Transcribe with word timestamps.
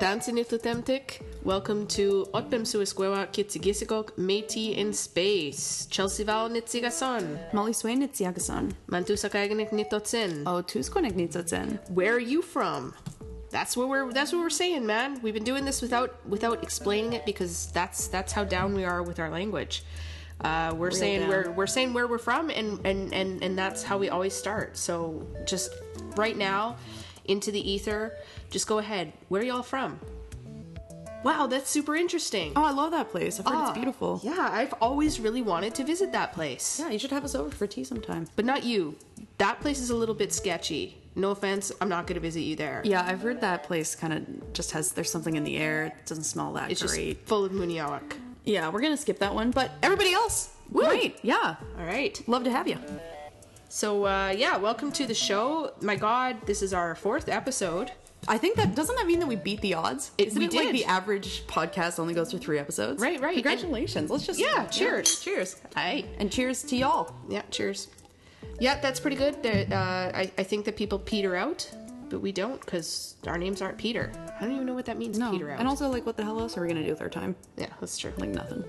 Tansinitlutemtik, 0.00 1.20
welcome 1.44 1.86
to 1.86 2.26
otipêyimsiw-iskwêwak 2.32 3.32
kihci-kîsikohk 3.32 4.16
Métis 4.16 4.74
in 4.74 4.94
Space. 4.94 5.86
Chelsea 5.90 6.24
Vowel 6.24 6.48
Nitsigason. 6.48 7.38
Molly 7.52 7.74
Swain 7.74 8.00
Nitsiagason. 8.00 8.72
Mantusakaganik 8.90 9.72
Nitotsin. 9.72 10.44
Oh, 10.46 10.62
Tuskonik 10.62 11.12
Nitsatsen. 11.12 11.78
Where 11.90 12.14
are 12.14 12.18
you 12.18 12.40
from? 12.40 12.94
That's 13.50 13.76
what 13.76 13.90
we're 13.90 14.10
that's 14.10 14.32
what 14.32 14.40
we're 14.40 14.48
saying, 14.48 14.86
man. 14.86 15.20
We've 15.20 15.34
been 15.34 15.44
doing 15.44 15.66
this 15.66 15.82
without 15.82 16.16
without 16.26 16.62
explaining 16.62 17.12
it 17.12 17.26
because 17.26 17.70
that's 17.72 18.08
that's 18.08 18.32
how 18.32 18.44
down 18.44 18.72
we 18.72 18.84
are 18.84 19.02
with 19.02 19.20
our 19.20 19.28
language. 19.28 19.84
Uh, 20.42 20.72
we're 20.74 20.90
saying 20.90 21.20
down. 21.20 21.28
we're 21.28 21.50
we're 21.50 21.66
saying 21.66 21.92
where 21.92 22.06
we're 22.06 22.16
from 22.16 22.48
and, 22.48 22.80
and 22.86 23.12
and 23.12 23.42
and 23.42 23.58
that's 23.58 23.82
how 23.82 23.98
we 23.98 24.08
always 24.08 24.32
start. 24.32 24.78
So 24.78 25.26
just 25.44 25.74
right 26.16 26.38
now 26.38 26.76
into 27.26 27.50
the 27.50 27.70
ether, 27.70 28.16
just 28.50 28.66
go 28.66 28.78
ahead. 28.78 29.12
Where 29.28 29.42
y'all 29.42 29.62
from? 29.62 29.98
Wow, 31.22 31.46
that's 31.46 31.68
super 31.68 31.94
interesting. 31.96 32.52
Oh, 32.56 32.64
I 32.64 32.70
love 32.70 32.92
that 32.92 33.10
place. 33.10 33.38
I've 33.38 33.44
heard 33.46 33.54
Ah, 33.54 33.68
it's 33.68 33.76
beautiful. 33.76 34.20
Yeah, 34.22 34.48
I've 34.50 34.72
always 34.80 35.20
really 35.20 35.42
wanted 35.42 35.74
to 35.74 35.84
visit 35.84 36.12
that 36.12 36.32
place. 36.32 36.78
Yeah, 36.80 36.88
you 36.90 36.98
should 36.98 37.10
have 37.10 37.24
us 37.24 37.34
over 37.34 37.50
for 37.50 37.66
tea 37.66 37.84
sometime. 37.84 38.26
But 38.36 38.46
not 38.46 38.64
you. 38.64 38.96
That 39.36 39.60
place 39.60 39.80
is 39.80 39.90
a 39.90 39.96
little 39.96 40.14
bit 40.14 40.32
sketchy. 40.32 40.96
No 41.16 41.32
offense, 41.32 41.72
I'm 41.80 41.90
not 41.90 42.06
going 42.06 42.14
to 42.14 42.20
visit 42.20 42.40
you 42.40 42.56
there. 42.56 42.80
Yeah, 42.84 43.04
I've 43.06 43.20
heard 43.20 43.42
that 43.42 43.64
place 43.64 43.94
kind 43.94 44.12
of 44.14 44.52
just 44.54 44.70
has 44.70 44.92
there's 44.92 45.10
something 45.10 45.36
in 45.36 45.44
the 45.44 45.58
air. 45.58 45.86
It 45.86 46.06
doesn't 46.06 46.24
smell 46.24 46.54
that 46.54 46.70
It's 46.70 46.80
just 46.80 46.94
great. 46.94 47.26
full 47.26 47.44
of 47.44 47.52
muniawak. 47.52 48.12
Yeah, 48.44 48.70
we're 48.70 48.80
gonna 48.80 48.96
skip 48.96 49.18
that 49.18 49.34
one, 49.34 49.50
but 49.50 49.70
everybody 49.82 50.14
else, 50.14 50.54
Woo! 50.70 50.84
great. 50.86 51.18
Yeah, 51.22 51.56
All 51.78 51.84
right. 51.84 52.18
love 52.26 52.44
to 52.44 52.50
have 52.50 52.66
you. 52.66 52.78
So, 53.72 54.04
uh, 54.04 54.34
yeah, 54.36 54.56
welcome 54.56 54.90
to 54.90 55.06
the 55.06 55.14
show. 55.14 55.70
My 55.80 55.94
God, 55.94 56.38
this 56.44 56.60
is 56.60 56.74
our 56.74 56.96
fourth 56.96 57.28
episode. 57.28 57.92
I 58.26 58.36
think 58.36 58.56
that 58.56 58.74
doesn't 58.74 58.96
that 58.96 59.06
mean 59.06 59.20
that 59.20 59.26
we 59.28 59.36
beat 59.36 59.60
the 59.60 59.74
odds? 59.74 60.10
It- 60.18 60.26
Isn't 60.28 60.40
we 60.40 60.46
it 60.46 60.52
like 60.52 60.66
did. 60.66 60.74
the 60.74 60.84
average 60.86 61.46
podcast 61.46 62.00
only 62.00 62.12
goes 62.12 62.30
through 62.30 62.40
three 62.40 62.58
episodes? 62.58 63.00
Right, 63.00 63.20
right. 63.20 63.34
Congratulations. 63.34 64.10
Let's 64.10 64.26
just 64.26 64.40
Yeah, 64.40 64.66
cheers. 64.66 65.20
cheers, 65.20 65.54
Aye. 65.76 66.04
and 66.18 66.32
cheers 66.32 66.64
to 66.64 66.76
y'all. 66.76 67.14
Yeah, 67.28 67.42
cheers. 67.52 67.86
Yeah, 68.58 68.80
that's 68.80 68.98
pretty 68.98 69.16
good. 69.16 69.36
Uh, 69.72 69.76
I, 70.12 70.32
I 70.36 70.42
think 70.42 70.64
that 70.64 70.74
people 70.76 70.98
peter 70.98 71.36
out, 71.36 71.70
but 72.08 72.20
we 72.20 72.32
don't 72.32 72.60
because 72.60 73.14
our 73.28 73.38
names 73.38 73.62
aren't 73.62 73.78
Peter. 73.78 74.10
I 74.36 74.42
don't 74.42 74.52
even 74.54 74.66
know 74.66 74.74
what 74.74 74.86
that 74.86 74.98
means, 74.98 75.16
No, 75.16 75.30
peter 75.30 75.48
out. 75.48 75.60
and 75.60 75.68
also 75.68 75.88
like, 75.88 76.04
what 76.04 76.16
the 76.16 76.24
hell 76.24 76.40
else 76.40 76.58
are 76.58 76.62
we 76.62 76.66
gonna 76.68 76.82
do 76.82 76.90
with 76.90 77.00
our 77.00 77.08
time? 77.08 77.36
yeah, 77.56 77.68
that's 77.80 77.96
true. 77.96 78.12
Like 78.18 78.30
nothing. 78.30 78.64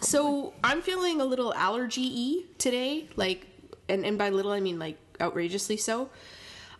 So 0.00 0.52
I'm 0.64 0.82
feeling 0.82 1.20
a 1.20 1.24
little 1.24 1.54
allergy 1.54 2.10
y 2.14 2.44
today, 2.58 3.08
like, 3.16 3.46
and, 3.88 4.04
and 4.04 4.18
by 4.18 4.30
little 4.30 4.50
I 4.50 4.60
mean 4.60 4.78
like 4.78 4.98
outrageously 5.20 5.76
so. 5.76 6.10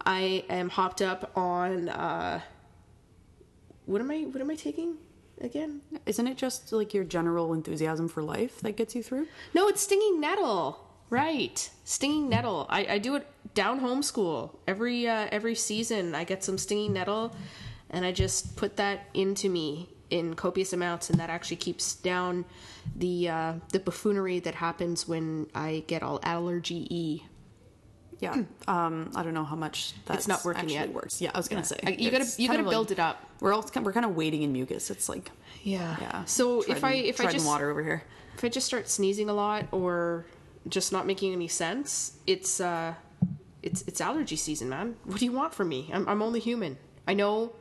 I 0.05 0.45
am 0.51 0.69
hopped 0.69 1.01
up 1.01 1.31
on 1.37 1.89
uh, 1.89 2.41
what 3.87 4.01
am 4.01 4.11
I 4.11 4.23
what 4.23 4.41
am 4.41 4.51
I 4.51 4.57
taking 4.57 4.97
again? 5.41 5.81
Isn't 6.07 6.27
it 6.27 6.37
just 6.37 6.73
like 6.73 6.93
your 6.93 7.05
general 7.05 7.55
enthusiasm 7.55 8.09
for 8.09 8.23
life 8.23 8.61
that 8.61 8.77
gets 8.77 8.95
you 8.95 9.03
through? 9.03 9.29
No, 9.55 9.69
it's 9.69 9.83
stinging 9.83 10.21
nettle. 10.21 10.81
Right, 11.11 11.71
stinging 11.85 12.29
nettle. 12.29 12.67
I, 12.69 12.87
I 12.95 12.99
do 12.99 13.15
it 13.15 13.27
down 13.55 13.81
homeschool 13.81 14.51
every 14.67 15.07
uh, 15.07 15.29
every 15.31 15.55
season. 15.55 16.15
I 16.15 16.25
get 16.25 16.43
some 16.43 16.59
stinging 16.59 16.93
nettle, 16.93 17.35
and 17.91 18.05
I 18.05 18.13
just 18.13 18.57
put 18.57 18.77
that 18.77 19.07
into 19.15 19.49
me 19.49 19.91
in 20.11 20.35
copious 20.35 20.73
amounts, 20.73 21.11
and 21.11 21.21
that 21.21 21.31
actually 21.31 21.57
keeps 21.57 21.95
down 21.97 22.45
the 22.97 23.29
uh, 23.29 23.53
the 23.73 23.81
buffoonery 23.81 24.41
that 24.41 24.55
happens 24.57 25.07
when 25.07 25.47
I 25.55 25.85
get 25.87 26.03
all 26.03 26.21
allergy 26.23 26.87
e. 26.91 27.23
Yeah. 28.21 28.43
Um, 28.67 29.11
I 29.15 29.23
don't 29.23 29.35
know 29.35 29.45
how 29.45 29.57
much 29.57 29.93
that's 30.07 30.21
It's 30.21 30.29
not 30.29 30.43
working 30.45 30.71
yet. 30.71 30.91
works. 30.93 31.21
Yeah, 31.21 31.31
I 31.35 31.39
was 31.39 31.49
gonna 31.49 31.65
say 31.65 31.79
I- 31.87 31.91
you 31.91 32.11
gotta 32.11 32.27
you 32.39 32.49
gotta 32.49 32.63
build 32.63 32.89
like- 32.89 32.99
it 32.99 33.01
up. 33.01 33.29
We're 33.41 33.53
all 33.53 33.65
we're 33.83 33.93
kind 33.93 34.07
of 34.07 34.17
waiting 34.17 34.43
in 34.43 34.53
mucus. 34.53 34.91
It's 34.91 35.09
like 35.09 35.31
Yeah. 35.63 35.97
yeah. 36.01 36.25
So 36.25 36.63
if 36.63 36.83
I 36.83 36.93
if 36.95 37.21
I 37.21 37.31
just 37.31 37.47
water 37.47 37.71
over 37.71 37.83
here, 37.83 38.03
if 38.37 38.43
I 38.43 38.49
just 38.49 38.67
start 38.67 38.89
sneezing 38.89 39.29
a 39.29 39.35
lot 39.35 39.67
or 39.71 40.25
just 40.69 40.93
not 40.93 41.07
making 41.07 41.33
any 41.33 41.49
sense, 41.49 42.19
it's 42.27 42.61
uh 42.61 42.95
it's 43.63 43.83
it's 43.87 44.01
allergy 44.01 44.37
season, 44.37 44.69
man. 44.69 44.97
What 45.05 45.19
do 45.19 45.25
you 45.25 45.33
want 45.33 45.55
from 45.55 45.69
me? 45.69 45.91
I'm 45.93 46.09
I'm 46.09 46.23
only 46.23 46.41
human. 46.41 46.77
I 47.07 47.15
know 47.15 47.55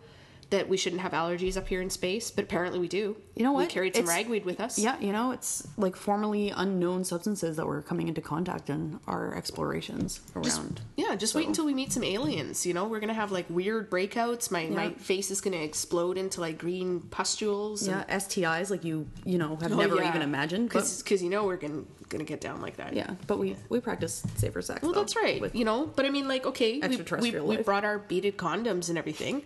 that 0.53 0.69
we 0.69 0.77
shouldn't 0.77 1.01
have 1.01 1.13
allergies 1.13 1.57
up 1.57 1.67
here 1.67 1.81
in 1.81 1.89
space, 1.89 2.29
but 2.29 2.43
apparently 2.43 2.77
we 2.79 2.87
do. 2.87 3.17
you 3.35 3.41
know 3.43 3.51
what? 3.51 3.61
We 3.61 3.65
carried 3.73 3.95
some 3.95 4.03
It's- 4.03 4.15
ragweed 4.15 4.45
with 4.45 4.59
us. 4.59 4.77
Yeah, 4.77 4.99
you 4.99 5.11
know, 5.11 5.31
it's 5.31 5.67
like 5.77 5.95
formerly 5.95 6.51
unknown 6.55 7.03
substances 7.03 7.57
that 7.57 7.65
we're 7.65 7.81
coming 7.81 8.07
into 8.07 8.21
contact 8.21 8.69
in 8.69 8.99
our 9.07 9.33
explorations 9.35 10.19
around. 10.35 10.81
Yeah, 10.95 11.15
just 11.15 11.33
wait 11.33 11.47
until 11.47 11.65
we 11.65 11.73
meet 11.73 11.91
some 11.91 12.03
aliens. 12.03 12.67
You 12.67 12.75
know, 12.75 12.85
we're 12.85 12.99
gonna 12.99 13.15
have 13.15 13.31
like 13.31 13.47
weird 13.49 13.89
breakouts. 13.89 14.51
My 14.51 14.67
my 14.67 14.91
face 14.91 15.31
is 15.31 15.41
gonna 15.41 15.57
explode 15.57 16.19
into 16.19 16.39
like 16.39 16.59
green 16.59 16.99
pustules. 16.99 17.87
yeah, 17.87 18.03
STIs 18.07 18.69
like 18.69 18.83
you 18.83 19.07
you 19.25 19.39
know 19.39 19.55
have 19.55 19.71
and, 19.71 19.77
never 19.79 19.95
Oh, 19.97 20.01
yeah. 20.01 20.09
even 20.09 20.21
imagined. 20.21 20.69
But, 20.71 20.85
because 21.03 21.23
you 21.23 21.31
know 21.31 21.45
we're 21.45 21.57
gonna 21.57 21.83
gonna 22.09 22.23
get 22.25 22.41
down 22.41 22.61
like 22.61 22.75
that. 22.77 22.93
yeah, 22.93 23.15
but 23.25 23.39
we 23.39 23.55
we 23.69 23.79
practice 23.79 24.21
safer 24.35 24.61
sex. 24.61 24.83
Well, 24.83 24.91
though, 24.93 24.99
that's 24.99 25.15
right. 25.15 25.41
you 25.55 25.65
know, 25.65 25.87
but 25.95 26.05
I 26.05 26.11
mean, 26.11 26.27
like, 26.27 26.45
okay, 26.45 26.73
we, 26.73 26.77
we, 26.79 26.83
Extraterrestrial 26.85 27.47
we 27.47 27.57
brought 27.57 27.83
our 27.83 27.97
beaded 27.97 28.37
condoms 28.37 28.89
and 28.89 28.97
everything, 28.99 29.41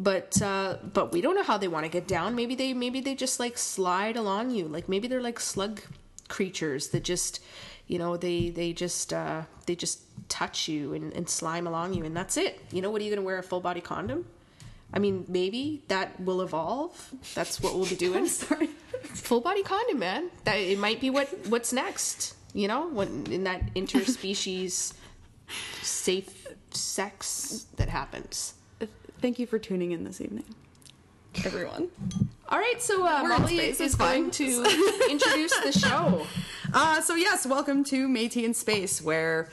but 0.00 0.40
uh, 0.40 0.78
but 0.94 1.12
we 1.12 1.20
don't 1.20 1.34
know 1.34 1.42
how 1.42 1.58
they 1.58 1.68
want 1.68 1.84
to 1.84 1.90
get 1.90 2.08
down. 2.08 2.34
Maybe 2.34 2.54
they 2.54 2.72
maybe 2.72 3.00
they 3.02 3.14
just 3.14 3.38
like 3.38 3.58
slide 3.58 4.16
along 4.16 4.50
you. 4.50 4.66
Like 4.66 4.88
maybe 4.88 5.06
they're 5.06 5.20
like 5.20 5.38
slug 5.38 5.82
creatures 6.28 6.88
that 6.88 7.04
just, 7.04 7.40
you 7.86 7.98
know, 7.98 8.16
they 8.16 8.48
they 8.48 8.72
just 8.72 9.12
uh, 9.12 9.42
they 9.66 9.76
just 9.76 10.00
touch 10.30 10.68
you 10.68 10.94
and, 10.94 11.12
and 11.12 11.28
slime 11.28 11.66
along 11.66 11.92
you, 11.92 12.04
and 12.04 12.16
that's 12.16 12.38
it. 12.38 12.58
You 12.72 12.80
know, 12.80 12.90
what 12.90 13.02
are 13.02 13.04
you 13.04 13.14
gonna 13.14 13.26
wear 13.26 13.38
a 13.38 13.42
full 13.42 13.60
body 13.60 13.82
condom? 13.82 14.24
I 14.92 14.98
mean, 14.98 15.26
maybe 15.28 15.84
that 15.88 16.18
will 16.18 16.40
evolve. 16.40 17.12
That's 17.34 17.60
what 17.60 17.74
we'll 17.74 17.86
be 17.86 17.94
doing. 18.08 18.26
sorry. 18.26 18.66
Full 19.02 19.40
body 19.40 19.62
condom, 19.62 19.98
man. 19.98 20.30
That 20.44 20.56
it 20.56 20.78
might 20.78 21.00
be 21.00 21.10
what 21.10 21.28
what's 21.48 21.72
next. 21.72 22.34
You 22.54 22.68
know, 22.68 22.88
when 22.88 23.26
in 23.30 23.44
that 23.44 23.74
interspecies 23.74 24.94
safe 25.82 26.46
sex 26.70 27.66
that 27.76 27.88
happens. 27.88 28.54
Thank 29.20 29.38
you 29.38 29.46
for 29.46 29.58
tuning 29.58 29.92
in 29.92 30.04
this 30.04 30.20
evening, 30.20 30.44
everyone. 31.44 31.88
All 32.48 32.58
right, 32.58 32.80
so 32.80 33.04
uh, 33.06 33.22
Molly 33.22 33.56
space, 33.56 33.80
is 33.80 33.94
going 33.94 34.30
to 34.32 34.44
introduce 35.10 35.54
the 35.60 35.72
show. 35.72 36.26
Uh, 36.72 37.00
so 37.02 37.14
yes, 37.14 37.46
welcome 37.46 37.84
to 37.84 38.08
Métis 38.08 38.44
in 38.44 38.54
Space, 38.54 39.02
where 39.02 39.50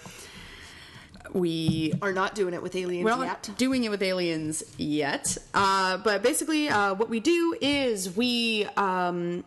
we 1.33 1.93
Are 2.01 2.13
not 2.13 2.33
doing 2.33 2.53
it 2.53 2.63
with 2.63 2.75
aliens 2.77 3.03
we're 3.03 3.11
not 3.11 3.45
yet. 3.47 3.57
doing 3.57 3.83
it 3.83 3.89
with 3.89 4.01
aliens 4.01 4.63
yet. 4.77 5.37
Uh, 5.53 5.97
but 5.97 6.23
basically, 6.23 6.69
uh, 6.69 6.93
what 6.93 7.09
we 7.09 7.19
do 7.19 7.57
is 7.59 8.15
we 8.15 8.65
um, 8.77 9.43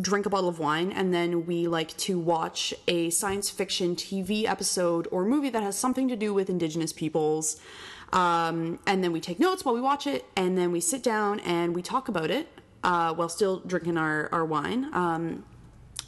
drink 0.00 0.24
a 0.24 0.30
bottle 0.30 0.48
of 0.48 0.58
wine 0.58 0.90
and 0.90 1.12
then 1.12 1.44
we 1.44 1.66
like 1.68 1.94
to 1.98 2.18
watch 2.18 2.72
a 2.88 3.10
science 3.10 3.50
fiction 3.50 3.94
TV 3.94 4.46
episode 4.46 5.06
or 5.10 5.26
movie 5.26 5.50
that 5.50 5.62
has 5.62 5.76
something 5.76 6.08
to 6.08 6.16
do 6.16 6.32
with 6.32 6.48
Indigenous 6.48 6.94
peoples. 6.94 7.60
Um, 8.12 8.78
and 8.86 9.02
then 9.02 9.12
we 9.12 9.20
take 9.20 9.40
notes 9.40 9.64
while 9.64 9.74
we 9.74 9.80
watch 9.80 10.06
it, 10.06 10.24
and 10.36 10.56
then 10.56 10.72
we 10.72 10.80
sit 10.80 11.02
down 11.02 11.40
and 11.40 11.74
we 11.74 11.82
talk 11.82 12.08
about 12.08 12.30
it 12.30 12.48
uh, 12.84 13.12
while 13.14 13.28
still 13.28 13.60
drinking 13.60 13.96
our, 13.96 14.28
our 14.32 14.44
wine. 14.44 14.88
Um, 14.92 15.44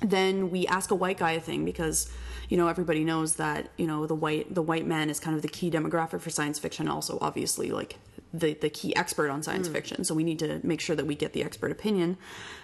then 0.00 0.50
we 0.50 0.66
ask 0.66 0.90
a 0.90 0.94
white 0.94 1.18
guy 1.18 1.32
a 1.32 1.40
thing 1.40 1.64
because 1.64 2.10
you 2.48 2.56
know 2.56 2.68
everybody 2.68 3.04
knows 3.04 3.34
that 3.34 3.68
you 3.76 3.86
know 3.86 4.06
the 4.06 4.14
white 4.14 4.54
the 4.54 4.62
white 4.62 4.86
man 4.86 5.10
is 5.10 5.18
kind 5.18 5.34
of 5.34 5.42
the 5.42 5.48
key 5.48 5.70
demographic 5.70 6.20
for 6.20 6.30
science 6.30 6.56
fiction 6.58 6.86
also 6.86 7.18
obviously 7.20 7.72
like 7.72 7.98
the 8.32 8.54
the 8.54 8.70
key 8.70 8.94
expert 8.96 9.30
on 9.30 9.42
science 9.42 9.68
fiction. 9.68 10.04
So 10.04 10.14
we 10.14 10.24
need 10.24 10.38
to 10.40 10.60
make 10.62 10.80
sure 10.80 10.94
that 10.96 11.06
we 11.06 11.14
get 11.14 11.32
the 11.32 11.42
expert 11.42 11.72
opinion. 11.72 12.16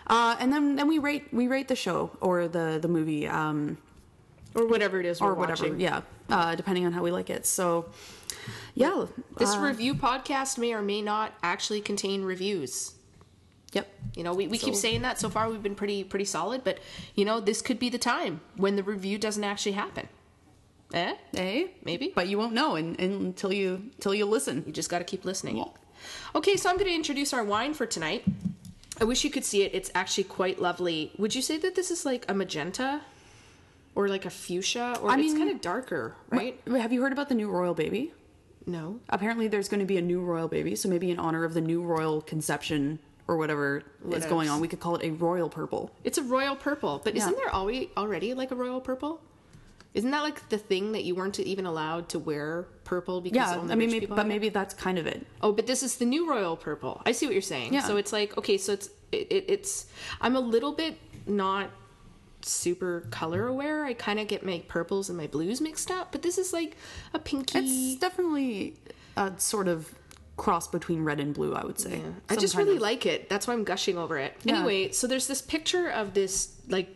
Uh, 0.06 0.36
and 0.38 0.52
then 0.52 0.76
then 0.76 0.88
we 0.88 0.98
rate 0.98 1.32
we 1.32 1.46
rate 1.46 1.68
the 1.68 1.76
show 1.76 2.16
or 2.20 2.48
the 2.48 2.78
the 2.80 2.88
movie 2.88 3.26
um, 3.26 3.78
Or 4.54 4.66
whatever 4.66 5.00
it 5.00 5.06
is 5.06 5.20
we're 5.20 5.30
or 5.30 5.34
whatever 5.34 5.64
watching. 5.64 5.80
yeah 5.80 6.02
uh, 6.30 6.54
depending 6.54 6.86
on 6.86 6.92
how 6.92 7.02
we 7.02 7.10
like 7.10 7.28
it 7.30 7.44
so 7.46 7.86
yeah 8.74 9.06
This 9.36 9.54
uh, 9.54 9.60
review 9.60 9.94
podcast 9.94 10.58
may 10.58 10.72
or 10.72 10.82
may 10.82 11.02
not 11.02 11.32
actually 11.42 11.80
contain 11.80 12.22
reviews. 12.22 12.94
yep 13.72 13.88
You 14.16 14.22
know, 14.24 14.34
we, 14.34 14.46
we 14.46 14.58
keep 14.58 14.74
saying 14.74 15.02
that 15.02 15.18
so 15.18 15.28
far 15.28 15.50
we've 15.50 15.62
been 15.62 15.74
pretty 15.74 16.04
pretty 16.04 16.24
solid, 16.24 16.62
but 16.62 16.78
you 17.14 17.24
know, 17.24 17.40
this 17.40 17.62
could 17.62 17.78
be 17.78 17.88
the 17.88 17.98
time 17.98 18.40
when 18.56 18.76
the 18.76 18.82
review 18.82 19.18
doesn't 19.18 19.44
actually 19.44 19.72
happen. 19.72 20.08
Eh? 20.92 21.14
eh 21.36 21.66
Maybe. 21.84 22.12
but 22.14 22.28
you 22.28 22.38
won't 22.38 22.52
know 22.52 22.76
in, 22.76 22.94
in, 22.96 23.12
until 23.12 23.52
you 23.52 23.90
until 23.96 24.14
you 24.14 24.26
listen 24.26 24.62
You 24.66 24.72
just 24.72 24.90
got 24.90 24.98
to 24.98 25.04
keep 25.04 25.24
listening. 25.24 25.56
Yeah. 25.56 25.64
Okay, 26.34 26.56
so 26.56 26.68
I'm 26.70 26.76
going 26.76 26.88
to 26.90 26.94
introduce 26.94 27.32
our 27.32 27.42
wine 27.42 27.74
for 27.74 27.86
tonight. 27.86 28.22
I 29.00 29.04
wish 29.04 29.24
you 29.24 29.30
could 29.30 29.44
see 29.44 29.62
it. 29.62 29.74
It's 29.74 29.90
actually 29.94 30.24
quite 30.24 30.60
lovely. 30.60 31.10
Would 31.18 31.34
you 31.34 31.42
say 31.42 31.56
that 31.58 31.74
this 31.74 31.90
is 31.90 32.04
like 32.04 32.24
a 32.28 32.34
magenta 32.34 33.00
or 33.94 34.08
like 34.08 34.24
a 34.24 34.30
fuchsia 34.30 34.98
or 35.02 35.10
I 35.10 35.18
it's 35.18 35.34
kind 35.34 35.50
of 35.50 35.60
darker, 35.60 36.16
right? 36.30 36.60
have 36.66 36.92
you 36.92 37.02
heard 37.02 37.12
about 37.12 37.28
the 37.28 37.34
new 37.34 37.48
royal 37.50 37.74
baby 37.74 38.12
No. 38.66 39.00
apparently 39.08 39.48
there's 39.48 39.68
going 39.68 39.80
to 39.80 39.86
be 39.86 39.96
a 39.98 40.02
new 40.02 40.20
royal 40.20 40.48
baby 40.48 40.74
so 40.76 40.88
maybe 40.88 41.10
in 41.10 41.18
honor 41.18 41.44
of 41.44 41.54
the 41.54 41.60
new 41.60 41.82
royal 41.82 42.20
conception 42.22 42.98
or 43.26 43.36
whatever 43.36 43.82
is 44.10 44.14
else? 44.22 44.26
going 44.26 44.48
on. 44.50 44.60
We 44.60 44.68
could 44.68 44.80
call 44.80 44.96
it 44.96 45.04
a 45.06 45.10
royal 45.10 45.48
purple. 45.48 45.90
It's 46.04 46.18
a 46.18 46.22
royal 46.22 46.56
purple, 46.56 47.00
but 47.02 47.16
isn't 47.16 47.36
there 47.36 47.54
already 47.54 47.90
already 47.96 48.34
like 48.34 48.50
a 48.50 48.54
royal 48.54 48.80
purple? 48.82 49.20
Isn't 49.94 50.10
that 50.10 50.22
like 50.22 50.48
the 50.50 50.58
thing 50.58 50.92
that 50.92 51.04
you 51.04 51.14
weren't 51.14 51.38
even 51.38 51.64
allowed 51.66 52.08
to 52.10 52.18
wear 52.18 52.66
purple 52.82 53.20
because 53.22 53.36
Yeah, 53.36 53.56
only 53.56 53.72
I 53.72 53.76
mean, 53.76 53.90
maybe, 53.92 54.06
but 54.06 54.26
maybe 54.26 54.48
that's 54.50 54.74
kind 54.74 54.98
of 54.98 55.06
it. 55.06 55.24
Oh, 55.40 55.52
but 55.52 55.66
this 55.68 55.82
is 55.84 55.96
the 55.96 56.04
new 56.04 56.28
royal 56.28 56.56
purple. 56.56 57.00
I 57.06 57.12
see 57.12 57.24
what 57.26 57.32
you're 57.32 57.40
saying. 57.42 57.72
Yeah. 57.72 57.80
So 57.82 57.96
it's 57.96 58.12
like 58.12 58.36
okay, 58.36 58.58
so 58.58 58.72
it's 58.72 58.90
it, 59.12 59.28
it, 59.30 59.44
it's 59.48 59.86
I'm 60.20 60.34
a 60.36 60.40
little 60.40 60.72
bit 60.72 60.98
not 61.26 61.70
super 62.44 63.06
color 63.10 63.46
aware. 63.46 63.84
I 63.84 63.94
kind 63.94 64.18
of 64.20 64.28
get 64.28 64.44
my 64.44 64.62
purples 64.68 65.08
and 65.08 65.18
my 65.18 65.26
blues 65.26 65.60
mixed 65.60 65.90
up, 65.90 66.12
but 66.12 66.22
this 66.22 66.38
is 66.38 66.52
like 66.52 66.76
a 67.12 67.18
pinky. 67.18 67.58
It's 67.58 68.00
definitely 68.00 68.76
a 69.16 69.32
sort 69.38 69.68
of 69.68 69.94
cross 70.36 70.66
between 70.68 71.04
red 71.04 71.20
and 71.20 71.32
blue, 71.34 71.54
I 71.54 71.64
would 71.64 71.78
say. 71.78 72.02
I 72.28 72.36
just 72.36 72.56
really 72.56 72.76
of- 72.76 72.82
like 72.82 73.06
it. 73.06 73.28
That's 73.28 73.46
why 73.46 73.54
I'm 73.54 73.64
gushing 73.64 73.96
over 73.98 74.18
it. 74.18 74.34
Yeah. 74.42 74.56
Anyway, 74.56 74.90
so 74.92 75.06
there's 75.06 75.26
this 75.26 75.42
picture 75.42 75.88
of 75.88 76.14
this 76.14 76.56
like 76.68 76.88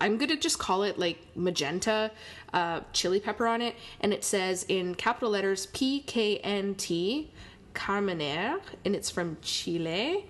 I'm 0.00 0.18
gonna 0.18 0.36
just 0.36 0.58
call 0.58 0.82
it 0.82 0.98
like 0.98 1.18
magenta 1.34 2.10
uh, 2.52 2.80
chili 2.92 3.20
pepper 3.20 3.46
on 3.46 3.62
it, 3.62 3.74
and 4.00 4.12
it 4.12 4.24
says 4.24 4.64
in 4.68 4.94
capital 4.94 5.30
letters 5.30 5.66
P 5.66 6.00
K 6.00 6.38
N 6.38 6.74
T 6.74 7.30
Carmenere, 7.74 8.60
and 8.84 8.94
it's 8.96 9.10
from 9.10 9.36
Chile. 9.42 10.26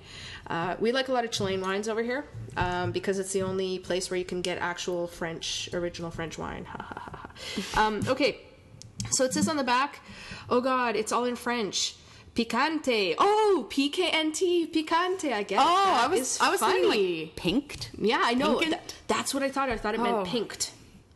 Uh, 0.49 0.77
we 0.79 0.93
like 0.93 1.09
a 1.09 1.13
lot 1.13 1.25
of 1.25 1.31
Chilean 1.31 1.61
wines 1.61 1.89
over 1.89 2.03
here 2.03 2.25
um, 2.57 2.93
because 2.93 3.19
it's 3.19 3.33
the 3.33 3.43
only 3.43 3.79
place 3.81 4.11
where 4.11 4.19
you 4.19 4.25
can 4.25 4.43
get 4.43 4.59
actual 4.59 5.07
French, 5.09 5.69
original 5.73 6.11
French 6.11 6.39
wine. 6.39 6.65
Ha 6.67 6.79
ha 6.83 7.01
ha 7.11 7.31
ha. 7.75 7.87
Um, 7.87 8.03
okay, 8.09 8.41
so 9.11 9.25
it 9.25 9.33
says 9.35 9.49
on 9.49 9.57
the 9.57 9.65
back, 9.65 10.01
oh 10.49 10.61
god, 10.61 10.95
it's 10.97 11.11
all 11.13 11.25
in 11.25 11.37
French. 11.37 11.97
Picante. 12.37 13.15
Oh, 13.19 13.67
P 13.71 13.89
K 13.89 14.11
N 14.11 14.31
T. 14.31 14.67
Picante. 14.67 15.33
I 15.33 15.43
get 15.43 15.57
it. 15.59 15.65
Oh, 15.65 15.85
That 15.87 16.05
I 16.05 16.07
was 16.09 16.39
I 16.41 16.51
was 16.51 16.61
funny. 16.61 16.83
thinking 16.91 17.21
like 17.27 17.37
pinked. 17.37 17.91
Yeah, 17.99 18.21
I 18.23 18.35
know. 18.35 18.61
Th- 18.61 18.75
that's 19.09 19.33
what 19.33 19.43
I 19.43 19.49
thought. 19.51 19.71
I 19.71 19.77
thought 19.79 19.95
it 19.95 20.01
meant 20.01 20.17
Oh. 20.17 20.25
pinked, 20.25 20.73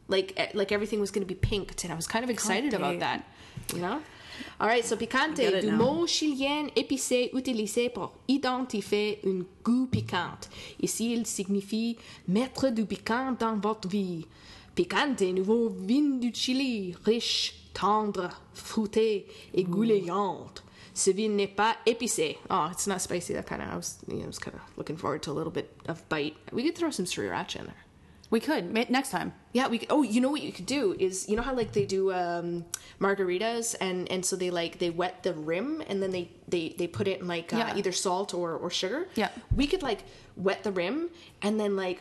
like 0.09 0.32
eh, 0.38 0.49
like 0.55 0.73
everything 0.73 0.99
was 0.99 1.11
going 1.11 1.21
to 1.27 1.29
be 1.29 1.35
pinked, 1.38 1.85
and 1.85 1.93
I 1.93 1.97
was 1.97 2.06
kind 2.06 2.25
of 2.25 2.31
excited 2.31 2.73
about 2.73 3.00
that. 3.00 3.25
You 3.75 3.82
know. 3.82 4.00
All 4.58 4.69
right, 4.69 4.84
so 4.84 4.96
picante, 4.96 5.40
du 5.60 5.70
mot 5.72 6.06
chilien 6.06 6.69
épicé 6.76 7.31
utilisé 7.32 7.88
pour 7.88 8.12
identifier 8.28 9.20
un 9.25 9.44
goût 9.64 9.87
piquant. 9.87 10.38
Ici, 10.81 11.12
il 11.12 11.26
signifie 11.26 11.96
mettre 12.28 12.70
du 12.70 12.84
piquant 12.84 13.32
dans 13.38 13.56
votre 13.56 13.88
vie. 13.88 14.26
Picante, 14.75 15.22
nouveau 15.22 15.69
vin 15.69 16.19
du 16.20 16.31
Chili, 16.32 16.94
riche, 17.04 17.54
tendre, 17.72 18.31
fruité 18.54 19.26
et 19.54 19.64
goulayante. 19.64 20.62
Ce 20.94 21.10
vin 21.10 21.28
n'est 21.31 21.48
pas 21.48 21.76
épicé. 21.86 22.38
Oh, 22.50 22.66
it's 22.70 22.86
not 22.86 23.00
spicy. 23.00 23.32
That 23.32 23.44
kind 23.44 23.62
of 23.62 23.69
I 23.69 23.76
was, 23.76 23.98
you 24.08 24.16
know, 24.16 24.25
I 24.25 24.26
was 24.26 24.38
kind 24.38 24.54
of 24.54 24.60
looking 24.76 24.96
forward 24.96 25.22
to 25.22 25.31
a 25.31 25.34
little 25.34 25.52
bit 25.52 25.70
of 25.88 26.06
bite. 26.08 26.36
We 26.52 26.62
could 26.62 26.76
throw 26.76 26.90
some 26.90 27.06
sriracha 27.06 27.60
in 27.60 27.66
there. 27.66 27.89
We 28.31 28.38
could 28.41 28.73
ma- 28.73 28.85
next 28.88 29.11
time. 29.11 29.32
Yeah, 29.53 29.67
we. 29.69 29.79
Could, 29.79 29.88
oh, 29.91 30.03
you 30.03 30.21
know 30.21 30.31
what 30.31 30.41
you 30.43 30.53
could 30.53 30.67
do 30.67 30.94
is 30.99 31.29
you 31.29 31.35
know 31.37 31.43
how 31.43 31.53
like 31.55 31.73
they 31.73 31.85
do 31.85 32.12
um, 32.12 32.65
margaritas 33.00 33.75
and 33.81 34.09
and 34.11 34.25
so 34.25 34.37
they 34.37 34.50
like 34.50 34.79
they 34.79 34.91
wet 34.91 35.23
the 35.25 35.35
rim 35.35 35.82
and 35.88 36.00
then 36.03 36.11
they 36.12 36.31
they 36.47 36.75
they 36.79 36.87
put 36.87 37.09
it 37.09 37.21
in 37.21 37.27
like 37.27 37.53
uh, 37.53 37.56
Yeah. 37.59 37.77
either 37.77 37.91
salt 37.93 38.32
or 38.32 38.55
or 38.55 38.71
sugar. 38.71 39.09
Yeah. 39.17 39.31
we 39.55 39.67
could 39.67 39.82
like 39.82 40.05
wet 40.37 40.62
the 40.62 40.71
rim 40.71 41.11
and 41.43 41.59
then 41.59 41.75
like 41.75 42.00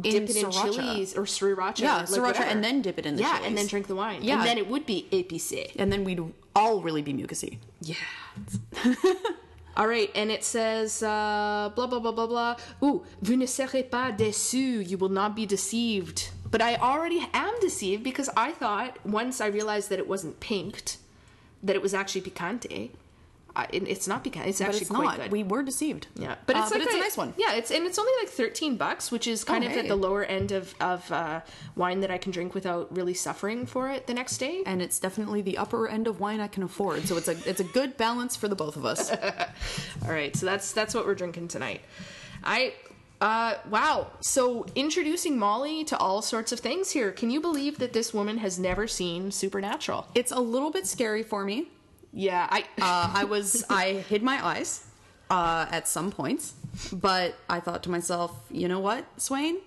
dip 0.00 0.14
In 0.14 0.22
it 0.24 0.36
in 0.36 0.46
sriracha. 0.46 0.74
chilies 0.74 1.16
or 1.16 1.22
sriracha. 1.24 1.78
Yeah, 1.80 1.96
like, 1.98 2.06
sriracha, 2.08 2.22
whatever. 2.22 2.44
and 2.44 2.64
then 2.64 2.82
dip 2.82 2.98
it 2.98 3.06
in 3.06 3.14
the 3.16 3.22
yeah, 3.22 3.34
chilies. 3.34 3.46
and 3.48 3.58
then 3.58 3.66
drink 3.68 3.86
the 3.86 3.94
wine. 3.94 4.22
Yeah. 4.24 4.38
and 4.38 4.46
then 4.46 4.58
it 4.58 4.66
would 4.68 4.84
be 4.86 5.06
APC, 5.12 5.72
And 5.76 5.92
then 5.92 6.02
we'd 6.02 6.20
all 6.56 6.80
really 6.80 7.02
be 7.02 7.12
mucusy. 7.14 7.58
Yeah. 7.82 7.94
All 9.74 9.86
right, 9.86 10.10
and 10.14 10.30
it 10.30 10.44
says 10.44 11.02
uh, 11.02 11.70
blah 11.74 11.86
blah 11.86 11.98
blah 11.98 12.12
blah 12.12 12.26
blah. 12.26 12.56
Ooh, 12.82 13.04
vous 13.22 13.36
ne 13.36 13.46
serez 13.46 13.88
pas 13.88 14.12
déçus. 14.12 14.86
You 14.86 14.98
will 14.98 15.08
not 15.08 15.34
be 15.34 15.46
deceived. 15.46 16.30
But 16.50 16.60
I 16.60 16.76
already 16.76 17.26
am 17.32 17.54
deceived 17.60 18.02
because 18.04 18.28
I 18.36 18.52
thought 18.52 18.98
once 19.06 19.40
I 19.40 19.46
realized 19.46 19.88
that 19.88 19.98
it 19.98 20.06
wasn't 20.06 20.40
pinked, 20.40 20.98
that 21.62 21.74
it 21.74 21.80
was 21.80 21.94
actually 21.94 22.20
picante. 22.20 22.90
I, 23.54 23.66
it- 23.72 23.86
it's 23.88 24.08
not 24.08 24.24
because 24.24 24.46
It's 24.46 24.58
But 24.58 24.66
actually 24.68 24.80
it's 24.82 24.90
quite 24.90 25.04
not. 25.04 25.16
good. 25.16 25.32
We 25.32 25.42
were 25.42 25.62
deceived. 25.62 26.06
Yeah, 26.16 26.36
but 26.46 26.56
Uh, 26.56 26.60
it's 26.62 26.70
like 26.72 26.82
it's 26.82 26.94
a 26.94 26.98
nice 26.98 27.16
one. 27.16 27.34
Yeah, 27.36 27.52
it's 27.54 27.70
and 27.70 27.84
it's 27.86 27.98
only 27.98 28.12
like 28.22 28.30
thirteen 28.30 28.76
bucks, 28.76 29.10
which 29.10 29.26
is 29.26 29.44
kind 29.44 29.62
Oh, 29.64 29.66
of 29.66 29.72
hey. 29.74 29.80
at 29.80 29.88
the 29.88 29.96
lower 29.96 30.24
end 30.24 30.52
of 30.52 30.74
of 30.80 31.10
uh, 31.12 31.40
wine 31.76 32.00
that 32.00 32.10
I 32.10 32.18
can 32.18 32.32
drink 32.32 32.54
without 32.54 32.94
really 32.96 33.14
suffering 33.14 33.66
for 33.66 33.90
it 33.90 34.06
the 34.06 34.14
next 34.14 34.38
day. 34.38 34.62
And 34.64 34.80
it's 34.80 34.98
definitely 34.98 35.42
the 35.42 35.58
upper 35.58 35.86
end 35.88 36.06
of 36.06 36.18
wine 36.20 36.40
I 36.40 36.48
can 36.48 36.62
afford. 36.62 37.06
So 37.06 37.16
it's 37.16 37.28
a 37.28 37.36
it's 37.48 37.60
a 37.60 37.64
good 37.64 37.96
balance 37.96 38.36
for 38.36 38.48
the 38.48 38.56
both 38.56 38.76
of 38.76 38.84
us. 38.86 39.10
All 40.04 40.10
right, 40.10 40.34
so 40.36 40.46
that's 40.46 40.72
that's 40.72 40.94
what 40.94 41.04
we're 41.06 41.14
drinking 41.14 41.48
tonight. 41.48 41.82
I 42.44 42.74
uh 43.20 43.54
wow. 43.70 44.08
So 44.20 44.66
introducing 44.74 45.38
Molly 45.38 45.84
to 45.84 45.96
all 45.98 46.22
sorts 46.22 46.50
of 46.52 46.58
things 46.60 46.90
here. 46.90 47.12
Can 47.12 47.30
you 47.30 47.40
believe 47.40 47.78
that 47.78 47.92
this 47.92 48.12
woman 48.12 48.38
has 48.38 48.58
never 48.58 48.88
seen 48.88 49.30
Supernatural? 49.30 50.08
it's 50.14 50.32
a 50.32 50.40
little 50.40 50.70
bit 50.70 50.86
scary 50.86 51.22
for 51.22 51.44
me. 51.44 51.68
Yeah, 52.12 52.46
I 52.50 52.60
Uh, 52.80 53.10
I 53.14 53.24
was 53.24 53.64
I 53.70 54.04
hid 54.08 54.22
my 54.22 54.44
eyes 54.44 54.86
uh, 55.30 55.66
at 55.70 55.88
some 55.88 56.10
points, 56.10 56.54
but 56.92 57.34
I 57.48 57.60
thought 57.60 57.82
to 57.84 57.90
myself, 57.90 58.32
you 58.50 58.68
know 58.68 58.80
what, 58.80 59.04
Swain, 59.20 59.58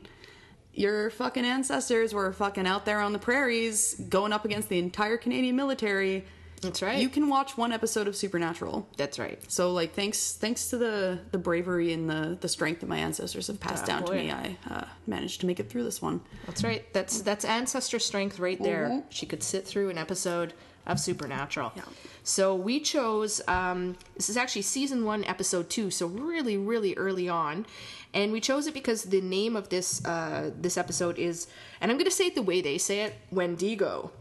your 0.74 1.10
fucking 1.10 1.46
ancestors 1.46 2.14
were 2.14 2.32
fucking 2.34 2.68
out 2.68 2.86
there 2.86 3.00
on 3.00 3.14
the 3.14 3.20
prairies, 3.20 3.96
going 4.10 4.34
up 4.34 4.46
against 4.46 4.70
the 4.70 4.78
entire 4.80 5.18
Canadian 5.18 5.56
military. 5.56 6.26
That's 6.62 6.82
right. 6.82 6.98
You 7.00 7.10
can 7.10 7.30
watch 7.30 7.58
one 7.58 7.72
episode 7.72 8.08
of 8.08 8.16
Supernatural. 8.16 8.88
That's 8.98 9.20
right. 9.20 9.40
So 9.52 9.72
like 9.74 9.94
thanks 9.94 10.34
thanks 10.34 10.70
to 10.70 10.78
the 10.78 11.20
the 11.32 11.38
bravery 11.38 11.94
and 11.94 12.10
the 12.10 12.38
the 12.40 12.48
strength 12.48 12.80
that 12.82 12.88
my 12.88 12.98
ancestors 12.98 13.48
have 13.48 13.60
passed 13.60 13.84
Ah, 13.84 13.88
down 13.88 14.06
to 14.06 14.14
me, 14.14 14.32
I 14.32 14.58
uh, 14.70 14.86
managed 15.06 15.42
to 15.42 15.48
make 15.48 15.60
it 15.60 15.70
through 15.70 15.84
this 15.84 16.02
one. 16.02 16.22
That's 16.48 16.64
right. 16.64 16.92
That's 16.94 17.22
that's 17.22 17.46
ancestor 17.46 18.00
strength 18.00 18.40
right 18.40 18.62
there. 18.62 18.88
Mm-hmm. 18.88 19.00
She 19.10 19.26
could 19.26 19.44
sit 19.44 19.66
through 19.68 19.90
an 19.90 19.98
episode 19.98 20.54
of 20.86 21.00
Supernatural. 21.00 21.74
So 22.24 22.56
we 22.56 22.80
chose 22.80 23.42
um, 23.48 23.96
this 24.16 24.30
is 24.30 24.38
actually 24.38 24.64
season 24.64 25.06
one, 25.06 25.24
episode 25.26 25.70
two. 25.70 25.92
So 25.92 26.08
really, 26.08 26.58
really 26.58 26.96
early 26.96 27.30
on, 27.30 27.66
and 28.14 28.32
we 28.32 28.42
chose 28.42 28.66
it 28.68 28.74
because 28.74 29.04
the 29.04 29.22
name 29.22 29.56
of 29.56 29.70
this 29.70 30.04
uh, 30.06 30.52
this 30.60 30.78
episode 30.78 31.20
is, 31.20 31.48
and 31.82 31.92
I'm 31.92 31.98
going 31.98 32.10
to 32.10 32.16
say 32.16 32.28
it 32.28 32.36
the 32.36 32.42
way 32.42 32.62
they 32.62 32.78
say 32.78 33.02
it, 33.02 33.16
Wendigo. 33.32 34.12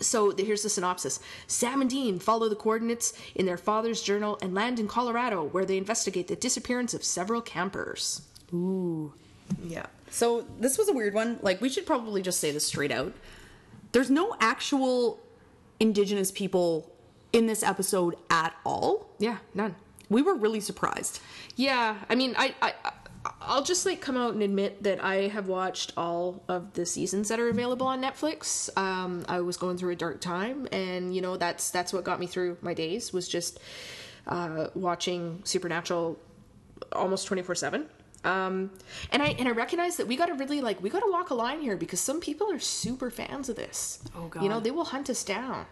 So 0.00 0.32
the- 0.32 0.44
here's 0.44 0.62
the 0.62 0.68
synopsis: 0.68 1.20
Sam 1.46 1.80
and 1.80 1.90
Dean 1.90 2.18
follow 2.18 2.48
the 2.48 2.56
coordinates 2.56 3.12
in 3.34 3.46
their 3.46 3.56
father's 3.56 4.02
journal 4.02 4.38
and 4.42 4.54
land 4.54 4.80
in 4.80 4.88
Colorado, 4.88 5.44
where 5.44 5.64
they 5.64 5.76
investigate 5.76 6.28
the 6.28 6.36
disappearance 6.36 6.94
of 6.94 7.04
several 7.04 7.40
campers. 7.40 8.22
Ooh. 8.52 9.12
Yeah. 9.62 9.86
So 10.10 10.44
this 10.58 10.78
was 10.78 10.88
a 10.88 10.92
weird 10.92 11.14
one. 11.14 11.38
Like 11.42 11.60
we 11.60 11.68
should 11.68 11.86
probably 11.86 12.22
just 12.22 12.40
say 12.40 12.50
this 12.50 12.66
straight 12.66 12.92
out. 12.92 13.12
There's 13.92 14.10
no 14.10 14.36
actual 14.40 15.18
indigenous 15.80 16.30
people 16.30 16.92
in 17.32 17.46
this 17.46 17.62
episode 17.62 18.16
at 18.30 18.54
all. 18.64 19.10
Yeah. 19.18 19.38
None. 19.54 19.74
We 20.08 20.22
were 20.22 20.34
really 20.34 20.60
surprised. 20.60 21.20
Yeah, 21.56 21.96
I 22.08 22.14
mean, 22.14 22.34
I, 22.38 22.54
I, 22.62 22.72
I'll 23.42 23.62
just 23.62 23.84
like 23.84 24.00
come 24.00 24.16
out 24.16 24.32
and 24.32 24.42
admit 24.42 24.82
that 24.84 25.02
I 25.02 25.28
have 25.28 25.48
watched 25.48 25.92
all 25.96 26.42
of 26.48 26.72
the 26.74 26.86
seasons 26.86 27.28
that 27.28 27.38
are 27.38 27.48
available 27.48 27.86
on 27.86 28.02
Netflix. 28.02 28.74
Um, 28.76 29.24
I 29.28 29.40
was 29.40 29.56
going 29.56 29.76
through 29.76 29.92
a 29.92 29.96
dark 29.96 30.20
time, 30.20 30.66
and 30.72 31.14
you 31.14 31.20
know 31.20 31.36
that's 31.36 31.70
that's 31.70 31.92
what 31.92 32.04
got 32.04 32.20
me 32.20 32.26
through 32.26 32.56
my 32.62 32.74
days 32.74 33.12
was 33.12 33.28
just 33.28 33.60
uh, 34.26 34.68
watching 34.74 35.40
Supernatural 35.44 36.18
almost 36.92 37.26
twenty 37.26 37.42
four 37.42 37.54
seven. 37.54 37.86
Um, 38.24 38.70
and 39.12 39.22
I 39.22 39.28
and 39.38 39.46
I 39.48 39.52
recognize 39.52 39.96
that 39.96 40.06
we 40.08 40.16
got 40.16 40.26
to 40.26 40.34
really 40.34 40.60
like 40.60 40.82
we 40.82 40.90
got 40.90 41.00
to 41.00 41.10
walk 41.10 41.30
a 41.30 41.34
line 41.34 41.60
here 41.60 41.76
because 41.76 42.00
some 42.00 42.20
people 42.20 42.50
are 42.50 42.58
super 42.58 43.10
fans 43.10 43.48
of 43.48 43.56
this. 43.56 44.00
Oh, 44.16 44.26
God! 44.28 44.42
You 44.42 44.48
know 44.48 44.58
they 44.60 44.72
will 44.72 44.84
hunt 44.86 45.08
us 45.08 45.22
down, 45.22 45.66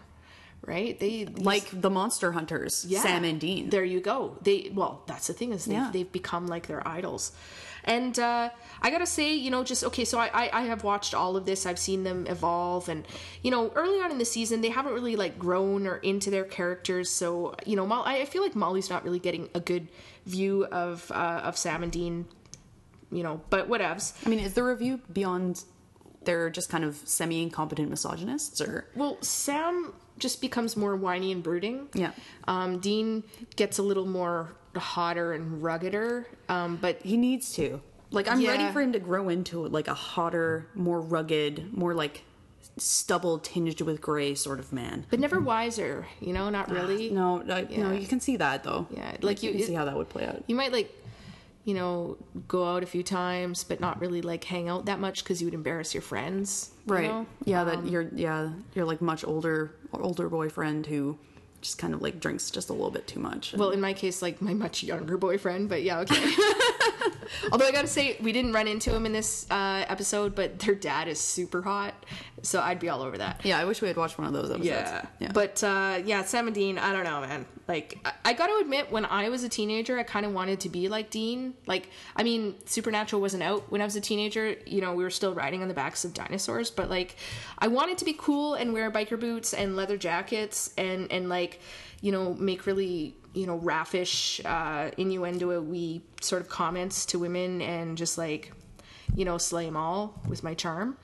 right? 0.65 0.97
They 0.99 1.25
Like 1.25 1.69
the 1.81 1.89
monster 1.89 2.31
hunters, 2.31 2.85
yeah. 2.87 3.01
Sam 3.01 3.23
and 3.25 3.39
Dean. 3.39 3.69
There 3.69 3.83
you 3.83 3.99
go. 3.99 4.37
They 4.41 4.71
well, 4.73 5.03
that's 5.07 5.27
the 5.27 5.33
thing 5.33 5.51
is 5.51 5.65
they've, 5.65 5.73
Yeah. 5.75 5.89
they've 5.91 6.11
become 6.11 6.47
like 6.47 6.67
their 6.67 6.87
idols. 6.87 7.33
And 7.83 8.19
uh, 8.19 8.49
I 8.81 8.89
gotta 8.89 9.05
say, 9.05 9.33
you 9.33 9.49
know, 9.49 9.63
just 9.63 9.81
okay. 9.85 10.03
So 10.03 10.17
I, 10.19 10.27
I 10.33 10.49
I 10.51 10.61
have 10.63 10.83
watched 10.83 11.13
all 11.13 11.37
of 11.37 11.45
this. 11.45 11.65
I've 11.65 11.79
seen 11.79 12.03
them 12.03 12.27
evolve, 12.27 12.89
and 12.89 13.05
you 13.43 13.51
know, 13.51 13.71
early 13.75 14.01
on 14.01 14.11
in 14.11 14.17
the 14.17 14.25
season, 14.25 14.59
they 14.61 14.69
haven't 14.69 14.93
really 14.93 15.15
like 15.15 15.39
grown 15.39 15.87
or 15.87 15.95
into 15.97 16.29
their 16.29 16.43
characters. 16.43 17.09
So 17.09 17.55
you 17.65 17.77
know, 17.77 17.85
Mo- 17.87 18.01
I 18.01 18.21
I 18.21 18.25
feel 18.25 18.41
like 18.41 18.55
Molly's 18.55 18.89
not 18.89 19.05
really 19.05 19.19
getting 19.19 19.47
a 19.53 19.61
good 19.61 19.87
view 20.25 20.65
of 20.65 21.09
uh, 21.11 21.41
of 21.45 21.57
Sam 21.57 21.81
and 21.81 21.91
Dean. 21.91 22.25
You 23.11 23.23
know, 23.23 23.41
but 23.49 23.69
whatevs. 23.69 24.13
I 24.25 24.29
mean, 24.29 24.39
is 24.39 24.53
the 24.53 24.63
review 24.63 24.99
beyond 25.11 25.63
they're 26.23 26.49
just 26.49 26.69
kind 26.69 26.83
of 26.83 26.95
semi 27.05 27.41
incompetent 27.41 27.89
misogynists 27.89 28.59
or 28.59 28.85
Well, 28.95 29.17
Sam 29.21 29.93
just 30.19 30.41
becomes 30.41 30.75
more 30.75 30.95
whiny 30.95 31.31
and 31.31 31.41
brooding. 31.41 31.87
Yeah. 31.93 32.11
Um, 32.47 32.79
Dean 32.79 33.23
gets 33.55 33.77
a 33.77 33.83
little 33.83 34.05
more 34.05 34.53
hotter 34.75 35.31
and 35.33 35.61
ruggeder. 35.63 36.25
Um, 36.49 36.77
but 36.81 37.01
he 37.01 37.15
needs 37.17 37.53
to. 37.53 37.81
Like 38.11 38.27
I'm 38.27 38.41
Yeah. 38.41 38.51
ready 38.51 38.73
for 38.73 38.81
him 38.81 38.91
to 38.93 38.99
grow 38.99 39.29
into 39.29 39.65
like 39.67 39.87
a 39.87 39.93
hotter, 39.93 40.67
more 40.75 40.99
rugged, 40.99 41.73
more 41.73 41.93
like 41.93 42.23
stubble 42.77 43.39
tinged 43.39 43.81
with 43.81 44.01
gray 44.01 44.35
sort 44.35 44.59
of 44.59 44.71
man. 44.73 45.05
but 45.09 45.19
never 45.19 45.39
wiser, 45.39 46.05
you 46.19 46.33
know, 46.33 46.49
not 46.49 46.69
really. 46.69 47.09
No, 47.09 47.41
I, 47.49 47.61
no, 47.75 47.91
you 47.91 48.07
can 48.07 48.19
see 48.19 48.35
that 48.37 48.63
though. 48.63 48.87
Yeah, 48.91 49.15
like 49.21 49.41
you- 49.43 49.51
can 49.51 49.61
it- 49.61 49.65
see 49.67 49.73
how 49.73 49.85
that 49.85 49.95
would 49.95 50.09
play 50.09 50.25
out. 50.25 50.43
You 50.47 50.55
might 50.55 50.71
like 50.71 50.93
you 51.67 51.73
know, 51.73 52.15
go 52.47 52.63
out 52.65 52.81
a 52.81 52.85
few 52.85 53.03
times, 53.03 53.65
but 53.65 53.81
not 53.81 53.99
really 53.99 54.21
like 54.21 54.41
hang 54.45 54.69
out 54.69 54.85
that 54.85 55.01
much 55.01 55.21
because 55.21 55.41
you 55.41 55.47
would 55.47 55.53
embarrass 55.53 55.93
your 55.93 56.01
friends. 56.01 56.71
you 56.87 56.93
Right. 56.93 57.09
know? 57.09 57.25
Yeah, 57.43 57.65
that 57.65 57.79
um, 57.79 57.87
you're 57.87 58.07
yeah, 58.15 58.51
you're 58.73 58.85
like 58.85 59.01
much 59.01 59.25
older 59.25 59.75
older 59.91 60.29
boyfriend 60.29 60.85
who 60.85 61.17
just 61.61 61.77
kind 61.77 61.93
of 61.93 62.01
like 62.01 62.19
drinks 62.19 62.49
just 62.51 62.69
a 62.69 62.73
little 62.73 62.91
bit 62.91 63.07
too 63.07 63.19
much. 63.19 63.53
Well, 63.53 63.71
in 63.71 63.81
my 63.81 63.93
case, 63.93 64.21
like 64.21 64.41
my 64.41 64.53
much 64.53 64.83
younger 64.83 65.17
boyfriend, 65.17 65.69
but 65.69 65.83
yeah, 65.83 65.99
okay. 65.99 66.33
Although 67.51 67.65
I 67.65 67.71
gotta 67.71 67.87
say, 67.87 68.17
we 68.21 68.31
didn't 68.31 68.53
run 68.53 68.67
into 68.67 68.95
him 68.95 69.05
in 69.05 69.13
this 69.13 69.49
uh, 69.51 69.85
episode, 69.87 70.35
but 70.35 70.59
their 70.59 70.75
dad 70.75 71.07
is 71.07 71.19
super 71.19 71.61
hot, 71.61 71.93
so 72.41 72.61
I'd 72.61 72.79
be 72.79 72.89
all 72.89 73.01
over 73.01 73.17
that. 73.17 73.41
yeah, 73.43 73.59
I 73.59 73.65
wish 73.65 73.81
we 73.81 73.87
had 73.87 73.97
watched 73.97 74.17
one 74.17 74.27
of 74.27 74.33
those 74.33 74.49
episodes. 74.49 74.65
Yeah. 74.65 75.05
yeah. 75.19 75.31
But 75.33 75.63
uh, 75.63 75.99
yeah, 76.05 76.23
Sam 76.23 76.47
and 76.47 76.55
Dean, 76.55 76.77
I 76.77 76.93
don't 76.93 77.03
know, 77.03 77.21
man. 77.21 77.45
Like, 77.67 77.97
I, 78.05 78.13
I 78.25 78.33
got 78.33 78.47
to 78.47 78.57
admit, 78.61 78.91
when 78.91 79.05
I 79.05 79.29
was 79.29 79.43
a 79.43 79.49
teenager, 79.49 79.99
I 79.99 80.03
kind 80.03 80.25
of 80.25 80.33
wanted 80.33 80.61
to 80.61 80.69
be 80.69 80.87
like 80.87 81.09
Dean. 81.09 81.53
Like, 81.65 81.89
I 82.15 82.23
mean, 82.23 82.55
Supernatural 82.65 83.21
wasn't 83.21 83.43
out 83.43 83.69
when 83.71 83.81
I 83.81 83.83
was 83.83 83.95
a 83.95 84.01
teenager. 84.01 84.55
You 84.65 84.79
know, 84.81 84.93
we 84.93 85.03
were 85.03 85.09
still 85.09 85.33
riding 85.33 85.61
on 85.61 85.67
the 85.67 85.73
backs 85.73 86.05
of 86.05 86.13
dinosaurs, 86.13 86.71
but 86.71 86.89
like, 86.89 87.17
I 87.59 87.67
wanted 87.67 87.97
to 87.97 88.05
be 88.05 88.15
cool 88.17 88.53
and 88.53 88.71
wear 88.71 88.89
biker 88.89 89.19
boots 89.19 89.53
and 89.53 89.75
leather 89.75 89.97
jackets 89.97 90.73
and 90.77 91.11
and 91.11 91.27
like, 91.27 91.46
you 92.01 92.11
know, 92.11 92.33
make 92.33 92.65
really 92.65 93.15
you 93.33 93.45
know 93.45 93.57
raffish 93.57 94.41
uh, 94.45 94.89
innuendo 94.97 95.61
we 95.61 96.01
sort 96.21 96.41
of 96.41 96.49
comments 96.49 97.05
to 97.07 97.19
women 97.19 97.61
and 97.61 97.97
just 97.97 98.17
like, 98.17 98.51
you 99.15 99.25
know, 99.25 99.37
slay 99.37 99.65
them 99.65 99.77
all 99.77 100.19
with 100.27 100.43
my 100.43 100.53
charm 100.53 100.97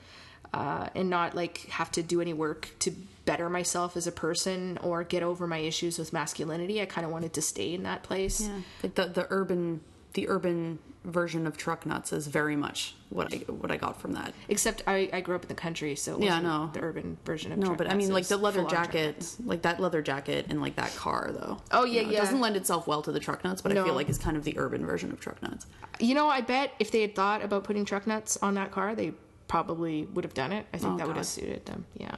uh, 0.52 0.88
and 0.94 1.10
not 1.10 1.34
like 1.34 1.66
have 1.68 1.90
to 1.92 2.02
do 2.02 2.20
any 2.20 2.32
work 2.32 2.70
to 2.78 2.92
better 3.24 3.48
myself 3.48 3.96
as 3.96 4.06
a 4.06 4.12
person 4.12 4.78
or 4.82 5.02
get 5.02 5.22
over 5.22 5.46
my 5.46 5.58
issues 5.58 5.98
with 5.98 6.12
masculinity. 6.12 6.80
I 6.80 6.86
kind 6.86 7.04
of 7.04 7.12
wanted 7.12 7.32
to 7.34 7.42
stay 7.42 7.74
in 7.74 7.82
that 7.84 8.02
place. 8.02 8.40
yeah. 8.40 8.60
Like 8.82 8.94
the 8.94 9.06
the 9.06 9.26
urban 9.30 9.80
the 10.12 10.28
urban 10.28 10.78
version 11.04 11.46
of 11.46 11.56
truck 11.56 11.84
nuts 11.84 12.12
is 12.12 12.26
very 12.26 12.56
much 12.56 12.94
what 13.10 13.32
I 13.32 13.36
what 13.52 13.70
I 13.70 13.76
got 13.76 14.00
from 14.00 14.12
that. 14.14 14.32
Except 14.48 14.82
I, 14.86 15.08
I 15.12 15.20
grew 15.20 15.34
up 15.36 15.42
in 15.42 15.48
the 15.48 15.54
country, 15.54 15.94
so 15.96 16.14
it 16.16 16.22
Yeah, 16.22 16.40
wasn't 16.40 16.44
no. 16.44 16.70
the 16.72 16.80
urban 16.80 17.18
version 17.24 17.52
of 17.52 17.58
truck 17.58 17.68
nuts. 17.70 17.78
No, 17.80 17.84
but 17.84 17.92
I 17.92 17.96
mean, 17.96 18.10
like 18.12 18.26
the 18.26 18.36
leather 18.38 18.64
jacket, 18.64 19.36
like 19.44 19.62
that 19.62 19.80
leather 19.80 20.00
jacket 20.02 20.46
and 20.48 20.60
like 20.62 20.76
that 20.76 20.94
car, 20.96 21.30
though. 21.32 21.58
Oh, 21.70 21.84
yeah, 21.84 22.00
You 22.00 22.06
know, 22.06 22.12
yeah. 22.12 22.18
It 22.18 22.20
doesn't 22.22 22.40
lend 22.40 22.56
itself 22.56 22.86
well 22.86 23.02
to 23.02 23.12
the 23.12 23.20
truck 23.20 23.44
nuts, 23.44 23.60
but 23.62 23.76
I 23.76 23.84
feel 23.84 23.94
like 23.94 24.08
it's 24.08 24.18
kind 24.18 24.36
of 24.36 24.44
the 24.44 24.58
urban 24.58 24.84
version 24.86 25.12
of 25.12 25.20
truck 25.20 25.42
nuts. 25.42 25.66
You 26.00 26.14
know, 26.14 26.28
I 26.28 26.40
bet 26.40 26.72
if 26.78 26.90
they 26.90 27.02
had 27.02 27.14
thought 27.14 27.44
about 27.44 27.64
putting 27.64 27.84
truck 27.84 28.06
nuts 28.06 28.36
on 28.42 28.54
that 28.54 28.70
car, 28.72 28.94
they 28.94 29.12
probably 29.46 30.04
would 30.06 30.24
have 30.24 30.34
done 30.34 30.52
it. 30.52 30.66
I 30.72 30.78
think 30.78 30.94
Oh, 30.94 30.96
that 30.96 31.06
would 31.06 31.16
have 31.16 31.26
suited 31.26 31.66
them. 31.66 31.84
Yeah. 31.94 32.16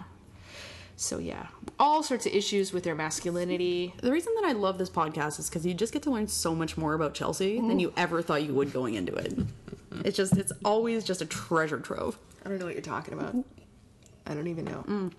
So 0.98 1.18
yeah, 1.18 1.48
all 1.78 2.02
sorts 2.02 2.24
of 2.26 2.32
issues 2.34 2.72
with 2.72 2.82
their 2.84 2.94
masculinity. 2.94 3.94
The 4.00 4.10
reason 4.10 4.32
that 4.40 4.44
I 4.48 4.52
love 4.52 4.78
this 4.78 4.88
podcast 4.88 5.38
is 5.38 5.48
because 5.48 5.66
you 5.66 5.74
just 5.74 5.92
get 5.92 6.02
to 6.04 6.10
learn 6.10 6.26
so 6.26 6.54
much 6.54 6.78
more 6.78 6.94
about 6.94 7.12
Chelsea 7.12 7.56
than 7.60 7.78
you 7.78 7.92
ever 7.98 8.22
thought 8.22 8.42
you 8.44 8.54
would 8.54 8.72
going 8.72 8.94
into 8.94 9.14
it. 9.14 9.38
It's 10.04 10.14
just, 10.16 10.36
it's 10.36 10.52
always 10.62 11.04
just 11.04 11.22
a 11.22 11.26
treasure 11.26 11.80
trove. 11.80 12.18
I 12.44 12.50
don't 12.50 12.58
know 12.58 12.66
what 12.66 12.74
you're 12.74 12.82
talking 12.82 13.14
about. 13.14 13.34
I 14.26 14.34
don't 14.34 14.46
even 14.46 14.66
know. 14.66 14.84
Mm. 14.86 15.12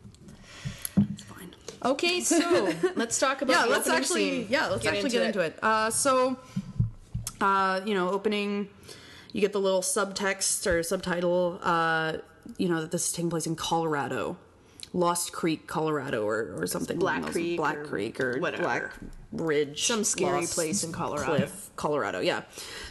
It's 1.13 1.23
fine. 1.23 1.55
Okay, 1.83 2.21
so 2.21 2.71
let's 2.95 3.19
talk 3.19 3.41
about 3.41 3.53
yeah 3.53 3.65
let's 3.65 3.89
actually 3.89 4.43
scene. 4.43 4.47
yeah 4.51 4.67
let's 4.67 4.85
actually 4.85 5.09
get 5.09 5.23
into 5.23 5.39
it, 5.39 5.57
Uh, 5.63 5.89
so 5.89 6.37
uh, 7.41 7.81
you 7.85 7.95
know 7.95 8.09
opening 8.09 8.69
you 9.33 9.41
get 9.41 9.51
the 9.51 9.59
little 9.59 9.81
subtext 9.81 10.65
or 10.67 10.83
subtitle 10.83 11.59
uh, 11.63 12.17
you 12.57 12.69
know 12.69 12.81
that 12.81 12.91
this 12.91 13.07
is 13.07 13.11
taking 13.13 13.29
place 13.31 13.47
in 13.47 13.55
colorado 13.55 14.37
lost 14.97 15.31
creek 15.31 15.67
colorado 15.67 16.25
or, 16.25 16.55
or 16.59 16.65
something 16.67 16.97
Black 16.97 17.21
those- 17.21 17.31
Creek 17.31 17.57
black 17.57 17.77
or 17.77 17.85
creek 17.85 18.19
or 18.19 18.39
whatever. 18.39 18.63
black 18.63 18.93
ridge 19.31 19.83
Some 19.85 20.03
scary 20.03 20.41
Lost 20.41 20.55
place 20.55 20.83
in 20.83 20.91
Colorado. 20.91 21.25
cliff 21.37 21.69
colorado 21.75 22.19
yeah 22.19 22.41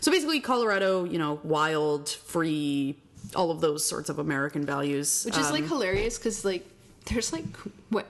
so 0.00 0.12
basically 0.12 0.38
colorado 0.40 1.02
you 1.04 1.18
know 1.18 1.40
wild 1.42 2.08
free 2.08 2.96
all 3.34 3.50
of 3.50 3.60
those 3.60 3.84
sorts 3.84 4.08
of 4.08 4.18
american 4.20 4.64
values 4.64 5.24
Which 5.24 5.36
is 5.36 5.46
Um, 5.46 5.52
like 5.52 5.66
hilarious 5.66 6.16
because 6.18 6.44
like 6.44 6.64
there's 7.06 7.32
like 7.32 7.44
what 7.88 8.06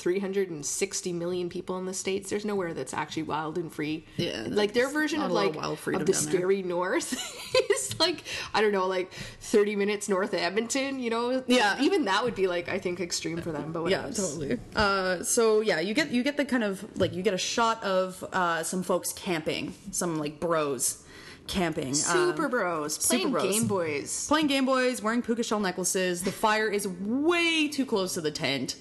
360 0.00 1.12
million 1.12 1.48
people 1.48 1.78
in 1.78 1.86
the 1.86 1.94
states. 1.94 2.30
There's 2.30 2.44
nowhere 2.44 2.74
that's 2.74 2.92
actually 2.94 3.24
wild 3.24 3.58
and 3.58 3.72
free. 3.72 4.06
Yeah, 4.16 4.46
like 4.48 4.72
their 4.72 4.88
version 4.88 5.20
of 5.20 5.26
of 5.26 5.32
like 5.32 5.54
wild 5.54 5.78
of 5.78 5.84
the 5.84 5.92
down 5.92 6.04
there. 6.06 6.14
scary 6.14 6.62
north 6.62 7.12
is 7.70 7.98
like 8.00 8.24
I 8.54 8.60
don't 8.60 8.72
know, 8.72 8.86
like 8.86 9.12
30 9.12 9.76
minutes 9.76 10.08
north 10.08 10.32
of 10.32 10.40
Edmonton. 10.40 10.98
You 10.98 11.10
know, 11.10 11.44
Yeah. 11.46 11.80
even 11.80 12.06
that 12.06 12.24
would 12.24 12.34
be 12.34 12.46
like 12.46 12.68
I 12.68 12.78
think 12.78 13.00
extreme 13.00 13.40
for 13.40 13.52
them. 13.52 13.72
But 13.72 13.88
yeah 13.90 14.02
totally 14.10 14.58
uh, 14.74 15.22
so 15.22 15.60
yeah 15.60 15.80
you 15.80 15.94
get 15.94 16.10
you 16.10 16.22
get 16.22 16.36
the 16.36 16.44
kind 16.44 16.64
of 16.64 16.84
like 16.98 17.14
you 17.14 17.22
get 17.22 17.34
a 17.34 17.38
shot 17.38 17.82
of 17.84 18.24
uh, 18.32 18.62
some 18.62 18.82
folks 18.82 19.12
camping 19.12 19.74
some 19.90 20.18
like 20.18 20.40
bros 20.40 21.02
camping 21.46 21.94
Super 21.94 22.44
um, 22.44 22.50
bros 22.50 22.98
playing 22.98 23.30
bros. 23.30 23.42
Game 23.42 23.66
Boys. 23.66 24.26
playing 24.28 24.46
game 24.46 24.64
boys 24.66 25.02
wearing 25.02 25.20
puka 25.22 25.42
shell 25.42 25.58
necklaces 25.58 26.22
the 26.22 26.30
fire 26.30 26.68
is 26.68 26.86
way 26.86 27.66
too 27.66 27.84
close 27.84 28.14
to 28.14 28.20
the 28.20 28.30
tent 28.30 28.76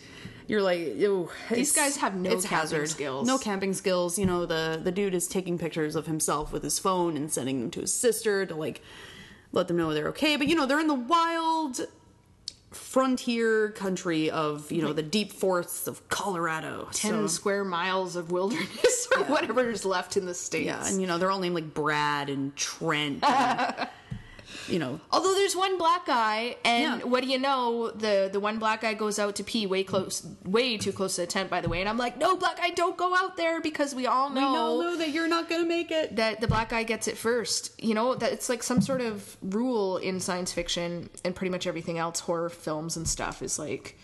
you're 0.50 0.62
like 0.62 0.80
ew, 0.98 1.30
These 1.52 1.72
guys 1.74 1.96
have 1.98 2.16
no 2.16 2.32
camping 2.32 2.50
hazard. 2.50 2.90
skills. 2.90 3.28
no 3.28 3.38
camping 3.38 3.74
skills 3.74 4.18
you 4.20 4.26
know 4.26 4.46
the 4.46 4.82
the 4.84 4.92
dude 4.92 5.14
is 5.14 5.28
taking 5.28 5.58
pictures 5.58 5.96
of 5.96 6.08
himself 6.08 6.52
with 6.52 6.64
his 6.64 6.80
phone 6.80 7.16
and 7.16 7.32
sending 7.32 7.60
them 7.62 7.72
to 7.72 7.82
his 7.82 7.94
sister 7.94 8.46
to 8.46 8.56
like 8.56 8.82
let 9.52 9.68
them 9.68 9.78
know 9.78 9.94
they're 9.94 10.10
okay 10.10 10.36
but 10.36 10.48
you 10.48 10.56
know 10.56 10.66
they're 10.66 10.80
in 10.80 10.88
the 10.88 10.94
wild 10.94 11.82
frontier 12.72 13.70
country 13.72 14.30
of 14.30 14.72
you 14.72 14.82
know 14.82 14.94
the 14.94 15.02
deep 15.02 15.32
forests 15.34 15.88
of 15.88 16.08
colorado 16.10 16.88
10 16.94 17.12
so- 17.12 17.28
square 17.28 17.64
miles 17.64 18.16
of 18.16 18.32
wilderness 18.32 19.08
or 19.18 19.24
whatever 19.24 19.70
is 19.72 19.86
left 19.86 20.18
in 20.18 20.26
the 20.28 20.36
states. 20.36 20.66
yeah 20.68 20.88
and 20.88 21.02
you 21.02 21.08
know 21.08 21.18
they're 21.18 21.32
all 21.32 21.40
named 21.40 21.56
like 21.56 21.74
brad 21.74 22.30
and 22.30 22.56
trent 22.56 23.24
and, 23.24 23.88
you 24.68 24.80
know 24.80 25.00
Although 25.12 25.34
there's 25.34 25.56
one 25.56 25.78
black 25.78 26.06
guy, 26.06 26.58
and 26.66 27.02
Yeah. 27.02 27.08
what 27.08 27.24
do 27.24 27.30
you 27.30 27.40
know? 27.40 27.92
The 27.92 28.30
the 28.32 28.40
one 28.40 28.60
black 28.60 28.82
guy 28.82 28.94
goes 28.94 29.18
out 29.20 29.36
to 29.38 29.44
pee 29.44 29.66
way 29.68 29.84
close, 29.84 30.26
way 30.46 30.78
too 30.78 30.92
close 30.92 31.16
to 31.16 31.22
the 31.22 31.28
tent. 31.28 31.50
By 31.50 31.62
the 31.62 31.70
way, 31.70 31.80
and 31.80 31.90
I'm 31.90 31.98
like, 31.98 32.18
no, 32.18 32.36
black 32.36 32.58
guy, 32.58 32.70
don't 32.70 32.98
go 32.98 33.16
out 33.16 33.38
there 33.38 33.62
because 33.62 33.94
we 33.96 34.06
all 34.08 34.30
know, 34.30 34.52
we 34.52 34.58
all 34.58 34.82
know 34.82 34.98
that 34.98 35.10
you're 35.10 35.28
not 35.28 35.50
gonna 35.50 35.66
make 35.66 35.92
it 35.92 36.16
that 36.18 36.42
the 36.42 36.48
black 36.48 36.70
guy 36.70 36.84
gets 36.84 37.08
it 37.08 37.18
first. 37.18 37.82
You 37.82 37.94
know 37.96 38.16
that 38.16 38.32
it's 38.32 38.50
like 38.50 38.64
some 38.64 38.82
sort 38.82 39.02
of 39.02 39.38
rule 39.42 39.98
in 39.98 40.20
science 40.20 40.52
fiction 40.54 41.10
and 41.24 41.36
pretty 41.36 41.52
much 41.52 41.66
everything 41.68 41.98
else, 41.98 42.20
horror 42.20 42.50
films 42.50 42.98
and 42.98 43.08
stuff 43.08 43.42
is 43.42 43.58
like, 43.60 43.98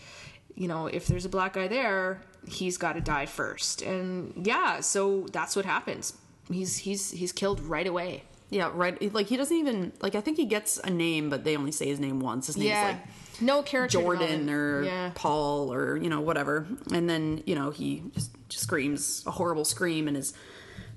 you 0.55 0.67
know, 0.67 0.87
if 0.87 1.07
there's 1.07 1.25
a 1.25 1.29
black 1.29 1.53
guy 1.53 1.67
there, 1.67 2.21
he's 2.47 2.77
got 2.77 2.93
to 2.93 3.01
die 3.01 3.25
first. 3.25 3.81
And 3.81 4.45
yeah, 4.47 4.79
so 4.79 5.27
that's 5.31 5.55
what 5.55 5.65
happens. 5.65 6.13
He's 6.51 6.77
he's 6.77 7.11
he's 7.11 7.31
killed 7.31 7.59
right 7.61 7.87
away. 7.87 8.23
Yeah, 8.55 8.71
right. 8.73 9.13
Like 9.13 9.27
he 9.27 9.35
doesn't 9.35 9.55
even 9.55 9.91
like. 10.01 10.15
I 10.15 10.21
think 10.21 10.37
he 10.37 10.45
gets 10.45 10.77
a 10.77 10.89
name, 10.89 11.29
but 11.29 11.43
they 11.43 11.57
only 11.57 11.73
say 11.73 11.87
his 11.87 11.99
name 11.99 12.21
once. 12.21 12.47
His 12.47 12.55
name's 12.55 12.69
Yeah, 12.69 12.83
like 12.83 13.41
no 13.41 13.61
character 13.61 13.99
Jordan 13.99 14.49
or 14.49 14.83
yeah. 14.83 15.11
Paul 15.13 15.73
or 15.73 15.97
you 15.97 16.09
know 16.09 16.21
whatever. 16.21 16.65
And 16.93 17.09
then 17.09 17.43
you 17.45 17.53
know 17.53 17.71
he 17.71 18.03
just, 18.13 18.31
just 18.47 18.63
screams 18.63 19.23
a 19.27 19.31
horrible 19.31 19.65
scream 19.65 20.07
and 20.07 20.15
is 20.15 20.33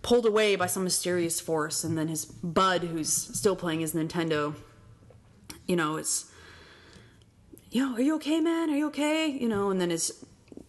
pulled 0.02 0.24
away 0.24 0.54
by 0.54 0.66
some 0.66 0.84
mysterious 0.84 1.40
force. 1.40 1.82
And 1.82 1.98
then 1.98 2.06
his 2.06 2.24
bud, 2.26 2.84
who's 2.84 3.12
still 3.12 3.56
playing 3.56 3.80
his 3.80 3.92
Nintendo, 3.92 4.54
you 5.66 5.74
know, 5.74 5.96
is 5.96 6.30
you 7.72 7.84
know, 7.84 7.96
are 7.96 8.00
you 8.00 8.14
okay, 8.16 8.40
man? 8.40 8.70
Are 8.70 8.76
you 8.76 8.86
okay? 8.86 9.26
You 9.26 9.48
know, 9.48 9.70
and 9.70 9.80
then 9.80 9.90
his 9.90 10.24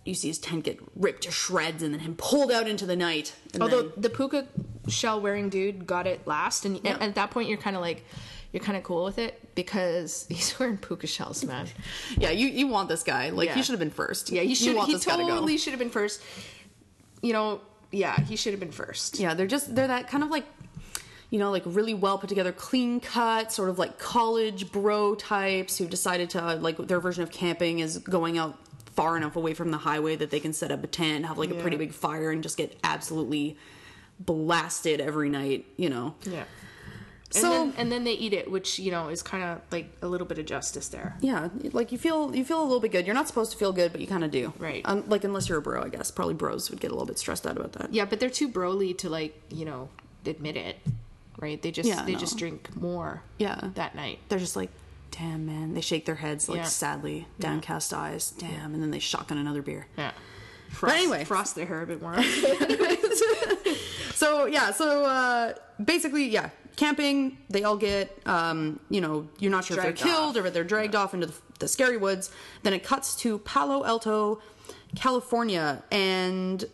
you 0.06 0.13
see 0.13 0.27
his 0.29 0.39
tent 0.39 0.63
get 0.63 0.79
ripped 0.96 1.24
to 1.24 1.32
shreds, 1.32 1.84
and 1.84 1.94
then 1.94 2.00
him 2.01 2.15
pulled 2.15 2.51
out 2.51 2.68
into 2.68 2.86
the 2.86 2.96
night. 2.96 3.34
Although 3.60 3.84
then- 3.84 3.91
the 3.98 4.10
puka 4.10 4.48
shell 4.88 5.20
wearing 5.22 5.50
dude 5.50 5.86
got 5.86 6.08
it 6.08 6.25
last, 6.25 6.65
and, 6.65 6.79
Yeah. 6.84 6.94
and 6.94 7.03
at 7.03 7.15
that 7.15 7.32
point 7.32 7.50
you're 7.50 7.58
kind 7.58 7.75
of 7.75 7.82
like, 7.82 8.03
you're 8.51 8.63
kind 8.63 8.77
of 8.77 8.84
cool 8.84 9.03
with 9.03 9.20
it 9.20 9.53
because 9.56 10.25
he's 10.29 10.58
wearing 10.60 10.77
puka 10.77 11.06
shells, 11.08 11.44
man. 11.46 11.68
yeah, 12.18 12.32
you 12.32 12.48
you 12.48 12.68
want 12.68 12.89
this 12.89 13.03
guy? 13.03 13.29
Like 13.29 13.48
Yeah. 13.50 13.56
he 13.56 13.62
should 13.62 13.74
have 13.74 13.79
been 13.79 13.91
first. 13.91 14.32
Yeah, 14.32 14.41
he 14.41 14.56
should. 14.56 14.75
He 14.77 14.94
this 14.94 15.03
to 15.03 15.10
totally 15.12 15.58
should 15.58 15.72
have 15.72 15.79
been 15.79 15.91
first. 15.91 16.22
You 17.22 17.34
know, 17.34 17.62
yeah, 17.91 18.20
he 18.22 18.36
should 18.36 18.53
have 18.53 18.60
been 18.60 18.72
first. 18.72 19.20
Yeah, 19.20 19.34
they're 19.34 19.48
just 19.48 19.75
they're 19.75 19.88
that 19.88 20.08
kind 20.10 20.24
of 20.24 20.29
like 20.29 20.46
you 21.29 21.38
know, 21.38 21.51
like 21.51 21.62
really 21.65 21.94
well 21.94 22.18
put 22.18 22.27
together, 22.27 22.51
clean 22.51 23.00
cut, 23.00 23.51
sort 23.51 23.70
of 23.70 23.77
like 23.77 24.00
college 24.00 24.72
bro 24.72 25.13
types 25.13 25.77
who 25.77 25.86
decided 25.86 26.32
to 26.32 26.56
like 26.56 26.77
their 26.77 27.00
version 27.00 27.22
of 27.22 27.29
camping 27.29 27.79
is 27.79 28.00
going 28.00 28.39
out 28.39 28.58
far 28.93 29.15
enough 29.17 29.36
away 29.36 29.53
from 29.53 29.72
the 29.72 29.77
highway 29.79 30.15
that 30.15 30.29
they 30.31 30.39
can 30.39 30.53
set 30.53 30.72
up 30.72 30.84
a 30.84 30.88
tent, 30.88 31.25
have 31.25 31.38
like 31.38 31.51
a 31.51 31.55
pretty 31.55 31.77
big 31.77 31.93
fire 31.93 32.31
and 32.31 32.43
just 32.43 32.58
get 32.58 32.77
absolutely 32.84 33.58
blasted 34.19 35.00
every 35.01 35.29
night, 35.29 35.65
you 35.77 35.89
know. 35.89 36.15
Yeah. 36.24 36.43
And 37.36 37.43
So- 37.43 37.50
then, 37.51 37.74
and 37.77 37.91
then 37.91 38.03
they 38.05 38.13
eat 38.13 38.34
it, 38.34 38.50
which 38.50 38.79
you 38.79 38.89
know 38.89 39.10
is 39.10 39.22
kind 39.22 39.43
of 39.43 39.62
like 39.72 39.96
a 40.01 40.08
little 40.08 40.25
bit 40.25 40.39
of 40.39 40.46
justice 40.48 40.88
there. 40.88 41.15
Yeah, 41.22 41.50
like 41.74 41.91
you 41.91 42.00
feel 42.00 42.36
you 42.36 42.43
feel 42.43 42.60
a 42.60 42.63
little 42.63 42.79
bit 42.79 42.91
good. 42.91 43.05
You're 43.05 43.13
not 43.13 43.27
supposed 43.27 43.51
to 43.51 43.58
feel 43.58 43.72
good, 43.72 43.91
but 43.91 44.01
you 44.01 44.08
kind 44.08 44.24
of 44.24 44.31
do. 44.31 44.51
Right. 44.58 44.81
Um, 44.86 45.03
like 45.08 45.24
unless 45.24 45.48
you're 45.48 45.60
a 45.60 45.62
bro, 45.62 45.84
I 45.84 45.89
guess. 45.89 46.10
Probably 46.10 46.34
bros 46.34 46.72
would 46.72 46.79
get 46.81 46.89
a 46.89 46.93
little 46.96 47.05
bit 47.05 47.19
stressed 47.19 47.46
out 47.46 47.55
about 47.55 47.74
that. 47.74 47.93
Yeah, 47.93 48.05
but 48.05 48.19
they're 48.19 48.31
too 48.31 48.50
broly 48.50 48.98
to 48.98 49.10
like 49.10 49.39
you 49.51 49.63
know 49.65 49.89
admit 50.25 50.58
it, 50.58 50.77
right? 51.38 51.62
They 51.62 51.69
just 51.69 51.88
Yeah, 51.88 52.03
they 52.03 52.13
no. 52.13 52.19
just 52.19 52.36
drink 52.39 52.75
more. 52.75 53.22
Yeah. 53.38 53.69
that 53.75 53.93
night. 53.96 54.19
they're 54.29 54.39
just 54.39 54.55
like, 54.55 54.72
damn, 55.12 55.46
man. 55.46 55.74
They 55.74 55.82
shake 55.82 56.06
their 56.06 56.16
heads 56.16 56.48
like 56.50 56.58
Yeah. 56.60 56.63
sadly, 56.66 57.28
downcast 57.39 57.94
eyes. 57.94 58.32
Damn, 58.32 58.74
and 58.74 58.82
then 58.82 58.92
they 58.92 59.00
shotgun 59.00 59.38
another 59.38 59.62
beer. 59.62 59.88
Yeah. 59.98 60.12
Frost, 60.70 60.96
anyway. 60.96 61.24
frost 61.25 61.56
their 61.56 61.66
hair 61.66 61.82
a 61.82 61.88
bit 61.88 62.01
more. 62.01 62.16
so 64.13 64.46
yeah, 64.46 64.72
so 64.72 65.06
uh, 65.06 65.54
basically, 65.84 66.28
yeah, 66.30 66.50
camping. 66.75 67.38
They 67.50 67.63
all 67.63 67.78
get, 67.78 68.18
um, 68.25 68.80
you 68.89 69.01
know, 69.01 69.28
you're 69.39 69.51
not 69.51 69.66
sure 69.66 69.78
if 69.78 69.84
they're 69.84 69.94
killed 69.94 70.38
off. 70.38 70.44
or 70.44 70.48
if 70.48 70.54
they're 70.54 70.63
dragged 70.63 70.96
off 70.96 71.13
into 71.13 71.28
the, 71.28 71.34
the 71.60 71.68
scary 71.68 71.98
woods. 71.98 72.32
Then 72.63 72.74
it 72.74 72.84
cuts 72.84 73.16
to 73.18 73.39
Palo 73.39 73.84
Alto, 73.86 74.42
California, 74.96 75.84
and 75.92 76.66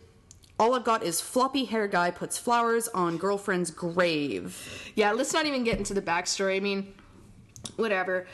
all 0.58 0.74
I've 0.74 0.84
got 0.84 1.02
is 1.02 1.20
floppy 1.20 1.64
hair 1.64 1.86
guy 1.88 2.10
puts 2.10 2.38
flowers 2.38 2.88
on 2.88 3.16
girlfriend's 3.18 3.70
grave. 3.70 4.90
Yeah, 4.94 5.12
let's 5.12 5.32
not 5.32 5.46
even 5.46 5.64
get 5.64 5.78
into 5.78 5.94
the 5.94 6.02
backstory. 6.02 6.56
I 6.56 6.60
mean, 6.60 6.94
whatever. 7.76 8.26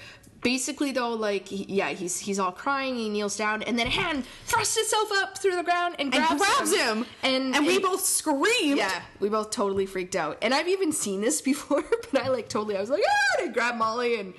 Basically, 0.42 0.90
though, 0.92 1.10
like, 1.14 1.46
he, 1.48 1.64
yeah, 1.68 1.90
he's 1.90 2.18
he's 2.18 2.38
all 2.38 2.50
crying. 2.52 2.96
He 2.96 3.08
kneels 3.08 3.36
down, 3.36 3.62
and 3.62 3.78
then 3.78 3.86
a 3.86 3.90
hand 3.90 4.24
thrusts 4.46 4.76
itself 4.76 5.08
up 5.14 5.38
through 5.38 5.54
the 5.56 5.62
ground 5.62 5.94
and 6.00 6.12
And 6.12 6.26
grabs, 6.26 6.42
grabs 6.42 6.74
him, 6.76 7.06
And 7.22 7.54
and 7.54 7.64
we 7.66 7.74
and- 7.76 7.82
both 7.84 8.04
screamed. 8.04 8.76
yeah, 8.78 9.02
we 9.20 9.28
both 9.28 9.50
totally 9.50 9.86
freaked 9.86 10.16
out. 10.16 10.38
And 10.42 10.52
I've 10.52 10.68
even 10.68 10.90
seen 10.92 11.20
this 11.20 11.40
before, 11.52 11.84
but 12.10 12.22
I 12.24 12.28
like 12.28 12.48
totally. 12.48 12.76
I 12.76 12.80
was 12.80 12.90
like, 12.90 13.02
ah! 13.06 13.40
And 13.40 13.50
I 13.50 13.52
grabbed 13.52 13.78
Molly, 13.78 14.18
and 14.18 14.34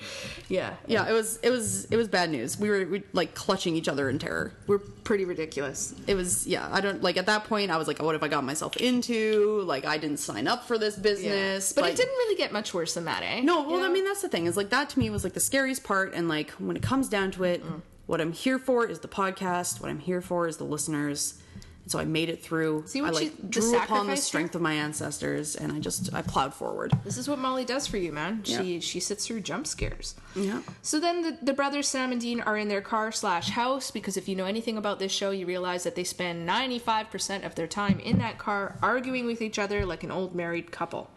yeah, 0.48 0.74
Yeah, 0.86 1.08
it 1.08 1.12
was 1.12 1.38
it 1.42 1.50
was 1.50 1.86
it 1.86 1.96
was 1.96 2.06
bad 2.08 2.28
news. 2.30 2.58
We 2.58 2.68
were, 2.68 2.84
we, 2.86 3.02
like 3.14 3.34
clutching 3.34 3.74
each 3.74 3.88
other 3.88 4.08
in 4.10 4.18
terror. 4.18 4.52
we're 4.66 4.78
pretty 5.04 5.24
ridiculous. 5.24 5.94
It 6.06 6.14
was 6.16 6.46
yeah. 6.46 6.68
I 6.70 6.80
don't 6.82 7.02
like 7.02 7.16
at 7.16 7.26
that 7.26 7.44
point. 7.44 7.70
I 7.70 7.76
was 7.78 7.86
like, 7.88 8.02
what 8.02 8.14
have 8.14 8.22
I 8.22 8.28
got 8.28 8.44
myself 8.44 8.76
into? 8.76 9.62
Like 9.66 9.84
I 9.86 9.96
didn't 9.98 10.18
sign 10.18 10.46
up 10.48 10.64
for 10.68 10.76
this 10.78 10.96
business. 10.96 11.72
yeah. 11.74 11.82
but 11.82 11.90
it 11.90 11.96
didn't 11.96 12.12
really 12.14 12.36
get 12.36 12.52
much 12.52 12.72
worse 12.74 12.92
than 12.94 13.04
that, 13.06 13.22
eh? 13.22 13.40
No, 13.40 13.62
well, 13.62 13.78
You 13.80 13.86
I 13.86 13.88
mean 13.88 14.04
that's 14.04 14.20
the 14.22 14.28
thing 14.28 14.44
is 14.46 14.56
like 14.56 14.68
that 14.70 14.90
to 14.90 14.98
me 14.98 15.08
was 15.10 15.24
like 15.24 15.32
the 15.32 15.40
scariest 15.40 15.82
part, 15.84 15.93
and 16.02 16.28
like 16.28 16.50
when 16.52 16.76
it 16.76 16.82
comes 16.82 17.08
down 17.08 17.30
to 17.32 17.44
it, 17.44 17.64
Mm. 17.64 17.80
what 18.06 18.20
I'm 18.20 18.32
here 18.32 18.58
for 18.58 18.84
is 18.86 18.98
the 18.98 19.08
podcast. 19.08 19.80
What 19.80 19.88
I'm 19.90 20.00
here 20.00 20.20
for 20.20 20.48
is 20.48 20.56
the 20.56 20.64
listeners. 20.64 21.34
And 21.82 21.90
so 21.92 21.98
I 21.98 22.06
made 22.06 22.30
it 22.30 22.42
through. 22.42 22.84
See 22.86 23.00
I 23.00 23.02
what 23.02 23.14
like 23.14 23.24
you- 23.24 23.30
the 23.40 23.46
drew 23.46 23.76
upon 23.76 24.06
the 24.06 24.16
strength 24.16 24.54
of 24.54 24.62
my 24.62 24.72
ancestors, 24.72 25.54
and 25.54 25.70
I 25.70 25.78
just 25.80 26.12
I 26.14 26.22
plowed 26.22 26.54
forward. 26.54 26.92
This 27.04 27.18
is 27.18 27.28
what 27.28 27.38
Molly 27.38 27.66
does 27.66 27.86
for 27.86 27.98
you, 27.98 28.10
man. 28.10 28.42
She 28.44 28.74
Yeah. 28.74 28.80
she 28.80 29.00
sits 29.00 29.26
through 29.26 29.40
jump 29.42 29.66
scares. 29.66 30.14
Yeah. 30.34 30.62
So 30.80 30.98
then 30.98 31.20
the, 31.22 31.38
the 31.42 31.52
brothers 31.52 31.86
Sam 31.86 32.10
and 32.10 32.20
Dean 32.20 32.40
are 32.40 32.56
in 32.56 32.68
their 32.68 32.80
car 32.80 33.12
slash 33.12 33.50
house 33.50 33.90
because 33.90 34.16
if 34.16 34.28
you 34.28 34.34
know 34.34 34.46
anything 34.46 34.78
about 34.78 34.98
this 34.98 35.12
show, 35.12 35.30
you 35.30 35.44
realize 35.46 35.84
that 35.84 35.94
they 35.94 36.04
spend 36.04 36.46
ninety 36.46 36.78
five 36.78 37.10
percent 37.10 37.44
of 37.44 37.54
their 37.54 37.66
time 37.66 37.98
in 38.00 38.16
that 38.18 38.38
car 38.38 38.76
arguing 38.82 39.26
with 39.26 39.42
each 39.42 39.58
other 39.58 39.84
like 39.84 40.02
an 40.04 40.10
old 40.10 40.34
married 40.34 40.70
couple. 40.72 41.10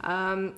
Um, 0.00 0.54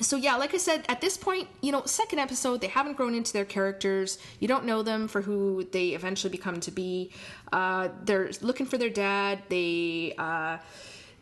so 0.00 0.16
yeah, 0.16 0.36
like 0.36 0.54
I 0.54 0.58
said, 0.58 0.84
at 0.88 1.00
this 1.00 1.16
point, 1.16 1.48
you 1.62 1.72
know, 1.72 1.82
second 1.84 2.20
episode, 2.20 2.60
they 2.60 2.68
haven't 2.68 2.96
grown 2.96 3.14
into 3.14 3.32
their 3.32 3.44
characters. 3.44 4.18
You 4.38 4.46
don't 4.48 4.64
know 4.64 4.82
them 4.82 5.08
for 5.08 5.20
who 5.20 5.64
they 5.72 5.88
eventually 5.90 6.30
become 6.30 6.60
to 6.60 6.70
be. 6.70 7.10
Uh, 7.52 7.88
they're 8.04 8.30
looking 8.40 8.66
for 8.66 8.78
their 8.78 8.90
dad. 8.90 9.42
They 9.48 10.14
uh, 10.16 10.58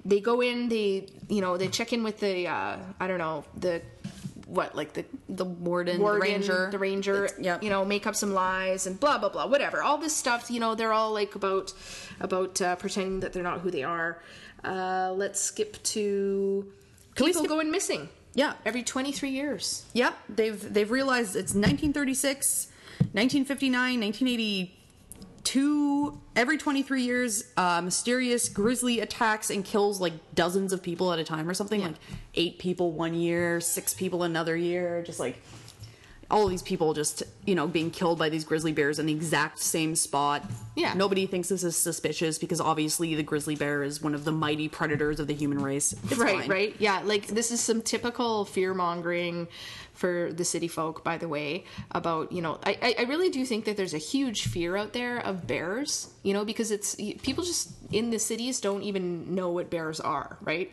they 0.05 0.21
go 0.21 0.41
in. 0.43 0.69
They 0.69 1.07
you 1.29 1.41
know 1.41 1.57
they 1.57 1.69
check 1.69 1.93
in 1.93 2.03
with 2.05 2.21
the 2.21 2.47
uh, 2.49 2.77
I 3.01 3.07
don't 3.07 3.19
know 3.19 3.45
the 3.57 3.81
what 4.47 4.75
like 4.75 4.93
the 4.95 5.05
The 5.29 5.45
warden, 5.45 6.01
warden, 6.01 6.21
the 6.21 6.33
ranger, 6.33 6.69
the 6.71 6.79
ranger, 6.79 7.29
Yep. 7.39 7.63
you 7.63 7.69
know, 7.71 7.85
make 7.85 8.07
up 8.07 8.17
some 8.17 8.33
lies 8.33 8.87
and 8.87 8.99
blah 9.01 9.19
blah 9.19 9.29
blah, 9.31 9.47
whatever. 9.47 9.83
All 9.83 9.99
this 9.99 10.15
stuff, 10.17 10.51
you 10.51 10.61
know, 10.61 10.75
they're 10.75 10.93
all 10.93 11.13
like 11.13 11.35
about 11.35 11.73
about 12.21 12.61
uh, 12.61 12.77
pretending 12.77 13.21
that 13.21 13.33
they're 13.33 13.43
not 13.43 13.61
who 13.61 13.71
they 13.71 13.83
are. 13.85 14.23
Uh, 14.65 15.13
let's 15.17 15.41
skip 15.41 15.83
to 15.85 16.67
Can 17.15 17.27
people 17.27 17.43
skip- 17.43 17.49
going 17.51 17.71
missing. 17.71 18.09
Yeah. 18.35 18.55
every 18.65 18.83
twenty 18.83 19.13
three 19.13 19.31
years. 19.31 19.85
Yep, 19.95 20.15
they've 20.29 20.75
they've 20.75 20.91
realized 20.91 21.37
it's 21.37 21.55
1936, 21.55 22.69
1959, 23.13 24.01
1982. 24.01 26.19
Every 26.37 26.59
23 26.59 27.03
years, 27.03 27.45
uh, 27.57 27.81
mysterious 27.81 28.49
grizzly 28.49 29.01
attacks 29.01 29.51
and 29.51 29.65
kills 29.65 30.01
like 30.01 30.13
dozens 30.35 30.73
of 30.73 30.83
people 30.83 31.13
at 31.13 31.19
a 31.19 31.25
time 31.25 31.49
or 31.49 31.55
something. 31.55 31.83
Like 31.83 31.95
eight 32.35 32.59
people 32.59 32.93
one 32.93 33.15
year, 33.15 33.61
six 33.61 33.95
people 33.95 34.23
another 34.23 34.57
year. 34.57 35.03
Just 35.05 35.19
like 35.19 35.43
all 36.31 36.47
these 36.47 36.63
people 36.63 36.93
just 36.93 37.23
you 37.47 37.55
know 37.55 37.67
being 37.67 37.91
killed 37.91 38.19
by 38.19 38.29
these 38.29 38.45
grizzly 38.45 38.73
bears 38.73 38.99
in 38.99 39.07
the 39.07 39.13
exact 39.13 39.59
same 39.59 39.97
spot. 39.97 40.45
Yeah. 40.77 40.95
nobody 40.95 41.27
thinks 41.27 41.49
this 41.49 41.65
is 41.65 41.77
suspicious 41.77 42.39
because 42.39 42.61
obviously 42.61 43.15
the 43.15 43.23
grizzly 43.23 43.57
bear 43.57 43.83
is 43.83 44.03
one 44.03 44.15
of 44.15 44.25
the 44.25 44.33
mighty 44.33 44.69
predators 44.69 45.21
of 45.21 45.27
the 45.27 45.35
human 45.35 45.63
race. 45.63 45.95
It's 46.05 46.17
right, 46.17 46.41
fine. 46.41 46.49
right, 46.49 46.77
yeah. 46.79 47.01
Like 47.05 47.29
this 47.29 47.51
is 47.51 47.61
some 47.61 47.83
typical 47.83 48.45
fear 48.45 48.75
mongering 48.75 49.49
for 49.95 50.33
the 50.33 50.45
city 50.45 50.69
folk. 50.69 51.03
By 51.03 51.19
the 51.19 51.29
way, 51.29 51.65
about 51.91 52.31
you 52.31 52.43
know, 52.43 52.59
I 52.63 52.77
I 52.83 52.95
I 53.01 53.03
really 53.05 53.31
do 53.31 53.45
think 53.45 53.65
that 53.65 53.77
there's 53.77 53.95
a 53.95 53.99
huge 53.99 54.49
fear 54.49 54.77
out 54.77 54.93
there 54.93 55.19
of 55.19 55.47
bears. 55.47 56.11
You 56.23 56.35
know, 56.35 56.45
because 56.45 56.71
it's 56.71 56.95
people 56.95 57.45
just 57.45 57.73
in 57.91 58.11
the 58.11 58.19
cities 58.19 58.61
don't 58.61 58.83
even 58.83 59.35
know 59.35 59.51
what 59.51 59.71
bears 59.71 59.99
are, 59.99 60.37
right? 60.43 60.71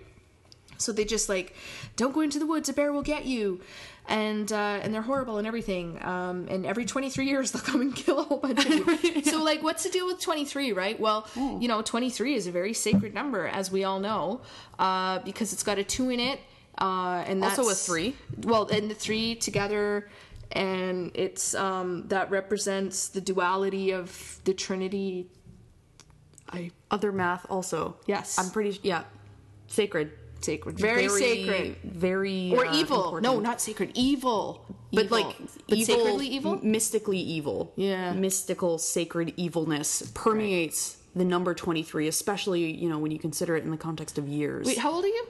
So 0.78 0.92
they 0.92 1.06
just 1.06 1.30
like, 1.30 1.56
don't 1.96 2.14
go 2.14 2.22
into 2.22 2.40
the 2.40 2.46
woods. 2.46 2.70
A 2.70 2.74
bear 2.74 2.92
will 2.92 3.02
get 3.02 3.26
you, 3.26 3.62
and 4.08 4.52
uh, 4.52 4.80
and 4.82 4.94
they're 4.94 5.02
horrible 5.02 5.38
and 5.38 5.48
everything. 5.48 6.04
Um, 6.04 6.48
and 6.50 6.66
every 6.66 6.86
23 6.86 7.28
years 7.28 7.52
they'll 7.54 7.62
come 7.62 7.82
and 7.82 7.96
kill 7.96 8.20
a 8.20 8.24
whole 8.24 8.38
bunch 8.38 8.66
of 8.66 8.72
you. 8.72 9.22
So 9.26 9.44
like, 9.44 9.64
what's 9.64 9.84
the 9.84 9.90
deal 9.90 10.06
with 10.06 10.20
23, 10.20 10.72
right? 10.74 11.00
Well, 11.00 11.28
you 11.36 11.68
know, 11.68 11.82
23 11.82 12.36
is 12.36 12.48
a 12.48 12.52
very 12.52 12.74
sacred 12.74 13.14
number, 13.14 13.48
as 13.48 13.72
we 13.72 13.84
all 13.84 14.00
know, 14.00 14.42
uh, 14.80 15.20
because 15.20 15.54
it's 15.54 15.64
got 15.64 15.78
a 15.78 15.84
two 15.84 16.10
in 16.10 16.20
it, 16.20 16.40
uh, 16.78 17.24
and 17.28 17.42
that's, 17.42 17.58
Also 17.58 17.72
a 17.72 17.76
three. 17.76 18.16
Well, 18.44 18.68
and 18.68 18.90
the 18.90 18.96
three 18.96 19.36
together. 19.36 20.10
And 20.52 21.12
it's 21.16 21.56
um, 21.56 22.08
that 22.10 22.30
represents 22.30 23.08
the 23.08 23.20
duality 23.20 23.92
of 23.92 24.40
the 24.44 24.54
Trinity. 24.54 25.28
I 26.50 26.72
Other 26.92 27.12
math 27.12 27.46
also. 27.50 27.98
Yes. 28.06 28.38
I'm 28.38 28.52
pretty 28.52 28.80
yeah. 28.84 29.04
Sacred. 29.68 30.12
Sacred, 30.46 30.80
very, 30.80 31.08
sacred. 31.10 31.76
Very 31.84 32.52
or 32.54 32.66
uh, 32.66 32.76
evil. 32.76 32.98
important. 33.04 33.24
No, 33.24 33.40
not 33.40 33.60
sacred. 33.62 33.92
Evil. 33.96 34.66
but 34.94 35.06
Evil. 35.06 35.18
like 35.20 35.38
but 35.40 35.78
evil, 35.78 35.96
sacredly 35.96 36.28
evil. 36.28 36.60
mystically 36.64 37.20
evil. 37.20 37.74
Yeah. 37.76 38.14
mystical, 38.14 38.78
sacred 38.78 39.34
evilness 39.38 39.90
permeates 40.14 40.98
the 41.16 41.26
number 41.26 41.54
twenty 41.54 41.84
three, 41.84 42.08
especially 42.08 42.62
you 42.82 42.90
know 42.90 43.00
when 43.00 43.12
you 43.12 43.20
consider 43.20 43.56
it 43.58 43.64
in 43.64 43.72
the 43.72 43.78
context 43.78 44.18
of 44.18 44.28
years. 44.28 44.66
Wait, 44.68 44.78
how 44.78 44.92
old 44.92 45.04
are 45.06 45.16
you? 45.20 45.26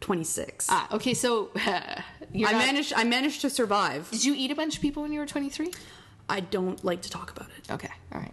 twenty 0.00 0.24
six. 0.24 0.66
Ah, 0.70 0.86
okay. 0.96 1.14
So 1.14 1.50
you're 2.32 2.48
I 2.48 2.52
not- 2.52 2.66
managed. 2.66 2.92
I 2.94 3.04
managed 3.04 3.40
to 3.42 3.50
survive. 3.50 4.10
Did 4.10 4.24
you 4.24 4.34
eat 4.36 4.50
a 4.50 4.54
bunch 4.54 4.76
of 4.76 4.82
people 4.82 5.02
when 5.02 5.12
you 5.12 5.20
were 5.20 5.26
23? 5.26 5.70
I 6.28 6.40
don't 6.40 6.82
like 6.84 7.02
to 7.02 7.10
talk 7.10 7.30
about 7.30 7.48
it. 7.58 7.72
Okay, 7.72 7.90
all 8.12 8.20
right. 8.20 8.32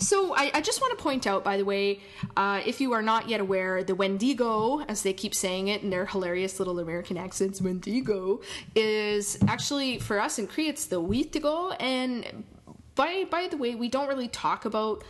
So 0.00 0.34
I, 0.34 0.50
I 0.54 0.60
just 0.62 0.80
want 0.80 0.96
to 0.96 1.02
point 1.02 1.26
out, 1.26 1.44
by 1.44 1.58
the 1.58 1.64
way, 1.64 2.00
uh, 2.36 2.62
if 2.64 2.80
you 2.80 2.92
are 2.92 3.02
not 3.02 3.28
yet 3.28 3.40
aware, 3.40 3.84
the 3.84 3.94
Wendigo, 3.94 4.80
as 4.88 5.02
they 5.02 5.12
keep 5.12 5.34
saying 5.34 5.68
it 5.68 5.82
in 5.82 5.90
their 5.90 6.06
hilarious 6.06 6.58
little 6.58 6.78
American 6.78 7.18
accents, 7.18 7.60
Wendigo, 7.60 8.40
is 8.74 9.38
actually 9.46 9.98
for 9.98 10.18
us 10.18 10.38
in 10.38 10.46
Cree, 10.46 10.68
it's 10.68 10.86
the 10.86 11.02
Wittigo. 11.02 11.76
And 11.78 12.44
by 12.94 13.24
by 13.30 13.48
the 13.48 13.58
way, 13.58 13.74
we 13.74 13.88
don't 13.88 14.08
really 14.08 14.28
talk 14.28 14.64
about 14.64 15.04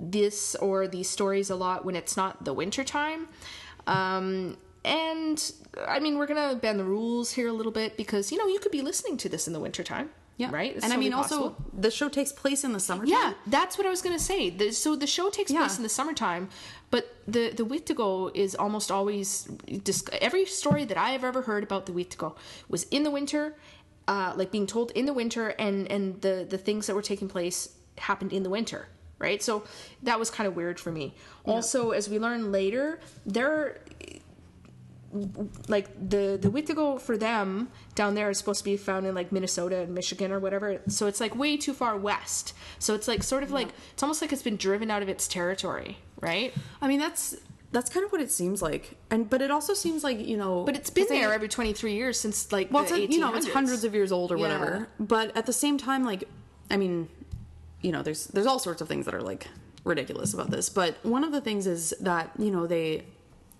this 0.00 0.56
or 0.56 0.88
these 0.88 1.08
stories 1.08 1.48
a 1.50 1.56
lot 1.56 1.84
when 1.84 1.94
it's 1.94 2.16
not 2.16 2.44
the 2.44 2.52
winter 2.52 2.82
time. 2.82 3.28
Um, 3.86 4.56
and 4.84 5.52
I 5.86 6.00
mean, 6.00 6.18
we're 6.18 6.26
gonna 6.26 6.56
bend 6.56 6.80
the 6.80 6.84
rules 6.84 7.30
here 7.32 7.48
a 7.48 7.52
little 7.52 7.72
bit 7.72 7.96
because 7.96 8.32
you 8.32 8.38
know 8.38 8.46
you 8.48 8.58
could 8.58 8.72
be 8.72 8.82
listening 8.82 9.16
to 9.18 9.28
this 9.28 9.46
in 9.46 9.52
the 9.52 9.60
wintertime, 9.60 10.10
Yeah, 10.36 10.50
right? 10.50 10.74
It's 10.74 10.84
and 10.84 10.92
I 10.92 10.96
totally 10.96 11.10
mean, 11.10 11.14
also 11.14 11.56
the 11.72 11.90
show 11.90 12.08
takes 12.08 12.32
place 12.32 12.64
in 12.64 12.72
the 12.72 12.80
summertime. 12.80 13.12
Yeah, 13.12 13.34
that's 13.46 13.78
what 13.78 13.86
I 13.86 13.90
was 13.90 14.02
gonna 14.02 14.18
say. 14.18 14.50
The, 14.50 14.72
so 14.72 14.96
the 14.96 15.06
show 15.06 15.30
takes 15.30 15.50
Yeah. 15.50 15.60
place 15.60 15.76
in 15.76 15.82
the 15.84 15.88
summertime, 15.88 16.48
but 16.90 17.14
the 17.28 17.50
the 17.50 17.64
Wittigo 17.64 18.30
is 18.34 18.54
almost 18.56 18.90
always 18.90 19.44
dis- 19.84 20.04
every 20.20 20.44
story 20.46 20.84
that 20.86 20.96
I 20.98 21.10
have 21.10 21.22
ever 21.24 21.42
heard 21.42 21.62
about 21.62 21.86
the 21.86 21.92
Wittigo 21.92 22.34
was 22.68 22.84
in 22.90 23.04
the 23.04 23.10
winter, 23.12 23.54
uh, 24.08 24.32
like 24.36 24.50
being 24.50 24.66
told 24.66 24.90
in 24.92 25.06
the 25.06 25.14
winter, 25.14 25.50
and 25.50 25.88
and 25.90 26.20
the 26.20 26.44
the 26.48 26.58
things 26.58 26.86
that 26.88 26.94
were 26.96 27.02
taking 27.02 27.28
place 27.28 27.68
happened 27.98 28.32
in 28.32 28.42
the 28.42 28.50
winter. 28.50 28.88
Right, 29.20 29.40
so 29.42 29.62
that 30.02 30.18
was 30.18 30.28
kind 30.28 30.46
of 30.48 30.56
weird 30.56 30.78
for 30.80 30.90
me. 30.90 31.14
Also, 31.46 31.92
as 31.92 32.10
we 32.10 32.18
learn 32.18 32.50
later, 32.50 32.98
there 33.24 33.78
like 35.68 35.88
the 35.96 36.38
the 36.40 36.50
Wittigo 36.50 37.00
for 37.00 37.16
them 37.16 37.68
down 37.94 38.14
there 38.14 38.30
is 38.30 38.38
supposed 38.38 38.58
to 38.60 38.64
be 38.64 38.76
found 38.76 39.06
in 39.06 39.14
like 39.14 39.30
Minnesota 39.32 39.78
and 39.80 39.94
Michigan 39.94 40.32
or 40.32 40.38
whatever. 40.40 40.80
So 40.88 41.06
it's 41.06 41.20
like 41.20 41.34
way 41.36 41.56
too 41.56 41.72
far 41.72 41.96
west. 41.96 42.52
So 42.78 42.94
it's 42.94 43.06
like 43.08 43.22
sort 43.22 43.42
of 43.42 43.50
like 43.50 43.68
it's 43.92 44.02
almost 44.02 44.20
like 44.20 44.32
it's 44.32 44.42
been 44.42 44.56
driven 44.56 44.90
out 44.90 45.02
of 45.02 45.08
its 45.08 45.28
territory, 45.28 45.98
right? 46.20 46.52
I 46.80 46.88
mean 46.88 46.98
that's 46.98 47.36
that's 47.70 47.90
kind 47.90 48.04
of 48.06 48.12
what 48.12 48.20
it 48.20 48.30
seems 48.30 48.62
like, 48.62 48.96
and 49.10 49.28
but 49.28 49.42
it 49.42 49.50
also 49.50 49.74
seems 49.74 50.04
like 50.04 50.18
you 50.18 50.36
know, 50.36 50.64
But 50.64 50.76
it's 50.76 50.90
been 50.90 51.06
there 51.08 51.32
every 51.32 51.48
23 51.48 51.94
years 51.94 52.18
since 52.20 52.50
like 52.52 52.70
well, 52.72 52.84
the 52.84 53.02
it's, 53.02 53.14
you 53.14 53.20
know, 53.20 53.34
it's 53.34 53.48
hundreds 53.48 53.84
of 53.84 53.94
years 53.94 54.12
old 54.12 54.30
or 54.32 54.36
Yeah. 54.36 54.42
whatever. 54.42 54.88
But 55.00 55.36
at 55.36 55.46
the 55.46 55.52
same 55.52 55.76
time, 55.76 56.04
like, 56.04 56.24
I 56.70 56.76
mean, 56.76 57.08
you 57.82 57.90
know, 57.92 58.02
there's 58.02 58.26
there's 58.28 58.46
all 58.46 58.58
sorts 58.60 58.80
of 58.80 58.88
things 58.88 59.06
that 59.06 59.14
are 59.14 59.22
like 59.22 59.48
ridiculous 59.82 60.32
about 60.34 60.50
this. 60.50 60.68
But 60.68 60.96
one 61.04 61.24
of 61.24 61.32
the 61.32 61.40
things 61.40 61.66
is 61.66 61.92
that 62.00 62.30
you 62.38 62.50
know 62.50 62.66
they 62.66 63.04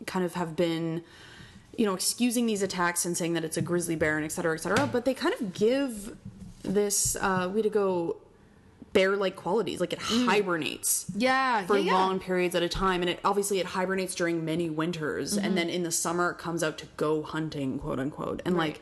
kind 0.07 0.25
of 0.25 0.35
have 0.35 0.55
been, 0.55 1.03
you 1.79 1.87
know, 1.87 1.95
excusing 1.95 2.47
these 2.47 2.63
attacks 2.63 3.05
and 3.05 3.17
saying 3.17 3.33
that 3.35 3.45
it's 3.45 3.57
a 3.57 3.63
grizzly 3.63 3.97
bear 3.97 4.17
and 4.17 4.25
et 4.25 4.33
cetera, 4.33 4.55
et 4.55 4.59
cetera. 4.61 4.87
But 4.87 5.05
they 5.05 5.15
kind 5.15 5.35
of 5.41 5.53
give 5.53 6.17
this 6.63 7.17
uh, 7.21 7.49
Wittigo 7.49 8.17
bear-like 8.93 9.35
qualities. 9.37 9.81
Like 9.81 9.93
it 9.93 9.99
hibernates 10.01 11.07
Yeah, 11.17 11.67
for 11.67 11.77
yeah, 11.77 11.85
yeah. 11.87 11.95
long 11.95 12.21
periods 12.21 12.55
at 12.55 12.63
a 12.63 12.69
time, 12.69 13.01
and 13.01 13.11
it 13.11 13.19
obviously 13.25 13.59
it 13.59 13.67
hibernates 13.67 14.15
during 14.15 14.45
many 14.45 14.71
winters, 14.71 15.37
Mm-hmm. 15.37 15.45
and 15.45 15.59
then 15.59 15.69
in 15.69 15.83
the 15.83 15.91
summer 15.91 16.31
it 16.31 16.39
comes 16.39 16.63
out 16.63 16.79
to 16.79 16.87
go 16.97 17.23
hunting, 17.23 17.79
quote 17.79 17.99
unquote, 17.99 18.41
and 18.45 18.57
Right. 18.57 18.69
like. 18.75 18.81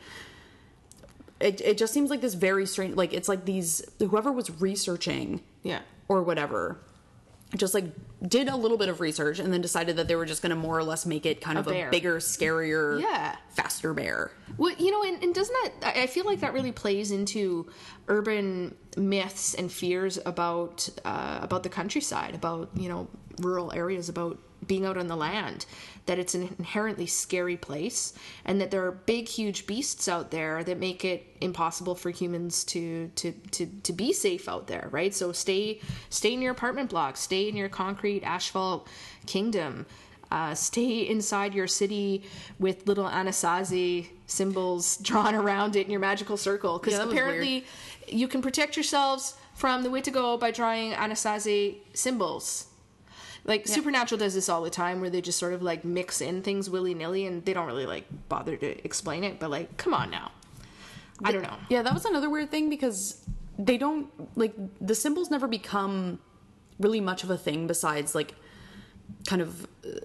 It, 1.39 1.59
it 1.59 1.77
just 1.77 1.93
seems 1.93 2.09
like 2.09 2.21
this 2.21 2.35
very 2.35 2.65
strange 2.65 2.95
like 2.95 3.11
it's 3.13 3.27
like 3.27 3.43
these 3.43 3.83
whoever 3.99 4.31
was 4.31 4.49
researching 4.61 5.41
Yeah. 5.61 5.81
or 6.07 6.23
whatever 6.23 6.77
just 7.55 7.73
like 7.73 7.85
did 8.27 8.47
a 8.47 8.55
little 8.55 8.77
bit 8.77 8.89
of 8.89 8.99
research 8.99 9.37
and 9.39 9.53
then 9.53 9.61
decided 9.61 9.97
that 9.97 10.07
they 10.07 10.15
were 10.15 10.25
just 10.25 10.41
going 10.41 10.49
to 10.49 10.55
more 10.55 10.77
or 10.77 10.83
less 10.83 11.05
make 11.05 11.25
it 11.25 11.39
kind 11.41 11.57
of 11.59 11.65
bear. 11.65 11.87
a 11.87 11.91
bigger 11.91 12.17
scarier 12.17 12.99
Yeah. 13.01 13.35
faster 13.51 13.93
bear 13.93 14.31
Well, 14.57 14.73
you 14.77 14.91
know, 14.91 15.03
and, 15.03 15.21
and 15.23 15.35
doesn't 15.35 15.55
that? 15.81 15.95
I 15.97 16.03
I 16.03 16.07
feel 16.07 16.25
like 16.25 16.39
that 16.39 16.53
really 16.53 16.71
plays 16.71 17.11
into 17.11 17.69
urban 18.07 18.75
myths 18.97 19.53
and 19.55 19.71
fears 19.71 20.19
about 20.25 20.89
uh, 21.05 21.39
about 21.41 21.63
the 21.63 21.69
countryside, 21.69 22.35
about 22.35 22.69
you 22.75 22.89
know 22.89 23.07
rural 23.39 23.71
areas, 23.73 24.09
about 24.09 24.37
being 24.63 24.85
out 24.85 24.97
on 24.97 25.07
the 25.07 25.15
land. 25.15 25.65
That 26.05 26.19
it's 26.19 26.35
an 26.35 26.53
inherently 26.59 27.05
scary 27.05 27.55
place, 27.55 28.13
and 28.43 28.59
that 28.59 28.71
there 28.71 28.85
are 28.85 28.91
big, 28.91 29.29
huge 29.29 29.65
beasts 29.65 30.09
out 30.09 30.31
there 30.31 30.63
that 30.63 30.77
make 30.77 31.05
it 31.05 31.25
impossible 31.39 31.95
for 31.95 32.09
humans 32.09 32.63
to 32.65 33.09
to 33.15 33.31
to, 33.51 33.65
to 33.65 33.93
be 33.93 34.11
safe 34.11 34.49
out 34.49 34.67
there. 34.67 34.89
Right. 34.91 35.13
So 35.13 35.31
stay 35.31 35.79
stay 36.09 36.33
in 36.33 36.41
your 36.41 36.51
apartment 36.51 36.89
block, 36.89 37.15
stay 37.17 37.47
in 37.47 37.55
your 37.55 37.69
concrete 37.69 38.23
asphalt 38.23 38.87
kingdom 39.25 39.85
uh, 40.33 40.55
stay 40.55 41.07
inside 41.07 41.53
your 41.53 41.67
city 41.67 42.23
with 42.57 42.87
little 42.87 43.05
Anasazi 43.05 44.07
symbols 44.25 44.97
drawn 45.01 45.35
around 45.35 45.75
it 45.75 45.85
in 45.85 45.91
your 45.91 45.99
magical 45.99 46.37
circle. 46.37 46.79
Because 46.79 46.97
Yeah, 46.97 47.05
apparently 47.07 47.65
you 48.07 48.27
can 48.27 48.41
protect 48.41 48.75
yourselves 48.75 49.35
from 49.53 49.83
the 49.83 49.89
Wittigo 49.89 50.39
by 50.39 50.49
drawing 50.49 50.93
Anasazi 50.93 51.77
symbols. 51.93 52.65
Like 53.45 53.67
Supernatural 53.67 54.17
does 54.19 54.33
this 54.33 54.47
all 54.47 54.61
the 54.61 54.69
time 54.69 55.01
where 55.01 55.09
they 55.09 55.19
just 55.21 55.37
sort 55.37 55.53
of 55.53 55.61
like 55.61 55.83
mix 55.83 56.21
in 56.21 56.41
things 56.41 56.69
willy 56.69 56.93
nilly 56.93 57.25
and 57.25 57.43
they 57.43 57.53
don't 57.53 57.67
really 57.67 57.85
like 57.85 58.05
bother 58.29 58.55
to 58.57 58.85
explain 58.85 59.23
it, 59.25 59.39
but 59.39 59.49
like, 59.49 59.75
come 59.77 59.93
on 59.93 60.09
now. 60.09 60.31
I 61.23 61.31
don't 61.31 61.43
know. 61.43 61.57
yeah 61.69 61.81
that 61.83 61.93
was 61.93 62.05
another 62.05 62.29
weird 62.29 62.51
thing 62.51 62.69
because 62.69 63.23
they 63.59 63.77
don't 63.77 64.09
like 64.37 64.53
the 64.81 64.95
symbols 64.95 65.29
never 65.29 65.47
become 65.47 66.19
really 66.79 66.99
much 66.99 67.23
of 67.23 67.29
a 67.29 67.37
thing 67.37 67.67
besides 67.67 68.15
like 68.15 68.33
kind 69.27 69.41
of 69.41 69.67
uh, 69.85 69.99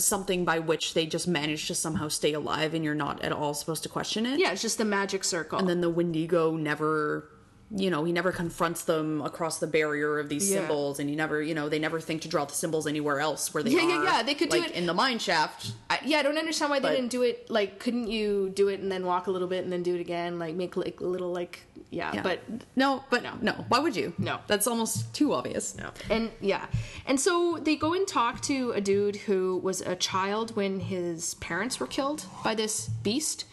something 0.00 0.44
by 0.44 0.60
which 0.60 0.94
they 0.94 1.04
just 1.06 1.26
manage 1.26 1.66
to 1.66 1.74
somehow 1.74 2.08
stay 2.08 2.32
alive 2.32 2.72
and 2.72 2.84
you're 2.84 2.94
not 2.94 3.20
at 3.22 3.32
all 3.32 3.52
supposed 3.52 3.82
to 3.82 3.88
question 3.88 4.24
it 4.24 4.38
Yeah, 4.38 4.52
it's 4.52 4.62
just 4.62 4.78
the 4.78 4.84
magic 4.84 5.24
circle. 5.24 5.58
and 5.58 5.68
then 5.68 5.80
the 5.80 5.90
Wendigo 5.90 6.54
never 6.56 7.28
you 7.76 7.90
know 7.90 8.04
he 8.04 8.12
never 8.12 8.30
confronts 8.30 8.84
them 8.84 9.20
across 9.22 9.58
the 9.58 9.66
barrier 9.66 10.18
of 10.20 10.28
these 10.28 10.48
Yeah. 10.50 10.58
symbols 10.60 11.00
and 11.00 11.10
he 11.10 11.16
never 11.16 11.42
you 11.42 11.54
know 11.54 11.68
they 11.68 11.78
never 11.80 11.98
think 12.00 12.22
to 12.22 12.28
draw 12.28 12.44
the 12.44 12.54
symbols 12.54 12.86
anywhere 12.86 13.18
else 13.20 13.52
where 13.52 13.62
they 13.64 13.70
Yeah, 13.70 13.80
are 13.80 13.88
yeah, 13.88 14.02
yeah, 14.04 14.22
they 14.22 14.34
could 14.34 14.48
do 14.50 14.58
like 14.60 14.70
it- 14.70 14.74
in 14.76 14.86
the 14.86 14.94
mine 14.94 15.18
shaft 15.18 15.72
I, 15.90 15.98
yeah, 16.04 16.18
I 16.18 16.22
don't 16.22 16.38
understand 16.38 16.70
why 16.70 16.78
they 16.80 16.90
didn't 16.94 17.10
do 17.10 17.22
it. 17.22 17.50
Like, 17.50 17.78
couldn't 17.78 18.08
you 18.08 18.50
do 18.54 18.68
it 18.68 18.80
and 18.80 18.90
then 18.92 19.04
walk 19.06 19.26
a 19.26 19.30
little 19.30 19.48
bit 19.48 19.64
and 19.64 19.72
then 19.72 19.82
do 19.82 19.94
it 19.94 20.00
again? 20.00 20.38
Like, 20.38 20.54
make 20.54 20.76
like 20.76 21.00
a 21.00 21.04
little 21.06 21.32
like, 21.32 21.62
yeah. 21.90 22.12
Yeah. 22.14 22.22
But 22.22 22.40
no 22.76 23.04
but 23.10 23.22
No. 23.22 23.32
no. 23.42 23.52
why 23.68 23.78
would 23.80 23.96
you 23.96 24.12
No. 24.18 24.38
that's 24.46 24.66
almost 24.66 25.12
too 25.14 25.32
obvious 25.32 25.76
no. 25.76 25.90
And 26.10 26.30
yeah, 26.40 26.66
and 27.06 27.18
so 27.20 27.58
they 27.60 27.76
go 27.76 27.92
and 27.94 28.06
talk 28.06 28.40
to 28.42 28.70
a 28.72 28.80
dude 28.80 29.16
who 29.26 29.58
was 29.62 29.80
a 29.80 29.96
child 29.96 30.54
when 30.56 30.80
his 30.80 31.34
parents 31.34 31.80
were 31.80 31.86
killed 31.88 32.24
by 32.44 32.54
this 32.54 32.88
beast 33.02 33.44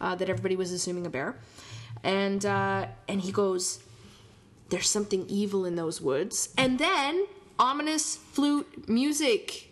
uh, 0.00 0.14
that 0.16 0.28
everybody 0.28 0.56
was 0.56 0.70
assuming 0.72 1.06
a 1.06 1.10
bear, 1.10 1.36
and 2.02 2.44
uh, 2.44 2.86
and 3.08 3.20
he 3.20 3.32
goes, 3.32 3.82
"There's 4.70 4.88
something 4.88 5.26
evil 5.28 5.64
in 5.64 5.76
those 5.76 6.00
woods," 6.00 6.48
and 6.58 6.78
then 6.78 7.26
ominous 7.58 8.16
flute 8.16 8.88
music. 8.88 9.70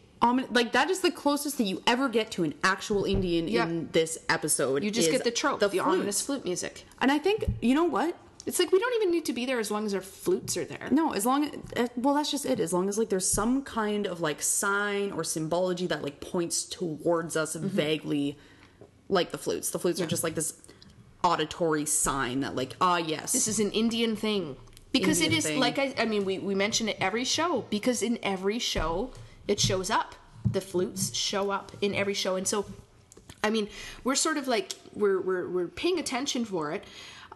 like 0.52 0.70
that 0.72 0.88
is 0.88 1.00
the 1.00 1.11
closest 1.11 1.58
that 1.58 1.64
you 1.64 1.82
ever 1.85 2.08
get 2.08 2.30
to 2.30 2.44
an 2.44 2.54
actual 2.62 3.04
Indian 3.04 3.48
Yeah. 3.48 3.64
in 3.66 3.88
this 3.90 4.18
episode. 4.28 4.85
You 4.85 4.90
just 4.92 5.11
get 5.11 5.24
the 5.24 5.32
trope, 5.32 5.58
the, 5.58 5.68
flute. 5.68 5.82
ominous 5.85 6.20
flute 6.22 6.44
music. 6.44 6.85
And 7.00 7.11
I 7.11 7.18
think 7.18 7.44
you 7.61 7.74
know 7.74 7.85
what? 7.85 8.16
It's 8.46 8.58
like 8.61 8.70
we 8.72 8.78
don't 8.78 8.94
even 9.02 9.11
need 9.12 9.24
to 9.26 9.32
be 9.32 9.46
there 9.46 9.58
as 9.58 9.70
long 9.70 9.85
as 9.87 9.94
our 9.94 10.00
flutes 10.00 10.56
are 10.56 10.64
there. 10.64 10.88
No, 10.92 11.12
as 11.12 11.26
long 11.26 11.50
as 11.76 11.90
well, 11.96 12.14
that's 12.14 12.30
just 12.30 12.44
it. 12.46 12.61
As 12.61 12.72
long 12.72 12.88
as 12.88 12.98
like 12.98 13.08
there's 13.08 13.28
some 13.28 13.62
kind 13.62 14.06
of 14.06 14.20
like 14.20 14.40
sign 14.42 15.11
or 15.12 15.24
symbology 15.24 15.87
that 15.88 16.02
like 16.02 16.20
points 16.20 16.64
towards 16.64 17.37
us 17.37 17.56
Mm-hmm. 17.56 17.66
vaguely, 17.68 18.38
like 19.08 19.30
the 19.32 19.38
flutes. 19.38 19.70
The 19.70 19.78
flutes 19.80 20.00
are 20.00 20.06
just 20.06 20.22
like 20.24 20.35
this 20.37 20.54
auditory 21.22 21.85
sign 21.87 22.40
that 22.40 22.54
like 22.56 22.74
ah 22.80 22.98
yes, 22.98 23.32
This 23.32 23.48
is 23.48 23.61
an 23.61 23.70
Indian 23.72 24.16
thing. 24.16 24.56
Because 24.92 25.20
Indian 25.20 25.32
it 25.32 25.38
is 25.38 25.44
thing. 25.46 25.61
like 25.61 25.78
I 25.78 25.94
I 25.98 26.04
mean 26.04 26.24
we, 26.24 26.38
we 26.38 26.54
mention 26.54 26.88
it 26.88 26.96
every 27.00 27.24
show 27.24 27.64
because 27.70 28.02
in 28.02 28.18
every 28.22 28.58
show 28.58 29.12
it 29.48 29.61
shows 29.61 29.90
up. 29.90 30.14
The 30.50 30.61
flutes 30.61 31.14
show 31.14 31.50
up 31.50 31.72
in 31.80 31.94
every 31.94 32.14
show 32.14 32.37
and 32.37 32.46
so 32.46 32.66
I 33.42 33.50
mean 33.50 33.68
we're 34.04 34.14
sort 34.16 34.37
of 34.37 34.48
like 34.48 34.72
we're 34.94 35.20
we're 35.20 35.48
we're 35.48 35.68
paying 35.68 35.98
attention 35.98 36.44
for 36.44 36.72
it. 36.72 36.85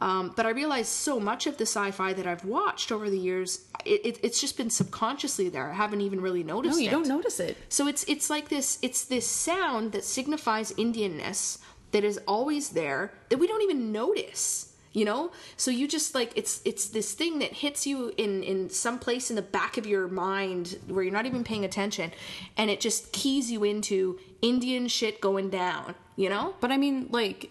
Um, 0.01 0.35
but 0.37 0.45
I 0.45 0.51
realize 0.51 0.89
so 0.89 1.19
much 1.19 1.47
of 1.47 1.57
the 1.57 1.65
sci-fi 1.65 2.13
that 2.13 2.27
I've 2.27 2.45
watched 2.45 2.93
over 2.93 3.09
the 3.09 3.19
years, 3.19 3.65
it, 3.87 4.05
it, 4.05 4.21
it's 4.23 4.39
just 4.41 4.59
been 4.59 4.69
subconsciously 4.69 5.49
there. 5.49 5.71
I 5.71 5.73
haven't 5.75 6.03
even 6.03 6.21
really 6.21 6.43
noticed. 6.43 6.75
It. 6.75 6.77
No, 6.77 6.83
you 6.83 6.89
it. 6.89 6.91
don't 6.91 7.09
notice 7.09 7.41
it. 7.41 7.57
So 7.71 7.87
it's 7.87 8.05
it's 8.05 8.29
like 8.29 8.49
this 8.51 8.79
it's 8.83 9.05
this 9.07 9.27
sound 9.27 9.93
that 9.93 10.05
signifies 10.05 10.73
Indianness 10.73 11.59
that 11.93 12.05
is 12.05 12.19
always 12.27 12.71
there 12.71 13.13
that 13.29 13.39
we 13.39 13.47
don't 13.47 13.63
even 13.63 13.93
notice. 13.93 14.73
You 14.93 15.05
know? 15.05 15.31
So 15.59 15.71
you 15.71 15.87
just 15.87 16.15
like 16.15 16.33
it's 16.37 16.63
it's 16.65 16.87
this 16.89 17.13
thing 17.13 17.39
that 17.41 17.53
hits 17.53 17.87
you 17.87 18.15
in 18.17 18.43
in 18.43 18.71
some 18.71 18.99
place 18.99 19.29
in 19.29 19.37
the 19.37 19.43
back 19.43 19.77
of 19.77 19.87
your 19.87 20.09
mind 20.09 20.79
where 20.89 21.05
you're 21.05 21.13
not 21.13 21.27
even 21.27 21.45
paying 21.45 21.67
attention 21.67 22.13
and 22.57 22.71
it 22.71 22.81
just 22.81 23.13
keys 23.13 23.51
you 23.51 23.63
into 23.63 24.19
Indian 24.41 24.89
shit 24.89 25.21
going 25.21 25.51
down, 25.51 25.95
you 26.17 26.31
know? 26.31 26.55
But 26.61 26.73
I 26.73 26.79
mean, 26.79 27.09
like 27.11 27.51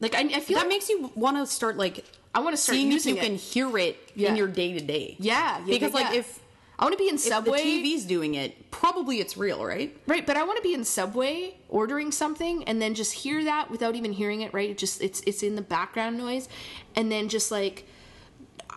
Like 0.00 0.14
I, 0.14 0.20
I 0.20 0.40
feel 0.40 0.56
that 0.56 0.62
like 0.64 0.68
makes 0.68 0.88
you 0.88 1.10
want 1.14 1.36
to 1.36 1.46
start 1.46 1.76
like 1.76 2.02
I 2.34 2.40
want 2.40 2.56
to 2.56 2.62
start 2.62 2.76
seeing 2.76 2.92
if 2.92 3.04
you 3.04 3.16
it. 3.16 3.20
can 3.22 3.34
hear 3.36 3.76
it 3.76 3.98
Yeah. 4.14 4.30
in 4.30 4.36
your 4.36 4.48
day 4.48 4.72
to 4.78 4.80
day. 4.80 5.16
yeah, 5.18 5.58
yeah, 5.58 5.64
because 5.66 5.92
yeah, 5.92 6.00
like 6.00 6.12
yeah. 6.14 6.20
if 6.20 6.40
I 6.78 6.84
want 6.84 6.92
to 6.92 6.98
be 6.98 7.08
in 7.08 7.16
Subway. 7.16 7.58
if 7.58 7.64
the 7.64 7.96
TV's 7.96 8.04
doing 8.04 8.34
it, 8.34 8.70
probably 8.70 9.20
it's 9.20 9.36
real, 9.36 9.64
right? 9.64 9.96
Right, 10.06 10.26
but 10.26 10.36
I 10.36 10.44
want 10.44 10.58
to 10.58 10.62
be 10.62 10.74
in 10.74 10.84
Subway 10.84 11.54
ordering 11.68 12.12
something 12.12 12.64
and 12.64 12.82
then 12.82 12.94
just 12.94 13.12
hear 13.12 13.42
that 13.44 13.70
without 13.70 13.94
even 13.94 14.12
hearing 14.12 14.42
it. 14.42 14.52
Right, 14.52 14.70
it 14.70 14.78
just 14.78 15.02
it's 15.02 15.20
it's 15.26 15.42
in 15.42 15.56
the 15.56 15.62
background 15.62 16.18
noise, 16.18 16.48
and 16.94 17.10
then 17.10 17.28
just 17.28 17.50
like 17.50 17.86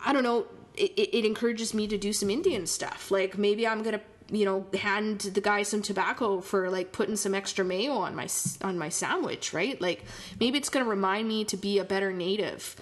I 0.06 0.14
don't 0.14 0.24
know, 0.24 0.46
it, 0.76 0.92
it, 0.96 1.18
it 1.18 1.26
encourages 1.26 1.74
me 1.74 1.88
to 1.88 1.98
do 1.98 2.14
some 2.14 2.30
Indian 2.30 2.66
stuff. 2.68 3.12
Like 3.12 3.38
maybe 3.38 3.68
I'm 3.68 3.84
gonna 3.84 4.02
you 4.32 4.46
know 4.46 4.66
hand 4.78 5.20
the 5.22 5.42
guy 5.42 5.64
some 5.64 5.82
tobacco 5.82 6.40
for 6.40 6.70
like 6.70 6.94
putting 6.94 7.18
some 7.18 7.36
extra 7.36 7.66
mayo 7.66 7.94
on 7.94 8.16
my 8.16 8.30
on 8.62 8.78
my 8.78 8.88
sandwich. 8.88 9.54
Right, 9.54 9.80
like 9.82 10.06
maybe 10.40 10.58
it's 10.58 10.70
gonna 10.70 10.86
remind 10.86 11.28
me 11.28 11.44
to 11.46 11.58
be 11.58 11.80
a 11.80 11.84
better 11.84 12.14
native, 12.14 12.78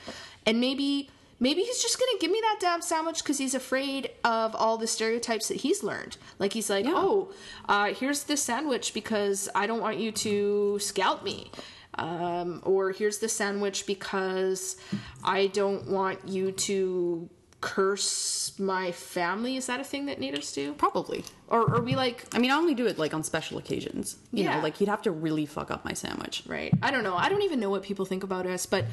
and 0.46 0.60
maybe. 0.60 1.10
Maybe 1.40 1.62
he's 1.62 1.82
just 1.82 2.00
gonna 2.00 2.18
give 2.20 2.32
me 2.32 2.40
that 2.42 2.58
damn 2.60 2.82
sandwich 2.82 3.20
because 3.24 3.38
he's 3.38 3.54
afraid 3.54 4.10
of 4.24 4.56
all 4.56 4.78
the 4.78 4.88
stereotypes 4.88 5.48
that 5.50 5.58
he's 5.58 5.84
learned. 5.84 6.18
Like 6.40 6.54
he's 6.54 6.70
like, 6.70 6.86
Yeah. 6.86 6.94
oh, 6.96 7.32
uh, 7.70 7.94
here's 7.94 8.24
this 8.24 8.42
sandwich 8.42 8.94
because 8.94 9.48
I 9.54 9.68
don't 9.68 9.80
want 9.82 9.98
you 9.98 10.12
to 10.12 10.80
scalp 10.80 11.24
me. 11.24 11.52
Um, 11.96 12.62
or 12.64 12.92
here's 12.92 13.20
the 13.20 13.30
sandwich 13.30 13.86
because 13.88 14.78
I 15.24 15.48
don't 15.48 15.88
want 15.90 16.28
you 16.28 16.52
to 16.52 17.30
curse 17.62 18.54
my 18.60 18.92
family. 18.92 19.58
Is 19.58 19.66
that 19.66 19.80
a 19.80 19.84
thing 19.84 20.06
that 20.06 20.20
natives 20.20 20.52
do? 20.54 20.74
Probably. 20.74 21.24
Or 21.48 21.76
are 21.76 21.82
we 21.82 21.96
like, 21.96 22.26
I 22.34 22.40
mean, 22.40 22.52
I 22.52 22.56
only 22.56 22.76
do 22.76 22.86
it 22.88 22.98
like 23.00 23.14
on 23.16 23.24
special 23.24 23.58
occasions. 23.58 24.18
You 24.32 24.44
Yeah. 24.44 24.58
know, 24.58 24.64
like 24.64 24.80
you'd 24.80 24.90
have 24.90 25.02
to 25.04 25.12
really 25.12 25.46
fuck 25.46 25.72
up 25.72 25.84
my 25.86 25.94
sandwich. 25.94 26.44
right? 26.46 26.72
I 26.84 26.92
don't 26.92 27.04
know. 27.04 27.16
I 27.16 27.30
don't 27.30 27.42
even 27.44 27.60
know 27.60 27.70
what 27.72 27.84
people 27.84 28.06
think 28.06 28.24
about 28.24 28.46
us, 28.46 28.66
but 28.66 28.86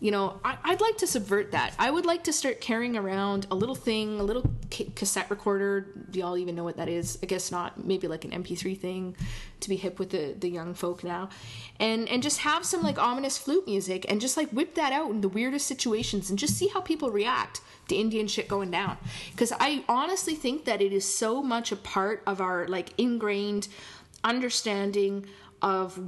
you 0.00 0.10
know, 0.10 0.40
I, 0.42 0.56
I'd 0.64 0.80
like 0.80 0.96
to 0.98 1.06
subvert 1.06 1.52
that. 1.52 1.74
I 1.78 1.90
would 1.90 2.06
like 2.06 2.24
to 2.24 2.32
start 2.32 2.62
carrying 2.62 2.96
around 2.96 3.46
a 3.50 3.54
little 3.54 3.74
thing, 3.74 4.18
a 4.18 4.22
little 4.22 4.50
ca- 4.70 4.90
cassette 4.96 5.30
recorder. 5.30 5.86
Do 6.10 6.18
y'all 6.18 6.38
even 6.38 6.54
know 6.54 6.64
what 6.64 6.78
that 6.78 6.88
is? 6.88 7.18
I 7.22 7.26
guess 7.26 7.52
not. 7.52 7.84
Maybe 7.84 8.08
like 8.08 8.24
an 8.24 8.30
MP3 8.30 8.78
thing 8.78 9.14
to 9.60 9.68
be 9.68 9.76
hip 9.76 9.98
with 9.98 10.08
the, 10.10 10.34
the 10.38 10.48
young 10.48 10.72
folk 10.72 11.04
now, 11.04 11.28
and 11.78 12.08
and 12.08 12.22
just 12.22 12.38
have 12.38 12.64
some 12.64 12.82
like 12.82 12.98
ominous 12.98 13.36
flute 13.36 13.66
music 13.66 14.06
and 14.08 14.22
just 14.22 14.38
like 14.38 14.48
whip 14.50 14.74
that 14.74 14.92
out 14.92 15.10
in 15.10 15.20
the 15.20 15.28
weirdest 15.28 15.66
situations 15.66 16.30
and 16.30 16.38
just 16.38 16.56
see 16.56 16.68
how 16.68 16.80
people 16.80 17.10
react 17.10 17.60
to 17.88 17.94
Indian 17.94 18.26
shit 18.26 18.48
going 18.48 18.70
down. 18.70 18.96
Because 19.32 19.52
I 19.60 19.84
honestly 19.86 20.34
think 20.34 20.64
that 20.64 20.80
it 20.80 20.94
is 20.94 21.04
so 21.04 21.42
much 21.42 21.72
a 21.72 21.76
part 21.76 22.22
of 22.26 22.40
our 22.40 22.66
like 22.68 22.94
ingrained 22.96 23.68
understanding 24.24 25.26
of 25.60 25.98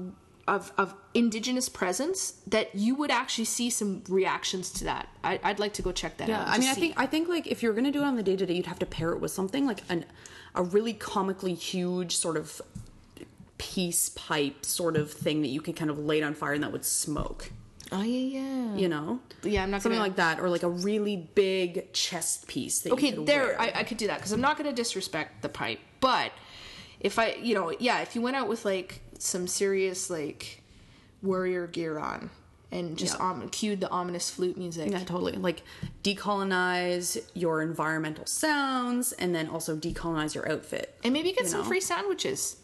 of 0.48 0.72
of 0.76 0.94
indigenous 1.14 1.68
presence 1.68 2.32
that 2.48 2.74
you 2.74 2.94
would 2.96 3.10
actually 3.10 3.44
see 3.44 3.70
some 3.70 4.02
reactions 4.08 4.70
to 4.72 4.84
that. 4.84 5.08
I, 5.22 5.38
I'd 5.42 5.58
like 5.60 5.72
to 5.74 5.82
go 5.82 5.92
check 5.92 6.16
that 6.16 6.28
Yeah, 6.28 6.40
out. 6.42 6.48
I 6.48 6.58
mean, 6.58 6.68
I 6.68 6.74
see. 6.74 6.80
think 6.80 6.94
I 6.96 7.06
think 7.06 7.28
like 7.28 7.46
if 7.46 7.62
you're 7.62 7.74
gonna 7.74 7.92
do 7.92 8.00
it 8.02 8.06
on 8.06 8.16
the 8.16 8.22
day 8.22 8.34
to 8.36 8.44
day, 8.46 8.54
you'd 8.54 8.66
have 8.66 8.78
to 8.80 8.86
pair 8.86 9.12
it 9.12 9.20
with 9.20 9.30
something 9.30 9.66
like 9.66 9.82
an 9.88 10.04
a 10.54 10.62
really 10.62 10.92
comically 10.94 11.54
huge 11.54 12.16
sort 12.16 12.36
of 12.36 12.60
peace 13.58 14.08
pipe 14.10 14.64
sort 14.64 14.96
of 14.96 15.10
thing 15.12 15.42
that 15.42 15.48
you 15.48 15.60
could 15.60 15.76
kind 15.76 15.90
of 15.90 15.98
light 15.98 16.22
on 16.22 16.34
fire 16.34 16.52
and 16.54 16.62
that 16.62 16.72
would 16.72 16.84
smoke. 16.84 17.52
Oh 17.92 18.02
yeah, 18.02 18.40
yeah. 18.40 18.74
you 18.74 18.88
know? 18.88 19.20
Yeah, 19.42 19.62
I'm 19.62 19.70
not 19.70 19.82
something 19.82 19.98
gonna- 19.98 20.08
like 20.08 20.16
that, 20.16 20.40
or 20.40 20.48
like 20.48 20.62
a 20.62 20.68
really 20.68 21.16
big 21.34 21.92
chest 21.92 22.48
piece. 22.48 22.80
That 22.80 22.92
Okay, 22.94 23.10
there. 23.12 23.60
I, 23.60 23.70
I 23.76 23.82
could 23.84 23.98
do 23.98 24.06
that 24.06 24.16
because 24.16 24.32
I'm 24.32 24.40
not 24.40 24.56
going 24.56 24.68
to 24.68 24.74
disrespect 24.74 25.42
the 25.42 25.48
pipe, 25.50 25.78
but 26.00 26.32
if 27.00 27.18
I, 27.18 27.34
you 27.34 27.54
know, 27.54 27.70
yeah, 27.78 28.00
if 28.00 28.14
you 28.16 28.22
went 28.22 28.34
out 28.36 28.48
with 28.48 28.64
like 28.64 29.02
some 29.22 29.46
serious 29.46 30.10
like 30.10 30.62
warrior 31.22 31.66
gear 31.66 31.98
on 31.98 32.30
and 32.70 32.96
just 32.96 33.18
Yeah. 33.18 33.30
um, 33.30 33.48
cued 33.50 33.80
the 33.80 33.90
ominous 33.90 34.30
flute 34.30 34.56
music, 34.56 34.90
Yeah, 34.90 35.00
totally. 35.04 35.32
Like 35.34 35.62
decolonize 36.02 37.18
your 37.34 37.60
environmental 37.62 38.26
sounds, 38.26 39.12
and 39.12 39.34
then 39.34 39.48
also 39.48 39.76
decolonize 39.76 40.34
your 40.34 40.50
outfit. 40.50 40.94
and 41.04 41.12
maybe 41.12 41.32
get 41.32 41.46
some 41.46 41.60
know? 41.60 41.66
free 41.66 41.80
sandwiches. 41.80 42.56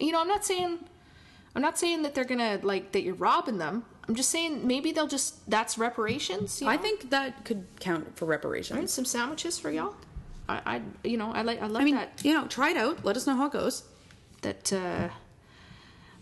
You 0.00 0.12
know, 0.12 0.20
I'm 0.20 0.28
not 0.28 0.44
saying, 0.44 0.78
I'm 1.54 1.62
not 1.62 1.78
saying 1.78 2.02
that 2.02 2.14
they're 2.14 2.24
gonna 2.24 2.58
like 2.62 2.92
that 2.92 3.02
you're 3.02 3.14
robbing 3.14 3.58
them. 3.58 3.84
I'm 4.08 4.14
just 4.16 4.30
saying 4.30 4.66
maybe 4.66 4.90
they'll 4.90 5.06
just 5.06 5.48
that's 5.48 5.78
reparations. 5.78 6.60
You 6.60 6.66
know? 6.66 6.72
I 6.72 6.76
think 6.76 7.10
that 7.10 7.44
could 7.44 7.64
count 7.78 8.16
for 8.16 8.24
reparations. 8.26 8.92
some 8.92 9.04
sandwiches 9.04 9.58
for 9.58 9.70
y'all. 9.70 9.94
I, 10.48 10.60
I, 10.66 10.82
you 11.08 11.16
know, 11.16 11.30
I 11.32 11.42
like, 11.42 11.62
I 11.62 11.66
love 11.68 11.82
I 11.82 11.84
mean, 11.84 11.94
that. 11.94 12.20
you 12.24 12.34
know, 12.34 12.46
try 12.48 12.70
it 12.70 12.76
out. 12.76 13.04
Let 13.04 13.16
us 13.16 13.28
know 13.28 13.36
how 13.36 13.46
it 13.46 13.52
goes. 13.52 13.84
that 14.42 14.72
uh 14.72 15.08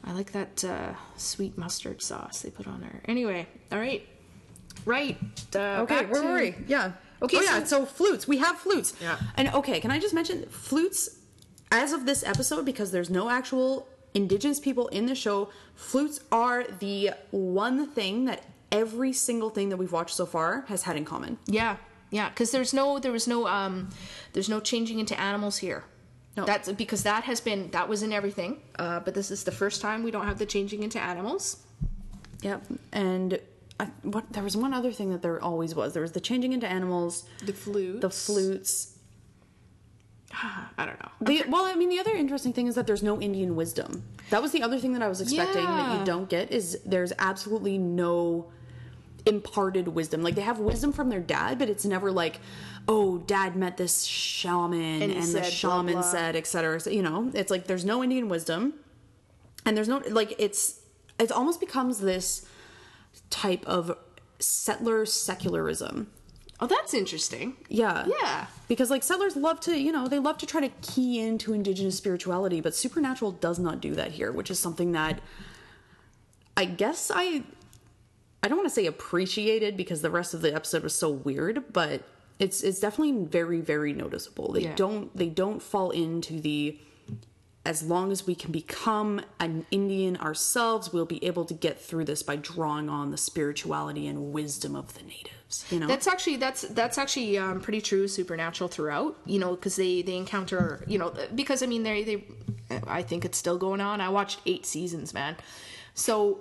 I 0.04 0.12
like 0.12 0.32
that 0.32 0.64
uh 0.64 0.94
sweet 1.16 1.56
mustard 1.58 2.02
sauce 2.02 2.42
they 2.42 2.50
put 2.50 2.66
on 2.66 2.80
there. 2.80 3.00
Anyway, 3.06 3.46
all 3.72 3.78
right. 3.78 4.06
Right. 4.86 5.18
Uh, 5.54 5.82
Okay, 5.82 6.06
where 6.06 6.22
to- 6.22 6.28
were 6.28 6.34
we? 6.40 6.54
Yeah. 6.66 6.92
Okay, 7.22 7.36
Oh, 7.38 7.42
yeah. 7.42 7.58
so- 7.64 7.80
So, 7.80 7.86
flutes. 7.86 8.26
We 8.26 8.38
have 8.38 8.56
flutes. 8.58 8.94
Yeah. 9.00 9.18
And 9.36 9.48
okay, 9.48 9.78
can 9.80 9.90
I 9.90 9.98
just 9.98 10.14
mention 10.14 10.46
flutes? 10.48 11.10
As 11.70 11.92
of 11.92 12.06
this 12.06 12.22
episode, 12.24 12.64
because 12.64 12.90
there's 12.90 13.10
no 13.10 13.28
actual 13.28 13.86
indigenous 14.14 14.58
people 14.58 14.88
in 14.88 15.06
the 15.06 15.14
show, 15.14 15.50
flutes 15.74 16.20
are 16.32 16.64
the 16.80 17.10
one 17.30 17.86
thing 17.88 18.24
that 18.24 18.42
every 18.72 19.12
single 19.12 19.50
thing 19.50 19.68
that 19.68 19.76
we've 19.76 19.92
watched 19.92 20.16
so 20.16 20.24
far 20.26 20.64
has 20.68 20.82
had 20.84 20.96
in 20.96 21.04
common. 21.04 21.38
Yeah. 21.46 21.76
Yeah, 22.10 22.30
cuz 22.30 22.50
there's 22.50 22.72
no 22.74 22.98
there 22.98 23.12
was 23.12 23.28
no 23.28 23.46
um 23.46 23.90
there's 24.32 24.48
no 24.48 24.58
changing 24.60 24.98
into 24.98 25.18
animals 25.20 25.58
here. 25.58 25.84
No. 26.36 26.44
That's 26.44 26.70
because 26.72 27.02
that 27.02 27.24
has 27.24 27.40
been 27.40 27.70
that 27.72 27.88
was 27.88 28.02
in 28.02 28.12
everything. 28.12 28.60
Uh 28.78 29.00
but 29.00 29.14
this 29.14 29.30
is 29.30 29.44
the 29.44 29.52
first 29.52 29.80
time 29.80 30.02
we 30.02 30.10
don't 30.10 30.26
have 30.26 30.38
the 30.38 30.46
changing 30.46 30.82
into 30.82 30.98
animals. 31.00 31.58
Yep. 32.42 32.62
And 32.92 33.40
I, 33.78 33.86
what 34.02 34.32
there 34.32 34.42
was 34.42 34.56
one 34.56 34.72
other 34.74 34.92
thing 34.92 35.10
that 35.10 35.22
there 35.22 35.42
always 35.42 35.74
was. 35.74 35.92
There 35.94 36.02
was 36.02 36.12
the 36.12 36.20
changing 36.20 36.52
into 36.52 36.66
animals, 36.66 37.24
The 37.44 37.52
flutes. 37.52 38.00
the 38.00 38.10
flutes. 38.10 38.96
I 40.78 40.86
don't 40.86 41.00
know. 41.00 41.08
The, 41.20 41.44
well, 41.48 41.64
I 41.64 41.74
mean, 41.74 41.88
the 41.88 41.98
other 41.98 42.14
interesting 42.14 42.52
thing 42.52 42.66
is 42.66 42.74
that 42.76 42.86
there's 42.86 43.02
no 43.02 43.20
Indian 43.20 43.56
wisdom. 43.56 44.04
That 44.30 44.40
was 44.42 44.52
the 44.52 44.62
other 44.62 44.78
thing 44.78 44.92
that 44.92 45.02
I 45.02 45.08
was 45.08 45.20
expecting 45.20 45.64
that 45.64 45.98
you 45.98 46.04
don't 46.04 46.28
get 46.28 46.52
is 46.52 46.78
there's 46.86 47.12
absolutely 47.18 47.78
no 47.78 48.50
imparted 49.26 49.88
wisdom. 49.88 50.22
Like 50.22 50.34
they 50.34 50.42
have 50.42 50.58
wisdom 50.58 50.92
from 50.92 51.08
their 51.08 51.20
dad, 51.20 51.58
but 51.58 51.68
it's 51.68 51.84
never 51.84 52.12
like, 52.12 52.38
oh, 52.88 53.18
dad 53.18 53.56
met 53.56 53.76
this 53.76 54.04
shaman 54.04 55.02
And 55.02 55.02
and, 55.02 55.12
he 55.12 55.20
the 55.20 55.26
said 55.26 55.40
blah, 55.42 55.50
shaman 55.50 55.92
blah. 55.94 56.02
said, 56.02 56.36
etc. 56.36 56.80
So, 56.80 56.90
you 56.90 57.02
know, 57.02 57.30
it's 57.34 57.50
like 57.50 57.66
there's 57.66 57.84
no 57.84 58.02
Indian 58.02 58.28
wisdom, 58.28 58.74
and 59.64 59.76
there's 59.76 59.88
no 59.88 60.02
like 60.10 60.34
it's 60.38 60.80
it 61.18 61.30
almost 61.30 61.60
becomes 61.60 62.00
this 62.00 62.46
type 63.28 63.64
of 63.66 63.96
settler 64.38 65.04
secularism. 65.06 66.10
Oh, 66.62 66.66
that's 66.66 66.92
interesting. 66.92 67.56
Yeah. 67.68 68.06
Yeah. 68.20 68.46
Because 68.68 68.90
like 68.90 69.02
settlers 69.02 69.34
love 69.34 69.60
to, 69.60 69.78
you 69.78 69.92
know, 69.92 70.08
they 70.08 70.18
love 70.18 70.36
to 70.38 70.46
try 70.46 70.60
to 70.60 70.68
key 70.82 71.18
into 71.18 71.54
indigenous 71.54 71.96
spirituality, 71.96 72.60
but 72.60 72.74
supernatural 72.74 73.32
does 73.32 73.58
not 73.58 73.80
do 73.80 73.94
that 73.94 74.12
here, 74.12 74.30
which 74.30 74.50
is 74.50 74.58
something 74.58 74.92
that 74.92 75.20
I 76.56 76.66
guess 76.66 77.10
I 77.14 77.44
I 78.42 78.48
don't 78.48 78.58
want 78.58 78.68
to 78.68 78.74
say 78.74 78.86
appreciated 78.86 79.76
because 79.76 80.02
the 80.02 80.10
rest 80.10 80.34
of 80.34 80.42
the 80.42 80.54
episode 80.54 80.82
was 80.82 80.94
so 80.94 81.10
weird, 81.10 81.72
but 81.72 82.02
it's 82.40 82.62
it's 82.62 82.80
definitely 82.80 83.24
very 83.26 83.60
very 83.60 83.92
noticeable. 83.92 84.52
They 84.52 84.62
Yeah. 84.62 84.74
don't 84.74 85.16
they 85.16 85.28
don't 85.28 85.62
fall 85.62 85.90
into 85.90 86.40
the 86.40 86.78
as 87.66 87.82
long 87.82 88.10
as 88.10 88.26
we 88.26 88.34
can 88.34 88.50
become 88.52 89.20
an 89.38 89.66
Indian 89.70 90.16
ourselves, 90.16 90.94
we'll 90.94 91.04
be 91.04 91.22
able 91.22 91.44
to 91.44 91.52
get 91.52 91.78
through 91.78 92.06
this 92.06 92.22
by 92.22 92.36
drawing 92.36 92.88
on 92.88 93.10
the 93.10 93.18
spirituality 93.18 94.06
and 94.06 94.32
wisdom 94.32 94.74
of 94.74 94.94
the 94.94 95.02
natives. 95.02 95.66
You 95.70 95.78
know, 95.80 95.86
That's 95.86 96.06
actually 96.06 96.36
that's 96.36 96.62
that's 96.62 96.96
actually 96.96 97.36
um, 97.36 97.60
pretty 97.60 97.82
true 97.82 98.08
supernatural 98.08 98.68
throughout. 98.68 99.18
You 99.26 99.38
know, 99.38 99.50
because 99.54 99.76
they 99.76 100.00
they 100.00 100.16
encounter 100.16 100.82
you 100.88 100.98
know 100.98 101.12
because 101.34 101.62
I 101.62 101.66
mean 101.66 101.82
they 101.82 102.02
they 102.02 102.24
I 102.86 103.02
think 103.02 103.24
it's 103.26 103.36
still 103.36 103.58
going 103.58 103.82
on. 103.82 104.00
I 104.00 104.08
watched 104.08 104.40
eight 104.46 104.64
seasons, 104.64 105.12
man. 105.12 105.36
So 105.92 106.40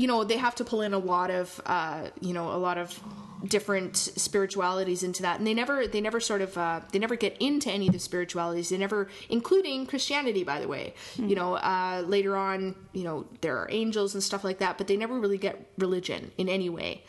you 0.00 0.06
know 0.06 0.24
they 0.24 0.38
have 0.38 0.54
to 0.54 0.64
pull 0.64 0.80
in 0.80 0.94
a 0.94 0.98
lot 0.98 1.30
of 1.30 1.60
uh, 1.66 2.08
you 2.20 2.32
know 2.32 2.48
a 2.52 2.56
lot 2.56 2.78
of 2.78 2.98
different 3.46 3.96
spiritualities 3.96 5.02
into 5.02 5.22
that 5.22 5.38
and 5.38 5.46
they 5.46 5.52
never 5.52 5.86
they 5.86 6.00
never 6.00 6.20
sort 6.20 6.40
of 6.40 6.56
uh, 6.56 6.80
they 6.90 6.98
never 6.98 7.16
get 7.16 7.36
into 7.38 7.70
any 7.70 7.86
of 7.86 7.92
the 7.92 7.98
spiritualities 7.98 8.70
they 8.70 8.78
never 8.78 9.08
including 9.28 9.86
christianity 9.86 10.42
by 10.42 10.58
the 10.58 10.68
way 10.68 10.94
you 11.16 11.34
know 11.34 11.54
uh, 11.54 12.02
later 12.06 12.34
on 12.34 12.74
you 12.94 13.04
know 13.04 13.26
there 13.42 13.58
are 13.58 13.68
angels 13.70 14.14
and 14.14 14.22
stuff 14.22 14.42
like 14.42 14.58
that 14.58 14.78
but 14.78 14.86
they 14.86 14.96
never 14.96 15.18
really 15.18 15.38
get 15.38 15.70
religion 15.76 16.30
in 16.38 16.48
any 16.48 16.70
way 16.70 17.02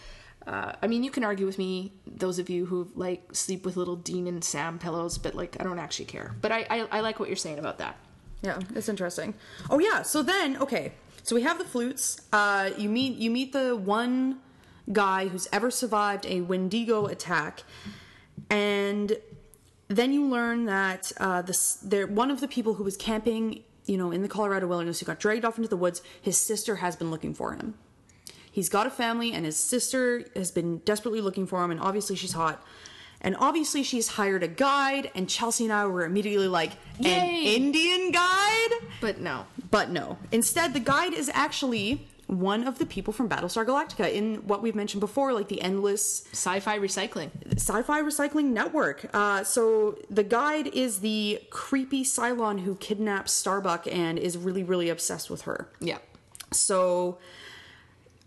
uh, 0.48 0.74
I 0.82 0.88
mean, 0.88 1.04
you 1.04 1.12
can 1.12 1.24
argue 1.24 1.46
with 1.46 1.60
me, 1.60 1.94
those 2.08 2.40
of 2.40 2.50
you 2.50 2.66
who 2.66 2.90
like 2.96 3.22
sleep 3.32 3.64
with 3.64 3.78
little 3.78 3.96
Dean 3.96 4.26
and 4.26 4.44
Sam 4.44 4.80
pillows, 4.80 5.20
but 5.20 5.36
like 5.36 5.56
I 5.60 5.64
don't 5.64 5.78
actually 5.78 6.06
care. 6.06 6.34
But 6.42 6.52
I, 6.52 6.66
I, 6.68 6.78
I 6.94 7.00
like 7.02 7.20
what 7.20 7.30
you're 7.30 7.36
saying 7.36 7.60
about 7.60 7.78
that. 7.78 7.96
Yeah, 8.42 8.58
it's 8.74 8.90
interesting. 8.90 9.36
Oh 9.70 9.78
yeah, 9.78 10.02
so 10.02 10.24
then 10.24 10.58
okay, 10.58 10.94
so 11.24 11.36
we 11.36 11.44
have 11.44 11.58
the 11.58 11.66
flutes. 11.66 12.22
Uh, 12.32 12.72
you 12.78 12.90
meet 12.90 13.18
you 13.18 13.30
meet 13.30 13.54
the 13.54 13.76
one 13.76 14.40
guy 14.92 15.28
who's 15.28 15.48
ever 15.52 15.72
survived 15.72 16.26
a 16.26 16.42
Wendigo 16.42 17.06
attack, 17.06 17.64
and 18.50 19.18
then 19.88 20.14
you 20.14 20.26
learn 20.26 20.66
that 20.66 21.12
uh, 21.18 21.42
this 21.42 21.74
there 21.76 22.08
one 22.08 22.32
of 22.32 22.42
the 22.42 22.48
people 22.48 22.76
who 22.76 22.84
was 22.84 22.98
camping, 22.98 23.64
you 23.86 23.98
know, 23.98 24.12
in 24.12 24.22
the 24.22 24.28
Colorado 24.28 24.68
wilderness 24.68 25.00
who 25.00 25.06
got 25.06 25.20
dragged 25.20 25.46
off 25.46 25.58
into 25.58 25.70
the 25.70 25.78
woods. 25.78 26.02
His 26.22 26.38
sister 26.38 26.78
has 26.78 26.96
been 26.96 27.12
looking 27.12 27.34
for 27.34 27.54
him. 27.54 27.76
He's 28.52 28.68
got 28.68 28.86
a 28.86 28.90
family, 28.90 29.32
and 29.32 29.46
his 29.46 29.56
sister 29.58 30.26
has 30.36 30.52
been 30.52 30.80
desperately 30.80 31.22
looking 31.22 31.48
for 31.48 31.64
him, 31.64 31.72
and 31.72 31.80
obviously 31.80 32.16
she's 32.16 32.34
hot. 32.34 32.64
And 33.22 33.36
obviously 33.40 33.84
she's 33.84 34.08
hired 34.10 34.44
a 34.44 34.48
guide, 34.48 35.12
and 35.14 35.30
Chelsea 35.30 35.64
and 35.64 35.72
I 35.72 35.86
were 35.86 36.04
immediately 36.04 36.48
like, 36.48 36.72
an 37.00 37.06
Indian 37.06 38.12
guide? 38.12 38.72
But 39.00 39.20
no, 39.20 39.46
But 39.72 39.90
no. 39.90 40.18
Instead, 40.32 40.74
the 40.74 40.80
guide 40.80 41.14
is 41.14 41.32
actually 41.34 42.06
one 42.28 42.66
of 42.66 42.78
the 42.78 42.86
people 42.86 43.12
from 43.12 43.28
Battlestar 43.28 43.66
Galactica 43.66 44.12
in 44.12 44.36
what 44.48 44.62
we've 44.62 44.76
mentioned 44.76 45.02
before, 45.02 45.34
like 45.34 45.50
the 45.50 45.62
endless 45.62 46.26
sci-fi 46.32 46.80
recycling. 46.80 47.30
sci-fi 47.58 48.02
recycling 48.02 48.46
network. 48.46 49.10
Uh, 49.14 49.44
so 49.44 49.98
the 50.10 50.24
guide 50.24 50.68
is 50.68 51.00
the 51.00 51.42
creepy 51.50 52.04
Cylon 52.04 52.62
who 52.62 52.76
kidnaps 52.76 53.34
Starbuck 53.34 53.86
and 53.88 54.18
is 54.18 54.38
really, 54.38 54.64
really 54.64 54.88
obsessed 54.90 55.30
with 55.30 55.42
her. 55.42 55.68
Yeah. 55.82 55.98
So 56.52 57.18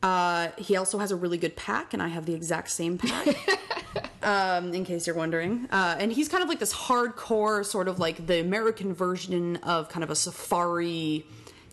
uh, 0.02 0.48
he 0.59 0.76
also 0.76 0.98
has 0.98 1.11
a 1.11 1.16
really 1.16 1.38
good 1.38 1.57
pack, 1.57 1.94
and 1.94 2.02
I 2.02 2.09
have 2.09 2.26
the 2.26 2.35
exact 2.35 2.70
same 2.70 2.98
pack. 2.98 3.26
um, 4.24 4.72
in 4.74 4.84
case 4.84 5.06
you're 5.06 5.16
wondering, 5.16 5.68
uh, 5.70 5.96
and 5.98 6.12
he's 6.12 6.28
kind 6.28 6.42
of 6.42 6.48
like 6.48 6.58
this 6.58 6.72
hardcore, 6.74 7.64
sort 7.64 7.88
of 7.88 7.98
like 7.98 8.26
the 8.26 8.40
American 8.40 8.94
version 8.94 9.56
of 9.56 9.88
kind 9.88 10.02
of 10.02 10.10
a 10.10 10.14
safari, 10.16 11.26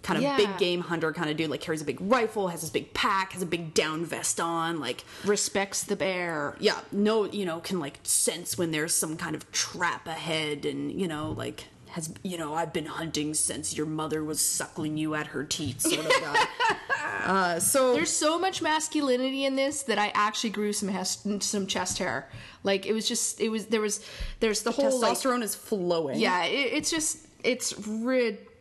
kind 0.04 0.18
of 0.18 0.24
Yeah. 0.24 0.36
big 0.38 0.58
game 0.58 0.82
hunter 0.82 1.14
kind 1.14 1.30
of 1.30 1.38
dude. 1.38 1.50
Like 1.50 1.62
carries 1.62 1.82
a 1.82 1.86
big 1.86 1.98
rifle, 2.02 2.48
has 2.50 2.62
this 2.62 2.70
big 2.70 2.94
pack, 2.94 3.34
has 3.34 3.42
a 3.42 3.46
big 3.46 3.74
down 3.74 4.04
vest 4.06 4.40
on, 4.40 4.80
like 4.80 5.04
Respects 5.26 5.84
the 5.84 5.96
bear. 5.96 6.56
yeah, 6.60 6.80
no, 6.92 7.26
you 7.26 7.46
know, 7.46 7.60
can 7.60 7.80
like 7.80 8.00
sense 8.04 8.58
when 8.58 8.72
there's 8.72 8.94
some 8.96 9.16
kind 9.18 9.36
of 9.36 9.52
trap 9.52 10.08
ahead, 10.08 10.66
and 10.66 10.92
you 10.92 11.08
know, 11.08 11.32
like 11.38 11.66
has 11.92 12.14
you 12.24 12.38
know, 12.38 12.54
I've 12.54 12.74
been 12.74 12.86
hunting 12.86 13.34
since 13.34 13.76
your 13.76 13.86
mother 13.86 14.24
was 14.24 14.40
suckling 14.42 14.98
you 14.98 15.14
at 15.16 15.28
her 15.28 15.44
teats, 15.44 15.84
sort 15.84 16.06
of 16.06 16.12
guy. 16.22 16.46
uh, 17.26 17.60
so 17.60 17.94
There's 17.94 18.12
so 18.12 18.40
much 18.40 18.62
masculinity 18.62 19.46
in 19.46 19.56
this 19.56 19.84
that 19.84 20.00
I 20.00 20.12
actually 20.16 20.52
grew 20.52 20.74
some 20.74 20.90
hes- 20.90 21.26
some 21.42 21.68
chest 21.68 21.98
hair. 21.98 22.30
Like 22.64 22.86
it 22.86 22.94
was 22.94 23.08
just 23.08 23.42
it 23.42 23.50
was 23.50 23.68
there 23.68 23.82
was 23.82 24.06
there's 24.40 24.64
the 24.64 24.72
whole 24.72 25.00
like, 25.00 25.14
testosterone 25.14 25.44
is 25.44 25.54
flowing. 25.54 26.20
Yeah, 26.20 26.46
it, 26.46 26.74
it's 26.74 26.90
just 26.90 27.28
it's 27.44 27.78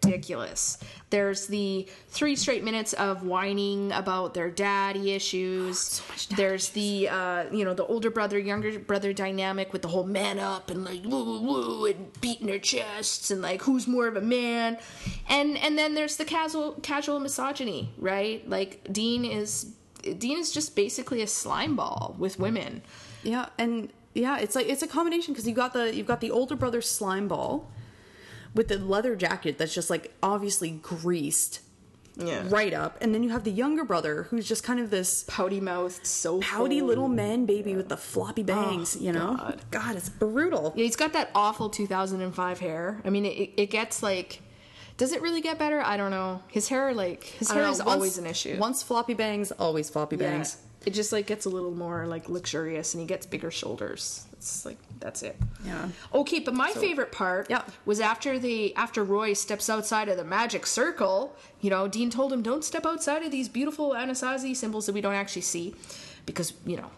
ridiculous. 0.04 0.78
There's 1.10 1.46
the 1.46 1.86
three 2.08 2.36
straight 2.36 2.64
minutes 2.64 2.92
of 2.94 3.24
whining 3.24 3.92
about 3.92 4.34
their 4.34 4.50
daddy 4.50 5.12
issues. 5.12 5.78
so 5.78 6.04
much 6.08 6.28
daddy 6.28 6.42
There's 6.42 6.68
the 6.70 7.08
uh, 7.08 7.44
you 7.52 7.64
know 7.64 7.74
the 7.74 7.86
older 7.86 8.10
brother 8.10 8.38
younger 8.38 8.78
brother 8.78 9.12
dynamic 9.12 9.72
with 9.72 9.82
the 9.82 9.88
whole 9.88 10.04
man 10.04 10.38
up 10.38 10.70
and 10.70 10.84
like 10.84 11.02
woo 11.04 11.24
woo 11.24 11.40
woo 11.40 11.86
and 11.86 12.20
beating 12.20 12.46
their 12.46 12.58
chests 12.58 13.30
and 13.30 13.42
like 13.42 13.62
who's 13.62 13.86
more 13.86 14.06
of 14.06 14.16
a 14.16 14.20
man, 14.20 14.78
and 15.28 15.56
and 15.58 15.76
then 15.76 15.94
there's 15.94 16.16
the 16.16 16.24
casual 16.24 16.72
casual 16.82 17.20
misogyny, 17.20 17.92
right? 17.98 18.48
Like 18.48 18.92
Dean 18.92 19.24
is 19.24 19.72
Dean 20.02 20.38
is 20.38 20.52
just 20.52 20.74
basically 20.76 21.22
a 21.22 21.26
slime 21.26 21.76
ball 21.76 22.14
with 22.18 22.38
women. 22.38 22.82
yeah, 23.22 23.46
and 23.58 23.92
yeah, 24.14 24.38
it's 24.38 24.54
like 24.54 24.68
it's 24.68 24.82
a 24.82 24.88
combination 24.88 25.34
because 25.34 25.46
you 25.46 25.54
got 25.54 25.72
the 25.72 25.94
you've 25.94 26.06
got 26.06 26.20
the 26.20 26.30
older 26.30 26.56
brother 26.56 26.80
slime 26.80 27.28
ball 27.28 27.70
with 28.54 28.68
the 28.68 28.78
leather 28.78 29.14
jacket 29.16 29.58
that's 29.58 29.74
just 29.74 29.90
like 29.90 30.12
obviously 30.22 30.70
greased 30.70 31.60
Yeah. 32.16 32.42
right 32.48 32.74
up, 32.74 32.98
and 33.00 33.14
then 33.14 33.22
you 33.22 33.30
have 33.30 33.44
the 33.44 33.50
younger 33.50 33.84
brother 33.84 34.24
who's 34.24 34.46
just 34.48 34.64
kind 34.64 34.80
of 34.80 34.90
this 34.90 35.24
Pouty 35.28 35.60
mouthed, 35.60 36.04
so 36.06 36.40
pouty 36.40 36.80
little 36.82 37.08
man 37.08 37.46
baby 37.46 37.76
with 37.76 37.88
the 37.88 37.96
floppy 37.96 38.42
oh, 38.42 38.44
bangs. 38.44 38.96
you 39.00 39.12
know, 39.12 39.36
Oh, 39.40 39.44
God. 39.44 39.60
God, 39.70 39.96
it's 39.96 40.08
brutal. 40.08 40.72
Yeah, 40.76 40.84
he's 40.84 40.96
got 40.96 41.12
that 41.14 41.30
awful 41.34 41.70
2005 41.70 42.58
hair. 42.60 43.00
I 43.04 43.10
mean, 43.10 43.24
it, 43.24 43.50
it 43.56 43.70
gets 43.70 44.02
like. 44.02 44.42
Does 44.96 45.12
it 45.12 45.22
really 45.22 45.40
get 45.40 45.58
better? 45.58 45.80
I 45.80 45.96
don't 45.96 46.10
know. 46.10 46.42
His 46.48 46.68
hair, 46.68 46.92
like 46.92 47.24
his 47.24 47.50
hair 47.50 47.62
don't 47.62 47.72
is 47.72 47.78
once- 47.78 47.88
always 47.90 48.18
an 48.18 48.26
issue. 48.26 48.58
Once 48.58 48.82
floppy 48.82 49.14
bangs, 49.14 49.50
always 49.52 49.88
floppy 49.88 50.16
Yeah. 50.16 50.30
It 50.86 50.94
just 50.94 51.12
like 51.12 51.26
gets 51.26 51.44
a 51.44 51.50
little 51.50 51.72
more 51.72 52.06
like 52.06 52.28
luxurious, 52.28 52.94
and 52.94 53.00
he 53.02 53.06
gets 53.06 53.26
bigger 53.26 53.50
shoulders. 53.50 54.24
It's 54.32 54.64
like 54.64 54.78
that's 54.98 55.22
it. 55.22 55.36
Yeah. 55.64 55.88
Okay, 56.14 56.38
but 56.40 56.54
my 56.54 56.72
favorite 56.72 57.12
part 57.12 57.50
Yeah. 57.50 57.62
was 57.84 58.00
after 58.00 58.38
the 58.38 58.74
after 58.76 59.04
Roy 59.04 59.34
steps 59.34 59.68
outside 59.68 60.08
of 60.08 60.16
the 60.16 60.24
magic 60.24 60.66
circle. 60.66 61.36
You 61.60 61.68
know, 61.70 61.86
Dean 61.86 62.08
told 62.10 62.32
him, 62.32 62.40
"Don't 62.42 62.64
step 62.64 62.86
outside 62.86 63.22
of 63.22 63.30
these 63.30 63.48
beautiful 63.48 63.90
Anasazi 63.90 64.56
symbols 64.56 64.86
that 64.86 64.94
we 64.94 65.02
don't 65.02 65.14
actually 65.14 65.42
see, 65.42 65.74
because 66.24 66.54
you 66.64 66.76
know." 66.78 66.90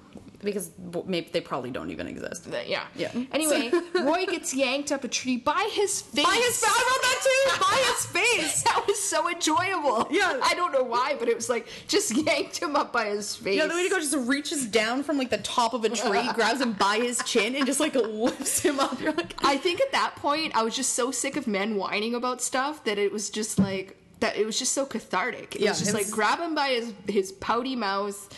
Because 0.42 0.70
maybe 1.06 1.28
they 1.32 1.40
probably 1.40 1.70
don't 1.70 1.90
even 1.90 2.08
exist. 2.08 2.48
yeah. 2.66 2.84
Yeah. 2.96 3.12
Anyway, 3.30 3.70
Roy 3.94 4.26
gets 4.26 4.52
yanked 4.52 4.90
up 4.90 5.04
a 5.04 5.08
tree 5.08 5.36
by 5.36 5.68
his 5.72 6.02
face. 6.02 6.24
By 6.24 6.34
his, 6.34 6.58
face. 6.58 6.64
I 6.66 6.82
wrote 6.88 7.02
that 7.02 7.20
too. 7.22 7.60
By 7.60 7.92
his 7.92 8.06
face. 8.06 8.62
That 8.72 8.84
was 8.86 8.98
so 9.00 9.28
enjoyable. 9.28 10.08
Yeah. 10.10 10.40
I 10.42 10.54
don't 10.54 10.72
know 10.72 10.82
why, 10.82 11.14
but 11.18 11.28
it 11.28 11.36
was 11.36 11.48
like 11.48 11.68
just 11.86 12.10
yanked 12.16 12.60
him 12.60 12.74
up 12.74 12.92
by 12.92 13.06
his 13.06 13.36
face. 13.36 13.56
Yeah, 13.56 13.66
the 13.66 13.74
way 13.74 13.84
to 13.84 13.90
go 13.90 13.98
just 14.00 14.16
reaches 14.16 14.66
down 14.66 15.02
from 15.04 15.16
like 15.18 15.30
the 15.30 15.38
top 15.38 15.74
of 15.74 15.84
a 15.84 15.88
tree, 15.90 16.28
grabs 16.34 16.60
him 16.60 16.72
by 16.72 16.96
his 16.96 17.18
chin, 17.24 17.54
and 17.54 17.66
just 17.66 17.78
like 17.80 17.94
lifts 17.94 18.60
him 18.60 18.80
up. 18.80 19.00
You're 19.00 19.12
like, 19.12 19.34
I 19.44 19.56
think 19.58 19.80
at 19.80 19.92
that 19.92 20.16
point 20.16 20.56
I 20.56 20.62
was 20.62 20.74
just 20.74 20.94
so 20.94 21.10
sick 21.12 21.36
of 21.36 21.46
men 21.46 21.76
whining 21.76 22.14
about 22.14 22.40
stuff 22.42 22.82
that 22.84 22.98
it 22.98 23.12
was 23.12 23.30
just 23.30 23.58
like 23.58 23.96
that 24.20 24.36
it 24.36 24.46
was 24.46 24.58
just 24.58 24.72
so 24.72 24.86
cathartic. 24.86 25.54
It 25.56 25.62
Yeah, 25.62 25.70
was 25.70 25.78
just 25.80 25.90
it 25.90 25.94
like 25.94 26.04
was- 26.06 26.14
grab 26.14 26.40
him 26.40 26.54
by 26.54 26.68
his 26.70 26.92
his 27.06 27.32
pouty 27.32 27.76
mouth. 27.76 28.28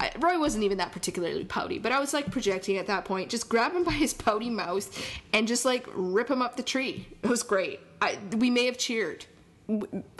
I, 0.00 0.10
Roy 0.18 0.38
wasn't 0.38 0.64
even 0.64 0.78
that 0.78 0.92
particularly 0.92 1.44
pouty, 1.44 1.78
but 1.78 1.92
I 1.92 2.00
was 2.00 2.12
like 2.12 2.30
projecting 2.30 2.78
at 2.78 2.86
that 2.88 3.04
point. 3.04 3.30
Just 3.30 3.48
grab 3.48 3.72
him 3.72 3.84
by 3.84 3.92
his 3.92 4.12
pouty 4.12 4.50
mouth 4.50 4.88
and 5.32 5.46
just 5.46 5.64
like 5.64 5.86
rip 5.94 6.30
him 6.30 6.42
up 6.42 6.56
the 6.56 6.62
tree. 6.62 7.06
It 7.22 7.28
was 7.28 7.42
great. 7.42 7.80
I, 8.00 8.18
we 8.36 8.50
may 8.50 8.66
have 8.66 8.76
cheered. 8.78 9.24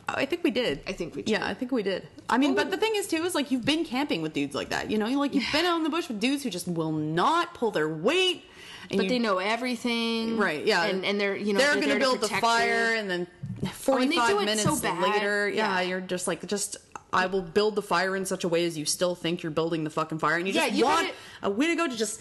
I 0.08 0.24
think 0.24 0.42
we 0.42 0.50
did. 0.50 0.80
I 0.86 0.92
think 0.92 1.14
we 1.14 1.22
did. 1.22 1.32
Yeah, 1.32 1.46
I 1.46 1.54
think 1.54 1.70
we 1.70 1.82
did. 1.82 2.08
I 2.30 2.38
mean, 2.38 2.54
but 2.54 2.68
oh. 2.68 2.70
the 2.70 2.76
thing 2.76 2.92
is 2.94 3.06
too 3.06 3.22
is 3.24 3.34
like 3.34 3.50
you've 3.50 3.64
been 3.64 3.84
camping 3.84 4.22
with 4.22 4.32
dudes 4.32 4.54
like 4.54 4.70
that. 4.70 4.90
You 4.90 4.98
know, 4.98 5.06
like 5.18 5.34
you've 5.34 5.50
been 5.52 5.66
out 5.66 5.76
in 5.76 5.82
the 5.82 5.90
bush 5.90 6.08
with 6.08 6.20
dudes 6.20 6.42
who 6.42 6.50
just 6.50 6.66
will 6.66 6.92
not 6.92 7.52
pull 7.54 7.70
their 7.70 7.88
weight. 7.88 8.44
And 8.90 8.98
But 8.98 9.04
you- 9.04 9.10
they 9.10 9.18
know 9.18 9.38
everything, 9.38 10.36
right? 10.36 10.64
Yeah, 10.64 10.84
and 10.84 11.04
and 11.04 11.20
they're 11.20 11.36
you 11.36 11.52
know 11.52 11.58
they're, 11.58 11.74
they're 11.74 11.82
gonna 11.82 11.98
build 11.98 12.20
the 12.20 12.28
fire, 12.28 12.92
you. 12.92 12.98
and 12.98 13.10
then 13.10 13.26
oh, 13.26 13.58
they 13.62 13.68
forty 13.68 14.08
do 14.08 14.38
minutes 14.40 14.62
so 14.62 14.74
later, 14.74 15.48
yeah, 15.48 15.80
Yeah. 15.80 15.80
you're 15.80 16.00
just 16.00 16.26
like 16.26 16.46
just. 16.46 16.76
I 17.14 17.26
will 17.26 17.42
build 17.42 17.74
the 17.76 17.82
fire 17.82 18.14
in 18.16 18.26
such 18.26 18.44
a 18.44 18.48
way 18.48 18.64
as 18.66 18.76
you 18.76 18.84
still 18.84 19.14
think 19.14 19.42
you're 19.42 19.52
building 19.52 19.84
the 19.84 19.90
fucking 19.90 20.18
fire, 20.18 20.36
and 20.36 20.46
you 20.48 20.52
Yeah, 20.54 20.66
just 20.66 20.74
you 20.78 20.84
want 20.84 21.12
gotta- 21.42 21.52
a 21.52 21.56
Wittigo 21.58 21.90
to 21.90 21.96
just 21.96 22.20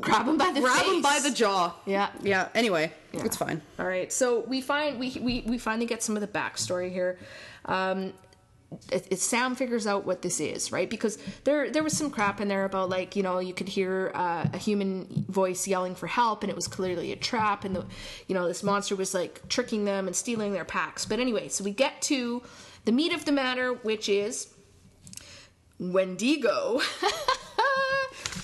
grab 0.00 0.26
him 0.28 0.36
by 0.36 0.50
the 0.52 0.60
grab 0.60 0.76
face. 0.78 0.88
him 0.88 1.02
by 1.02 1.20
the 1.22 1.30
jaw. 1.30 1.74
Yeah. 1.86 2.10
yeah. 2.22 2.48
Anyway, 2.54 2.92
it's 3.12 3.36
fine. 3.36 3.62
All 3.78 3.86
right, 3.86 4.12
so 4.12 4.40
we 4.40 4.60
find 4.60 4.98
we 4.98 5.16
we, 5.20 5.42
we 5.46 5.58
finally 5.58 5.86
get 5.86 6.02
some 6.02 6.16
of 6.16 6.20
the 6.20 6.28
backstory 6.28 6.90
here. 6.92 7.18
Um, 7.64 8.12
it, 8.92 9.06
it, 9.12 9.18
Sam 9.18 9.54
figures 9.54 9.86
out 9.86 10.04
what 10.04 10.20
this 10.20 10.40
is, 10.40 10.70
right? 10.72 10.90
Because 10.90 11.16
there 11.44 11.70
there 11.70 11.82
was 11.82 11.96
some 11.96 12.10
crap 12.10 12.38
in 12.42 12.48
there 12.48 12.66
about 12.66 12.90
like 12.90 13.16
you 13.16 13.22
know 13.22 13.38
you 13.38 13.54
could 13.54 13.68
hear 13.68 14.12
uh, 14.14 14.46
a 14.52 14.58
human 14.58 15.24
voice 15.28 15.66
yelling 15.66 15.94
for 15.94 16.06
help, 16.06 16.42
and 16.42 16.50
it 16.50 16.56
was 16.56 16.68
clearly 16.68 17.10
a 17.12 17.16
trap, 17.16 17.64
and 17.64 17.74
the 17.74 17.86
you 18.26 18.34
know 18.34 18.46
this 18.46 18.62
monster 18.62 18.94
was 18.94 19.14
like 19.14 19.48
tricking 19.48 19.86
them 19.86 20.06
and 20.06 20.14
stealing 20.14 20.52
their 20.52 20.66
packs. 20.66 21.06
But 21.06 21.18
anyway, 21.18 21.48
so 21.48 21.64
we 21.64 21.70
get 21.70 22.02
to 22.02 22.42
the 22.84 22.92
meat 22.92 23.12
of 23.12 23.24
the 23.24 23.32
matter, 23.32 23.72
which 23.74 24.08
is 24.08 24.48
Wendigo. 25.78 26.80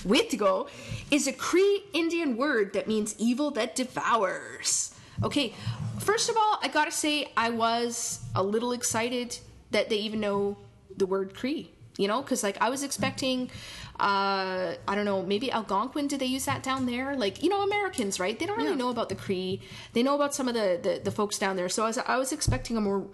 Wendigo 0.05 0.67
is 1.11 1.27
a 1.27 1.33
Cree 1.33 1.85
Indian 1.93 2.37
word 2.37 2.73
that 2.75 2.87
means 2.87 3.15
evil 3.19 3.51
that 3.53 3.75
devours. 3.75 4.95
Okay, 5.23 5.55
first 6.01 6.29
of 6.29 6.37
all, 6.37 6.59
I 6.63 6.69
gotta 6.69 6.91
say, 6.91 7.31
I 7.37 7.51
was 7.51 8.21
a 8.35 8.43
little 8.43 8.73
excited 8.73 9.39
that 9.71 9.89
they 9.89 9.97
even 9.97 10.21
know 10.21 10.59
the 10.97 11.07
word 11.07 11.35
Cree. 11.35 11.71
You 11.97 12.09
know, 12.09 12.23
because 12.23 12.43
like 12.43 12.61
I 12.61 12.71
was 12.71 12.83
expecting, 12.83 13.53
uh, 14.01 14.75
I 14.89 14.95
don't 14.97 15.05
know, 15.05 15.23
maybe 15.23 15.53
Algonquin. 15.53 16.09
Did 16.09 16.19
they 16.19 16.27
use 16.27 16.45
that 16.47 16.65
down 16.65 16.87
there? 16.87 17.15
Like 17.17 17.41
you 17.41 17.49
know, 17.49 17.63
Americans, 17.63 18.19
right? 18.19 18.37
They 18.37 18.47
don't 18.47 18.57
really 18.57 18.71
Yeah. 18.71 18.75
know 18.77 18.91
about 18.91 19.09
the 19.11 19.15
Cree. 19.15 19.61
They 19.93 20.03
know 20.03 20.17
about 20.17 20.35
some 20.35 20.49
of 20.49 20.55
the 20.55 20.81
the, 20.83 21.01
the 21.05 21.13
folks 21.13 21.39
down 21.39 21.55
there. 21.55 21.69
So 21.69 21.85
I 21.85 21.87
was 21.87 21.99
I 21.99 22.17
was 22.17 22.33
expecting 22.33 22.77
a 22.77 22.81
more 22.81 23.07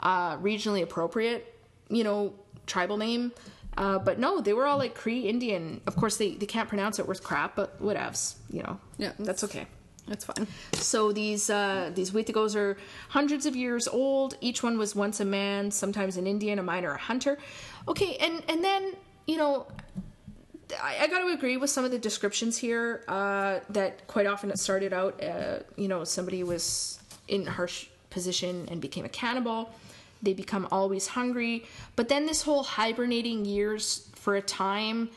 uh, 0.00 0.36
regionally 0.38 0.82
appropriate, 0.82 1.54
you 1.88 2.04
know, 2.04 2.34
tribal 2.66 2.96
name. 2.96 3.32
Uh, 3.76 3.98
but 3.98 4.18
no, 4.18 4.40
they 4.40 4.52
were 4.52 4.66
all 4.66 4.78
like 4.78 4.94
Cree 4.94 5.20
Indian. 5.20 5.80
Of 5.86 5.94
course, 5.96 6.16
they, 6.16 6.32
they 6.32 6.46
can't 6.46 6.68
pronounce 6.68 6.98
it 6.98 7.06
worth 7.06 7.22
crap, 7.22 7.54
but 7.54 7.80
whatevs, 7.80 8.34
you 8.50 8.62
know. 8.62 8.80
Yeah. 8.98 9.12
that's 9.18 9.44
okay. 9.44 9.66
That's 10.08 10.24
fine. 10.24 10.46
So 10.72 11.12
these 11.12 11.50
uh, 11.50 11.90
these 11.94 12.10
Wittigos 12.12 12.56
are 12.56 12.78
hundreds 13.10 13.46
of 13.46 13.54
years 13.54 13.86
old. 13.86 14.36
Each 14.40 14.62
one 14.62 14.78
was 14.78 14.96
once 14.96 15.20
a 15.20 15.24
man, 15.24 15.70
sometimes 15.70 16.16
an 16.16 16.26
Indian, 16.26 16.58
a 16.58 16.62
miner, 16.62 16.92
a 16.92 16.98
hunter. 16.98 17.38
Okay, 17.86 18.16
and 18.16 18.42
and 18.48 18.64
then 18.64 18.94
you 19.26 19.36
know, 19.36 19.66
I, 20.82 21.00
I 21.02 21.06
got 21.06 21.20
to 21.20 21.28
agree 21.28 21.58
with 21.58 21.70
some 21.70 21.84
of 21.84 21.90
the 21.90 21.98
descriptions 21.98 22.56
here. 22.56 23.04
Uh, 23.06 23.60
that 23.70 24.06
quite 24.06 24.26
often 24.26 24.50
it 24.50 24.58
started 24.58 24.92
out, 24.92 25.22
uh, 25.22 25.58
you 25.76 25.88
know, 25.88 26.04
somebody 26.04 26.42
was 26.42 26.98
in 27.28 27.44
harsh 27.44 27.86
position 28.10 28.66
and 28.70 28.80
became 28.80 29.04
a 29.04 29.10
cannibal. 29.10 29.70
They 30.22 30.34
become 30.34 30.66
always 30.70 31.08
hungry, 31.08 31.64
but 31.96 32.08
then 32.08 32.26
this 32.26 32.42
whole 32.42 32.62
hibernating 32.62 33.44
years 33.44 34.08
for 34.14 34.36
a 34.36 34.42
time, 34.42 35.10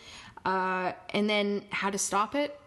uh, 0.45 0.93
and 1.09 1.29
then 1.29 1.63
how 1.69 1.89
to 1.89 1.97
stop 1.97 2.35
it. 2.35 2.59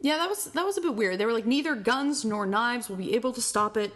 Yeah, 0.00 0.16
that 0.16 0.28
was 0.28 0.46
that 0.46 0.64
was 0.64 0.78
a 0.78 0.80
bit 0.80 0.94
weird. 0.94 1.18
They 1.18 1.26
were 1.26 1.32
like, 1.32 1.46
neither 1.46 1.74
guns 1.74 2.24
nor 2.24 2.46
knives 2.46 2.88
will 2.88 2.96
be 2.96 3.14
able 3.14 3.32
to 3.32 3.42
stop 3.42 3.76
it. 3.76 3.92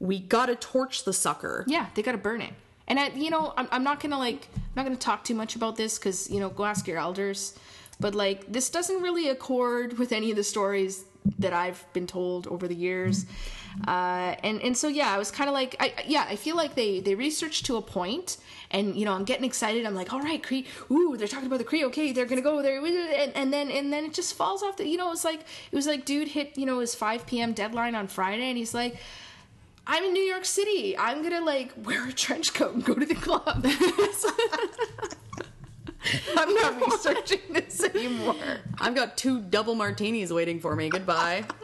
We 0.00 0.18
gotta 0.18 0.56
torch 0.56 1.04
the 1.04 1.12
sucker. 1.12 1.64
Yeah, 1.68 1.86
they 1.94 2.02
got 2.02 2.12
to 2.12 2.18
burn 2.18 2.40
it. 2.40 2.52
And 2.86 2.98
I, 2.98 3.08
you 3.10 3.30
know, 3.30 3.54
I'm, 3.56 3.68
I'm 3.70 3.84
not 3.84 4.00
gonna 4.00 4.18
like, 4.18 4.48
I'm 4.54 4.72
not 4.76 4.84
gonna 4.84 4.96
talk 4.96 5.24
too 5.24 5.34
much 5.34 5.56
about 5.56 5.76
this 5.76 5.98
because 5.98 6.30
you 6.30 6.40
know, 6.40 6.48
go 6.48 6.64
ask 6.64 6.86
your 6.86 6.98
elders. 6.98 7.58
But 8.00 8.14
like, 8.14 8.52
this 8.52 8.70
doesn't 8.70 9.02
really 9.02 9.28
accord 9.28 9.98
with 9.98 10.12
any 10.12 10.30
of 10.30 10.36
the 10.36 10.42
stories 10.42 11.04
that 11.38 11.52
I've 11.52 11.84
been 11.92 12.06
told 12.06 12.46
over 12.46 12.68
the 12.68 12.74
years. 12.74 13.26
Uh, 13.88 14.34
and 14.42 14.60
and 14.62 14.76
so 14.76 14.88
yeah, 14.88 15.12
I 15.12 15.18
was 15.18 15.30
kind 15.30 15.48
of 15.48 15.54
like, 15.54 15.74
I 15.80 15.92
yeah, 16.06 16.26
I 16.28 16.36
feel 16.36 16.56
like 16.56 16.74
they 16.74 17.00
they 17.00 17.14
researched 17.14 17.66
to 17.66 17.76
a 17.76 17.82
point, 17.82 18.36
and 18.70 18.94
you 18.94 19.04
know, 19.04 19.12
I'm 19.12 19.24
getting 19.24 19.44
excited. 19.44 19.84
I'm 19.84 19.94
like, 19.94 20.12
all 20.12 20.20
right, 20.20 20.42
Cree, 20.42 20.66
ooh, 20.90 21.16
they're 21.16 21.28
talking 21.28 21.46
about 21.46 21.58
the 21.58 21.64
Cree. 21.64 21.84
Okay, 21.86 22.12
they're 22.12 22.26
gonna 22.26 22.40
go 22.40 22.62
there, 22.62 22.78
and, 22.84 23.34
and 23.34 23.52
then 23.52 23.70
and 23.70 23.92
then 23.92 24.04
it 24.04 24.14
just 24.14 24.34
falls 24.34 24.62
off. 24.62 24.76
The 24.76 24.86
you 24.86 24.96
know, 24.96 25.10
it's 25.10 25.24
like 25.24 25.40
it 25.40 25.74
was 25.74 25.86
like 25.86 26.04
dude 26.04 26.28
hit 26.28 26.56
you 26.56 26.66
know 26.66 26.78
his 26.78 26.94
5 26.94 27.26
p.m. 27.26 27.52
deadline 27.52 27.94
on 27.94 28.08
Friday, 28.08 28.48
and 28.48 28.58
he's 28.58 28.74
like. 28.74 28.96
I'm 29.86 30.02
in 30.02 30.14
New 30.14 30.22
York 30.22 30.46
City. 30.46 30.96
I'm 30.96 31.22
gonna 31.22 31.44
like 31.44 31.70
wear 31.76 32.08
a 32.08 32.12
trench 32.14 32.54
coat 32.54 32.72
and 32.72 32.82
go 32.82 32.94
to 32.94 33.04
the 33.04 33.14
club. 33.14 33.66
I'm 36.36 36.54
not 36.54 36.80
researching 36.86 37.40
this 37.50 37.82
anymore. 37.82 38.34
I've 38.80 38.94
got 38.94 39.16
two 39.16 39.40
double 39.40 39.74
martinis 39.74 40.32
waiting 40.32 40.60
for 40.60 40.76
me. 40.76 40.88
Goodbye. 40.88 41.44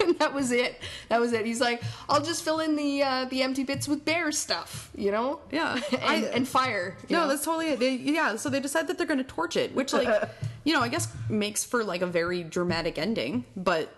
And 0.00 0.18
that 0.18 0.34
was 0.34 0.52
it. 0.52 0.80
That 1.08 1.20
was 1.20 1.32
it. 1.32 1.46
He's 1.46 1.60
like, 1.60 1.82
I'll 2.08 2.20
just 2.20 2.44
fill 2.44 2.60
in 2.60 2.76
the 2.76 3.02
uh, 3.02 3.24
the 3.26 3.42
empty 3.42 3.62
bits 3.62 3.86
with 3.88 4.04
bear 4.04 4.30
stuff, 4.32 4.90
you 4.94 5.10
know? 5.10 5.40
Yeah. 5.50 5.80
and, 5.92 6.02
I- 6.02 6.28
and 6.34 6.46
fire. 6.46 6.98
no, 7.08 7.20
know? 7.20 7.28
that's 7.28 7.44
totally 7.44 7.68
it. 7.70 7.78
They, 7.78 7.94
yeah, 7.94 8.36
so 8.36 8.50
they 8.50 8.60
decide 8.60 8.88
that 8.88 8.98
they're 8.98 9.06
going 9.06 9.18
to 9.18 9.24
torch 9.24 9.56
it, 9.56 9.74
which, 9.74 9.92
like, 9.92 10.28
you 10.64 10.74
know, 10.74 10.80
I 10.80 10.88
guess 10.88 11.08
makes 11.30 11.64
for 11.64 11.84
like 11.84 12.02
a 12.02 12.06
very 12.06 12.42
dramatic 12.42 12.98
ending. 12.98 13.44
But 13.56 13.94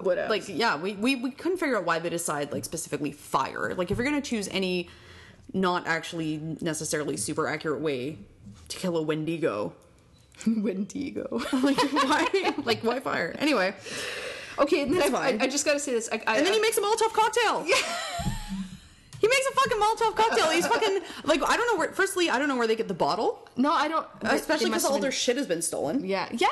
what 0.00 0.18
else? 0.18 0.30
like, 0.30 0.48
yeah, 0.48 0.76
we, 0.76 0.94
we 0.94 1.16
we 1.16 1.30
couldn't 1.30 1.58
figure 1.58 1.76
out 1.76 1.84
why 1.84 1.98
they 1.98 2.10
decide 2.10 2.52
like 2.52 2.64
specifically 2.64 3.12
fire. 3.12 3.74
Like, 3.74 3.90
if 3.90 3.98
you're 3.98 4.06
going 4.06 4.20
to 4.20 4.28
choose 4.28 4.48
any 4.48 4.88
not 5.52 5.86
actually 5.86 6.40
necessarily 6.60 7.16
super 7.16 7.46
accurate 7.46 7.80
way 7.80 8.18
to 8.72 8.78
kill 8.78 8.96
a 8.96 9.02
Wendigo, 9.02 9.72
Wendigo. 10.46 11.28
like 11.52 11.78
why 11.92 12.54
like 12.64 12.82
why 12.82 13.00
fire? 13.00 13.34
Anyway, 13.38 13.74
okay, 14.58 14.82
and 14.82 14.92
then 14.94 15.14
I, 15.14 15.18
I. 15.18 15.38
I 15.42 15.46
just 15.46 15.64
gotta 15.64 15.78
say 15.80 15.92
this. 15.92 16.08
I, 16.12 16.16
and 16.36 16.46
then 16.46 16.52
he 16.52 16.60
makes 16.60 16.76
a 16.78 16.80
Molotov 16.80 17.12
cocktail. 17.12 17.64
Yeah. 17.66 17.76
He 19.22 19.28
makes 19.28 19.46
a 19.46 19.54
fucking 19.54 19.78
Molotov 19.78 20.16
cocktail. 20.16 20.50
He's 20.50 20.66
fucking 20.66 20.98
like 21.22 21.40
I 21.48 21.56
don't 21.56 21.72
know 21.72 21.78
where. 21.78 21.92
Firstly, 21.92 22.28
I 22.28 22.40
don't 22.40 22.48
know 22.48 22.56
where 22.56 22.66
they 22.66 22.74
get 22.74 22.88
the 22.88 22.94
bottle, 22.94 23.48
no, 23.56 23.70
I 23.70 23.86
don't. 23.86 24.04
especially 24.22 24.66
because 24.66 24.84
all 24.84 24.94
been- 24.94 25.02
their 25.02 25.12
shit 25.12 25.36
has 25.36 25.46
been 25.46 25.62
stolen. 25.62 26.04
Yeah, 26.04 26.28
yeah. 26.32 26.48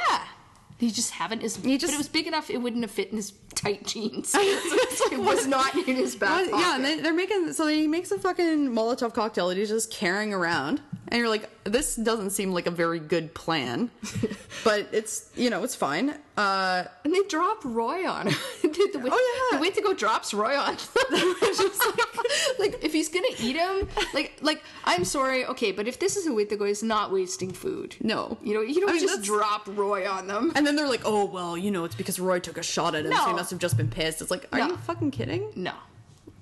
He 0.79 0.93
just 0.93 1.11
haven't 1.11 1.43
his. 1.43 1.57
He 1.57 1.77
just- 1.79 1.91
but 1.91 1.95
it 1.95 1.99
was 1.99 2.09
big 2.09 2.29
enough; 2.29 2.49
it 2.49 2.59
wouldn't 2.59 2.83
have 2.85 2.93
fit 2.93 3.11
in 3.11 3.17
his 3.17 3.33
tight 3.55 3.87
jeans. 3.87 4.33
it 4.39 5.19
was 5.21 5.47
not 5.47 5.75
in 5.75 5.97
his 5.97 6.17
back. 6.17 6.51
Well, 6.51 6.61
yeah, 6.61 6.77
and 6.77 6.85
they, 6.85 7.01
they're 7.01 7.15
making 7.15 7.53
so 7.53 7.67
he 7.67 7.87
makes 7.87 8.11
a 8.11 8.19
fucking 8.19 8.69
Molotov 8.71 9.15
cocktail 9.15 9.49
that 9.49 9.57
he's 9.57 9.69
just 9.69 9.91
carrying 9.93 10.33
around, 10.33 10.81
and 11.09 11.19
you're 11.19 11.29
like, 11.29 11.49
this 11.65 11.97
doesn't 11.97 12.31
seem 12.31 12.53
like 12.53 12.67
a 12.67 12.71
very 12.71 12.99
good 13.01 13.35
plan, 13.35 13.91
but 14.65 14.89
it's 14.93 15.31
you 15.37 15.51
know 15.51 15.63
it's 15.65 15.75
fine. 15.75 16.15
Uh, 16.37 16.85
And 17.05 17.13
they 17.13 17.23
drop 17.29 17.63
Roy 17.65 18.09
on 18.09 18.25
the, 18.63 18.99
way, 19.03 19.11
Oh, 19.13 19.51
yeah. 19.53 19.59
the 19.59 19.65
Wittigo 19.71 19.95
drops 19.97 20.33
Roy 20.33 20.57
on. 20.57 20.75
It's 21.13 21.85
like, 21.85 22.59
like 22.73 22.85
if 22.85 22.93
he's 22.93 23.09
gonna 23.11 23.27
eat 23.41 23.57
him, 23.57 23.89
like 24.15 24.39
like 24.41 24.63
I'm 24.85 25.05
sorry, 25.05 25.45
okay, 25.47 25.73
but 25.73 25.87
if 25.87 25.99
this 25.99 26.17
is 26.17 26.27
a 26.27 26.31
Wittigo, 26.31 26.67
he's 26.67 26.83
not 26.83 27.13
wasting 27.13 27.51
food. 27.53 27.97
No. 28.01 28.39
you 28.43 28.55
know 28.55 28.63
you 28.63 28.81
don't 28.81 28.91
I 28.91 28.93
mean, 28.95 29.03
just 29.03 29.15
that's- 29.17 29.27
drop 29.27 29.67
Roy 29.67 30.09
on 30.09 30.27
them. 30.29 30.53
and 30.55 30.67
then 30.67 30.77
they're 30.77 30.89
like, 30.89 31.03
oh 31.05 31.27
well, 31.27 31.59
you 31.59 31.71
know, 31.71 31.85
it's 31.85 31.95
because 31.95 32.19
Roy 32.19 32.39
took 32.39 32.57
a 32.57 32.63
shot 32.63 32.95
at 32.95 33.05
him, 33.05 33.11
No. 33.11 33.25
Must 33.41 33.51
have 33.51 33.59
just 33.59 33.77
been 33.79 33.89
pissed. 33.89 34.21
It's 34.21 34.31
like, 34.31 34.47
are 34.53 34.59
No. 34.59 34.67
you 34.69 34.77
fucking 34.77 35.11
kidding? 35.13 35.51
No. 35.57 35.73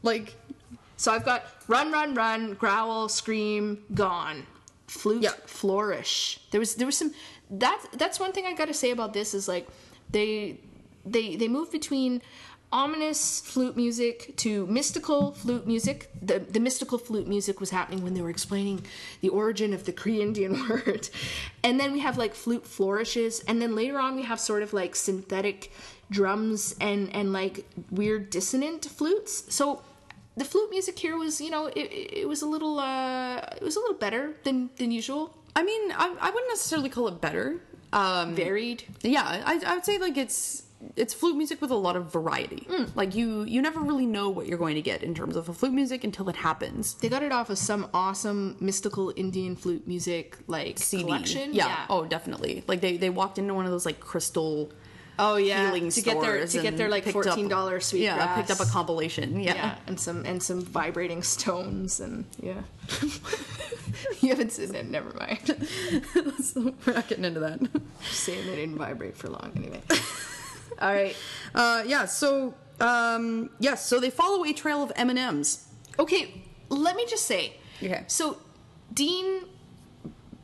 Like, 0.03 0.34
So 0.96 1.12
I've 1.12 1.24
got 1.24 1.44
run, 1.68 1.92
run, 1.92 2.12
run, 2.14 2.55
growl, 2.55 3.09
scream, 3.09 3.84
gone, 3.94 4.44
flute, 4.88 5.22
Yeah. 5.22 5.30
flourish. 5.46 6.40
There 6.51 6.59
was 6.59 6.74
there 6.74 6.86
was 6.86 6.96
some 6.99 7.12
that 7.51 7.78
that's 7.92 8.18
one 8.18 8.32
thing 8.32 8.46
I 8.46 8.53
got 8.53 8.66
to 8.66 8.74
say 8.74 8.90
about 8.90 9.12
this 9.12 9.32
is 9.32 9.46
like 9.46 9.68
they 10.11 10.59
they 11.07 11.36
they 11.36 11.46
move 11.46 11.70
between 11.70 12.20
ominous 12.72 13.40
flute 13.40 13.76
music 13.76 14.36
to 14.38 14.66
mystical 14.66 15.20
flute 15.42 15.66
music. 15.68 16.11
The 16.20 16.40
the 16.40 16.59
mystical 16.68 16.99
flute 16.99 17.28
music 17.28 17.61
was 17.61 17.70
happening 17.70 18.03
when 18.03 18.14
they 18.14 18.20
were 18.26 18.30
explaining 18.38 18.84
the 19.20 19.28
origin 19.28 19.72
of 19.72 19.84
the 19.84 19.92
Cree 19.92 20.20
Indian 20.20 20.53
word. 20.68 21.09
And 21.62 21.78
then 21.78 21.92
we 21.92 22.01
have 22.01 22.18
like 22.18 22.34
flute 22.34 22.66
flourishes 22.66 23.38
and 23.46 23.62
then 23.62 23.76
later 23.76 23.99
on 24.01 24.16
we 24.16 24.24
have 24.24 24.40
sort 24.40 24.62
of 24.64 24.72
like 24.72 24.96
synthetic 24.96 25.70
drums 26.11 26.74
and 26.80 27.14
and 27.14 27.32
like 27.32 27.66
weird 27.90 28.30
dissonant 28.30 28.84
flutes. 28.84 29.44
So 29.54 29.82
the 30.36 30.44
flute 30.44 30.70
music 30.70 30.98
here 30.98 31.16
was, 31.16 31.40
you 31.40 31.50
know, 31.50 31.66
it, 31.66 31.80
it 32.22 32.28
was 32.28 32.42
a 32.42 32.46
little, 32.46 32.78
uh, 32.78 33.38
it 33.56 33.62
was 33.62 33.74
a 33.76 33.80
little 33.80 33.96
better 33.96 34.34
than 34.44 34.70
than 34.76 34.90
usual. 34.90 35.36
I 35.56 35.62
mean, 35.64 35.90
I, 35.92 36.14
I 36.20 36.30
wouldn't 36.30 36.50
necessarily 36.50 36.88
call 36.88 37.09
it 37.09 37.20
better. 37.20 37.61
Um, 37.92 38.34
Varied. 38.34 38.84
yeah, 39.02 39.42
I, 39.44 39.61
I 39.66 39.74
would 39.74 39.84
say 39.84 39.98
like 39.98 40.16
it's 40.16 40.62
it's 40.94 41.12
flute 41.12 41.36
music 41.36 41.61
with 41.61 41.70
a 41.72 41.74
lot 41.74 41.96
of 41.96 42.12
variety. 42.12 42.68
Like 42.94 43.14
you 43.14 43.42
you 43.44 43.61
never 43.62 43.80
really 43.80 44.06
know 44.06 44.28
what 44.28 44.46
you're 44.46 44.59
going 44.59 44.76
to 44.76 44.82
get 44.82 45.02
in 45.02 45.14
terms 45.14 45.34
of 45.36 45.48
a 45.48 45.52
flute 45.54 45.72
music 45.72 46.04
until 46.04 46.28
it 46.28 46.36
happens. 46.36 46.94
They 46.94 47.09
got 47.09 47.22
it 47.22 47.32
off 47.32 47.50
of 47.50 47.59
some 47.59 47.88
awesome 47.92 48.56
mystical 48.61 49.12
Indian 49.16 49.56
flute 49.56 49.88
music 49.88 50.36
like 50.46 50.78
CD. 50.78 51.02
collection. 51.02 51.54
Yeah. 51.54 51.86
Oh, 51.90 52.04
definitely. 52.04 52.62
Like 52.68 52.80
they 52.80 52.96
they 52.96 53.11
walked 53.11 53.38
into 53.38 53.54
one 53.54 53.64
of 53.64 53.72
those 53.72 53.86
like 53.86 53.98
crystal 54.00 54.70
oh 55.18 55.36
yeah. 55.36 55.66
healing 55.66 55.90
to 55.90 56.00
get 56.02 56.20
their 56.20 56.46
to 56.46 56.62
get 56.62 56.76
their 56.76 56.88
like 56.88 57.04
fourteen 57.04 57.48
dollar 57.48 57.80
sweet 57.80 58.02
Yeah, 58.02 58.16
grass. 58.16 58.36
picked 58.36 58.60
up 58.60 58.66
a 58.66 58.70
compilation. 58.70 59.40
Yeah. 59.40 59.54
yeah, 59.54 59.74
and 59.86 59.98
some 59.98 60.24
and 60.24 60.42
some 60.42 60.62
vibrating 60.62 61.22
stones 61.22 62.00
and 62.00 62.24
yeah. 62.40 62.62
you 64.20 64.28
haven't 64.30 64.52
seen 64.52 64.74
it. 64.74 64.86
Never 64.86 65.12
mind. 65.18 65.68
We're 66.86 66.92
not 66.94 67.08
getting 67.08 67.24
into 67.24 67.40
that. 67.40 67.60
Just 68.02 68.20
saying 68.24 68.46
they 68.46 68.56
didn't 68.56 68.76
vibrate 68.76 69.16
for 69.16 69.28
long 69.28 69.52
anyway. 69.56 69.82
All 70.80 70.92
right. 70.92 71.16
Uh, 71.54 71.82
yeah. 71.86 72.04
So 72.04 72.54
um, 72.80 73.50
yes. 73.58 73.86
So 73.86 74.00
they 74.00 74.10
follow 74.10 74.44
a 74.44 74.52
trail 74.52 74.82
of 74.82 74.92
M 74.96 75.10
and 75.10 75.18
M's. 75.18 75.66
Okay, 75.98 76.42
let 76.68 76.96
me 76.96 77.06
just 77.06 77.26
say. 77.26 77.54
Okay. 77.82 78.04
So, 78.06 78.38
Dean 78.92 79.42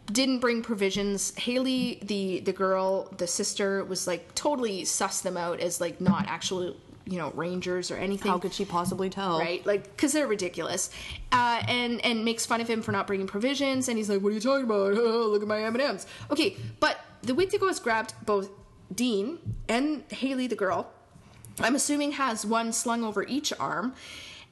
didn't 0.07 0.38
bring 0.40 0.62
provisions. 0.62 1.34
Haley, 1.36 1.98
the 2.02 2.40
the 2.40 2.52
girl, 2.52 3.09
the 3.16 3.26
sister, 3.26 3.84
was 3.84 4.07
like 4.07 4.34
totally 4.34 4.82
sussed 4.82 5.22
them 5.22 5.36
out 5.36 5.61
as 5.61 5.80
like 5.80 6.00
not 6.00 6.26
actual, 6.28 6.76
you 7.07 7.18
know, 7.18 7.30
rangers 7.30 7.90
or 7.90 7.96
anything. 7.96 8.30
How 8.30 8.38
could 8.38 8.52
she 8.52 8.64
possibly 8.64 9.09
tell? 9.09 9.38
Right, 9.38 9.64
like 9.64 9.84
because 9.84 10.12
they're 10.12 10.26
ridiculous, 10.26 10.90
uh, 11.32 11.62
and 11.68 12.05
and 12.05 12.24
makes 12.24 12.44
fun 12.44 12.61
of 12.61 12.68
him 12.68 12.82
for 12.82 12.92
not 12.92 13.07
bringing 13.07 13.26
provisions, 13.26 13.88
and 13.88 13.96
he's 13.96 14.11
like, 14.11 14.20
"What 14.20 14.30
are 14.30 14.34
you 14.34 14.40
talking 14.40 14.64
about? 14.64 14.92
Oh, 14.94 15.28
look 15.30 15.42
at 15.42 15.48
my 15.48 15.62
M 15.62 15.74
and 15.74 15.82
M's." 15.82 16.07
Okay, 16.30 16.57
but 16.80 17.00
the 17.22 17.32
Wittigo 17.32 17.66
has 17.68 17.80
grabbed 17.80 18.14
both 18.26 18.50
Dean 18.94 19.38
and 19.68 20.05
Haley, 20.11 20.46
the 20.46 20.57
girl. 20.57 20.90
I'm 21.61 21.76
assuming 21.76 22.12
has 22.12 22.44
one 22.44 22.72
slung 22.72 23.05
over 23.05 23.22
each 23.22 23.52
arm, 23.59 23.94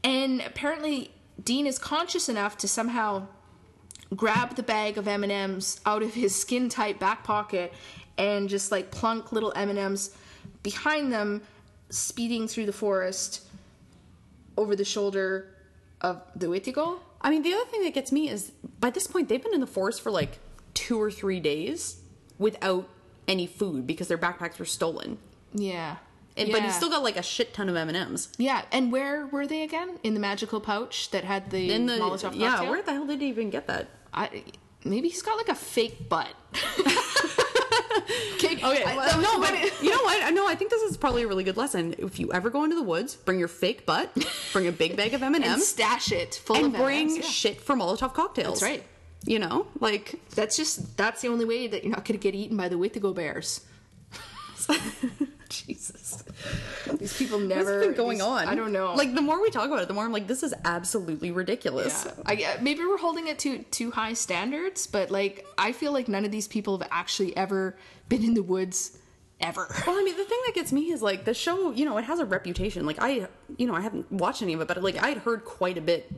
and 0.02 0.40
apparently 0.40 1.10
Dean 1.42 1.66
is 1.66 1.78
conscious 1.78 2.28
enough 2.28 2.56
to 2.58 2.68
somehow 2.68 3.26
grab 4.14 4.56
the 4.56 4.62
bag 4.62 4.98
of 4.98 5.08
M&Ms 5.08 5.80
out 5.86 6.02
of 6.02 6.14
his 6.14 6.34
skin 6.34 6.68
tight 6.68 6.98
back 6.98 7.24
pocket 7.24 7.72
and 8.18 8.48
just 8.48 8.70
like 8.70 8.90
plunk 8.90 9.32
little 9.32 9.52
M&Ms 9.56 10.14
behind 10.62 11.12
them 11.12 11.42
speeding 11.90 12.48
through 12.48 12.66
the 12.66 12.72
forest 12.72 13.42
over 14.56 14.76
the 14.76 14.84
shoulder 14.84 15.54
of 16.00 16.22
the 16.36 16.46
Wittigo. 16.46 16.98
I 17.20 17.30
mean, 17.30 17.42
the 17.42 17.54
other 17.54 17.64
thing 17.66 17.82
that 17.84 17.94
gets 17.94 18.12
me 18.12 18.28
is 18.28 18.52
by 18.80 18.90
this 18.90 19.06
point 19.06 19.28
they've 19.28 19.42
been 19.42 19.54
in 19.54 19.60
the 19.60 19.66
forest 19.66 20.02
for 20.02 20.10
like 20.10 20.38
two 20.74 21.00
or 21.00 21.10
three 21.10 21.40
days 21.40 22.00
without 22.38 22.88
any 23.28 23.46
food 23.46 23.86
because 23.86 24.08
their 24.08 24.18
backpacks 24.18 24.58
were 24.58 24.64
stolen. 24.64 25.18
Yeah. 25.52 25.96
And, 26.36 26.50
But 26.50 26.62
he's 26.62 26.74
still 26.74 26.88
got 26.88 27.02
like 27.02 27.16
a 27.16 27.22
shit 27.22 27.52
ton 27.52 27.68
of 27.68 27.76
M 27.76 27.88
and 27.88 27.96
M's 27.96 28.30
Yeah, 28.38 28.62
and 28.72 28.90
where 28.90 29.26
were 29.26 29.46
they 29.46 29.62
again? 29.62 29.98
In 30.02 30.14
the 30.14 30.20
magical 30.20 30.60
pouch 30.60 31.10
that 31.10 31.24
had 31.24 31.50
the 31.50 31.70
in 31.70 31.86
the 31.86 31.94
Molotov 31.94 32.34
yeah. 32.34 32.68
Where 32.68 32.82
the 32.82 32.92
hell 32.92 33.06
did 33.06 33.20
he 33.20 33.28
even 33.28 33.50
get 33.50 33.66
that? 33.66 33.88
I, 34.12 34.44
maybe 34.84 35.08
he's 35.08 35.22
got 35.22 35.36
like 35.36 35.48
a 35.48 35.54
fake 35.54 36.08
butt. 36.08 36.28
okay, 38.34 38.56
Okay, 38.56 38.62
I- 38.84 38.96
well, 38.96 39.06
that 39.06 39.16
was 39.16 39.24
no, 39.24 39.40
but 39.40 39.82
you 39.82 39.90
know 39.90 40.02
what? 40.02 40.22
I 40.22 40.30
know. 40.30 40.46
I 40.48 40.54
think 40.54 40.70
this 40.70 40.82
is 40.82 40.96
probably 40.96 41.22
a 41.22 41.28
really 41.28 41.44
good 41.44 41.56
lesson. 41.56 41.94
If 41.98 42.18
you 42.20 42.32
ever 42.32 42.50
go 42.50 42.64
into 42.64 42.76
the 42.76 42.82
woods, 42.82 43.14
bring 43.16 43.38
your 43.38 43.48
fake 43.48 43.86
butt, 43.86 44.10
bring 44.52 44.66
a 44.66 44.72
big 44.72 44.96
bag 44.96 45.14
of 45.14 45.22
M 45.22 45.34
and 45.34 45.44
and 45.44 45.54
M's, 45.54 45.68
stash 45.68 46.12
it 46.12 46.34
full 46.44 46.56
and 46.56 46.66
of 46.74 46.80
bring 46.80 47.08
M&Ms, 47.08 47.16
yeah. 47.18 47.22
shit 47.24 47.60
for 47.60 47.74
Molotov 47.74 48.14
cocktails. 48.14 48.60
That's 48.60 48.70
right. 48.70 48.84
You 49.24 49.38
know, 49.38 49.66
like 49.80 50.20
That's 50.34 50.56
just 50.56 50.96
that's 50.96 51.22
the 51.22 51.28
only 51.28 51.44
way 51.44 51.66
that 51.68 51.84
you're 51.84 51.92
not 51.92 52.04
going 52.04 52.18
to 52.18 52.22
get 52.22 52.34
eaten 52.34 52.56
by 52.56 52.68
the 52.68 52.76
Wittigo 52.76 53.14
bears. 53.14 53.60
Jesus, 55.66 56.24
these 56.98 57.16
people 57.16 57.38
never. 57.38 57.78
what's 57.78 57.86
been 57.86 57.96
going 57.96 58.18
these- 58.18 58.26
on? 58.26 58.48
I 58.48 58.54
don't 58.54 58.72
know. 58.72 58.94
Like 58.94 59.14
the 59.14 59.20
more 59.20 59.40
we 59.40 59.50
talk 59.50 59.66
about 59.66 59.82
it, 59.82 59.88
the 59.88 59.94
more 59.94 60.04
I'm 60.04 60.12
like, 60.12 60.26
this 60.26 60.42
is 60.42 60.54
absolutely 60.64 61.30
ridiculous. 61.30 62.04
yeah. 62.06 62.22
I, 62.24 62.34
get- 62.34 62.62
maybe 62.62 62.80
we're 62.80 62.98
holding 62.98 63.28
it 63.28 63.38
to 63.40 63.58
too 63.64 63.90
high 63.90 64.14
standards, 64.14 64.86
but 64.86 65.10
like 65.10 65.46
I 65.58 65.72
feel 65.72 65.92
like 65.92 66.08
none 66.08 66.24
of 66.24 66.30
these 66.30 66.48
people 66.48 66.78
have 66.78 66.88
actually 66.90 67.36
ever 67.36 67.76
been 68.08 68.24
in 68.24 68.34
the 68.34 68.42
woods 68.42 68.98
ever. 69.40 69.66
Well, 69.86 69.98
I 69.98 70.02
mean, 70.04 70.16
the 70.16 70.24
thing 70.24 70.40
that 70.46 70.54
gets 70.54 70.72
me 70.72 70.90
is 70.90 71.02
like 71.02 71.24
the 71.24 71.34
show. 71.34 71.72
You 71.72 71.84
know, 71.84 71.98
it 71.98 72.04
has 72.04 72.20
a 72.20 72.24
reputation. 72.24 72.86
Like 72.86 72.98
I, 73.00 73.28
you 73.56 73.66
know, 73.66 73.74
I 73.74 73.80
haven't 73.80 74.10
watched 74.10 74.42
any 74.42 74.54
of 74.54 74.60
it, 74.60 74.68
but 74.68 74.82
like 74.82 75.02
I'd 75.02 75.18
heard 75.18 75.44
quite 75.44 75.76
a 75.76 75.82
bit 75.82 76.10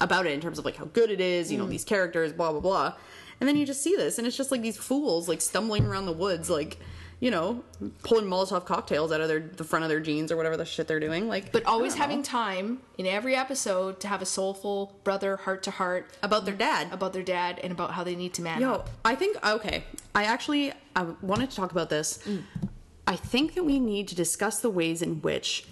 about 0.00 0.26
it 0.26 0.32
in 0.32 0.40
terms 0.40 0.58
of 0.58 0.64
like 0.64 0.76
how 0.76 0.86
good 0.86 1.10
it 1.10 1.20
is. 1.20 1.52
You 1.52 1.58
know, 1.58 1.66
mm. 1.66 1.70
these 1.70 1.84
characters, 1.84 2.32
blah 2.32 2.52
blah 2.52 2.60
blah. 2.60 2.94
And 3.40 3.46
then 3.48 3.56
you 3.56 3.66
just 3.66 3.82
see 3.82 3.94
this, 3.94 4.18
and 4.18 4.26
it's 4.26 4.36
just 4.36 4.50
like 4.50 4.62
these 4.62 4.76
fools 4.76 5.28
like 5.28 5.40
stumbling 5.40 5.86
around 5.86 6.06
the 6.06 6.12
woods, 6.12 6.50
like 6.50 6.78
you 7.20 7.32
know, 7.32 7.64
pulling 8.04 8.26
Molotov 8.26 8.64
cocktails 8.64 9.10
out 9.10 9.20
of 9.20 9.28
their 9.28 9.40
the 9.40 9.64
front 9.64 9.84
of 9.84 9.88
their 9.88 10.00
jeans 10.00 10.30
or 10.30 10.36
whatever 10.36 10.56
the 10.56 10.64
shit 10.64 10.86
they're 10.86 11.00
doing. 11.00 11.28
Like, 11.28 11.50
But 11.50 11.66
always 11.66 11.96
know. 11.96 12.02
having 12.02 12.22
time 12.22 12.80
in 12.96 13.06
every 13.06 13.34
episode 13.34 13.98
to 14.00 14.08
have 14.08 14.22
a 14.22 14.26
soulful 14.26 15.00
brother 15.02 15.36
heart 15.36 15.64
to 15.64 15.72
heart 15.72 16.16
about 16.22 16.44
their 16.44 16.54
dad. 16.54 16.92
about 16.92 17.12
their 17.12 17.24
dad 17.24 17.58
and 17.62 17.72
about 17.72 17.92
how 17.92 18.04
they 18.04 18.14
need 18.14 18.34
to 18.34 18.42
man 18.42 18.60
Yo, 18.60 18.72
up. 18.74 18.90
I 19.04 19.16
think 19.16 19.36
okay. 19.44 19.84
I 20.14 20.24
actually 20.24 20.72
I 20.94 21.02
wanted 21.20 21.50
to 21.50 21.56
talk 21.56 21.72
about 21.72 21.90
this. 21.90 22.18
Mm. 22.24 22.44
I 23.06 23.16
think 23.16 23.54
that 23.54 23.64
we 23.64 23.80
need 23.80 24.06
to 24.08 24.14
discuss 24.14 24.60
the 24.60 24.70
ways 24.70 25.02
in 25.02 25.20
which 25.22 25.66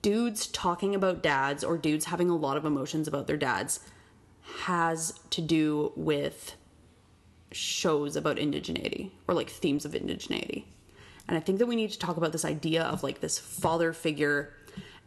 dudes 0.00 0.46
talking 0.46 0.94
about 0.94 1.22
dads 1.22 1.64
or 1.64 1.76
dudes 1.76 2.06
having 2.06 2.30
a 2.30 2.36
lot 2.36 2.56
of 2.56 2.64
emotions 2.64 3.08
about 3.08 3.26
their 3.26 3.36
dads 3.36 3.80
has 4.60 5.12
to 5.30 5.42
do 5.42 5.92
with 5.96 6.54
shows 7.52 8.14
about 8.16 8.36
indigeneity 8.36 9.10
or 9.26 9.34
like 9.34 9.50
themes 9.50 9.84
of 9.84 9.92
indigeneity. 9.92 10.64
And 11.28 11.36
I 11.36 11.40
think 11.40 11.58
that 11.58 11.66
we 11.66 11.76
need 11.76 11.90
to 11.90 11.98
talk 11.98 12.16
about 12.16 12.32
this 12.32 12.44
idea 12.44 12.84
of 12.84 13.02
like 13.02 13.20
this 13.20 13.38
father 13.38 13.92
figure 13.92 14.52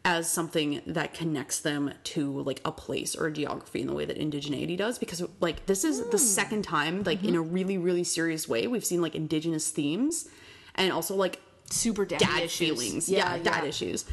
as 0.03 0.31
something 0.31 0.81
that 0.87 1.13
connects 1.13 1.59
them 1.59 1.93
to 2.03 2.41
like 2.41 2.59
a 2.65 2.71
place 2.71 3.15
or 3.15 3.27
a 3.27 3.31
geography 3.31 3.81
in 3.81 3.87
the 3.87 3.93
way 3.93 4.05
that 4.05 4.17
indigeneity 4.17 4.75
does 4.75 4.97
because 4.97 5.23
like 5.39 5.65
this 5.67 5.83
is 5.83 5.99
the 6.05 6.17
hmm. 6.17 6.17
second 6.17 6.63
time 6.63 7.03
like 7.03 7.21
in 7.21 7.29
mm-hmm. 7.29 7.37
a 7.37 7.41
really 7.41 7.77
really 7.77 8.03
serious 8.03 8.49
way 8.49 8.65
we've 8.65 8.83
seen 8.83 8.99
like 8.99 9.13
indigenous 9.13 9.69
themes 9.69 10.27
and 10.73 10.91
also 10.91 11.15
like 11.15 11.39
Super 11.71 12.05
dad 12.05 12.43
issues. 12.43 12.57
feelings. 12.57 13.09
Yeah, 13.09 13.37
dad 13.37 13.63
issues. 13.63 14.05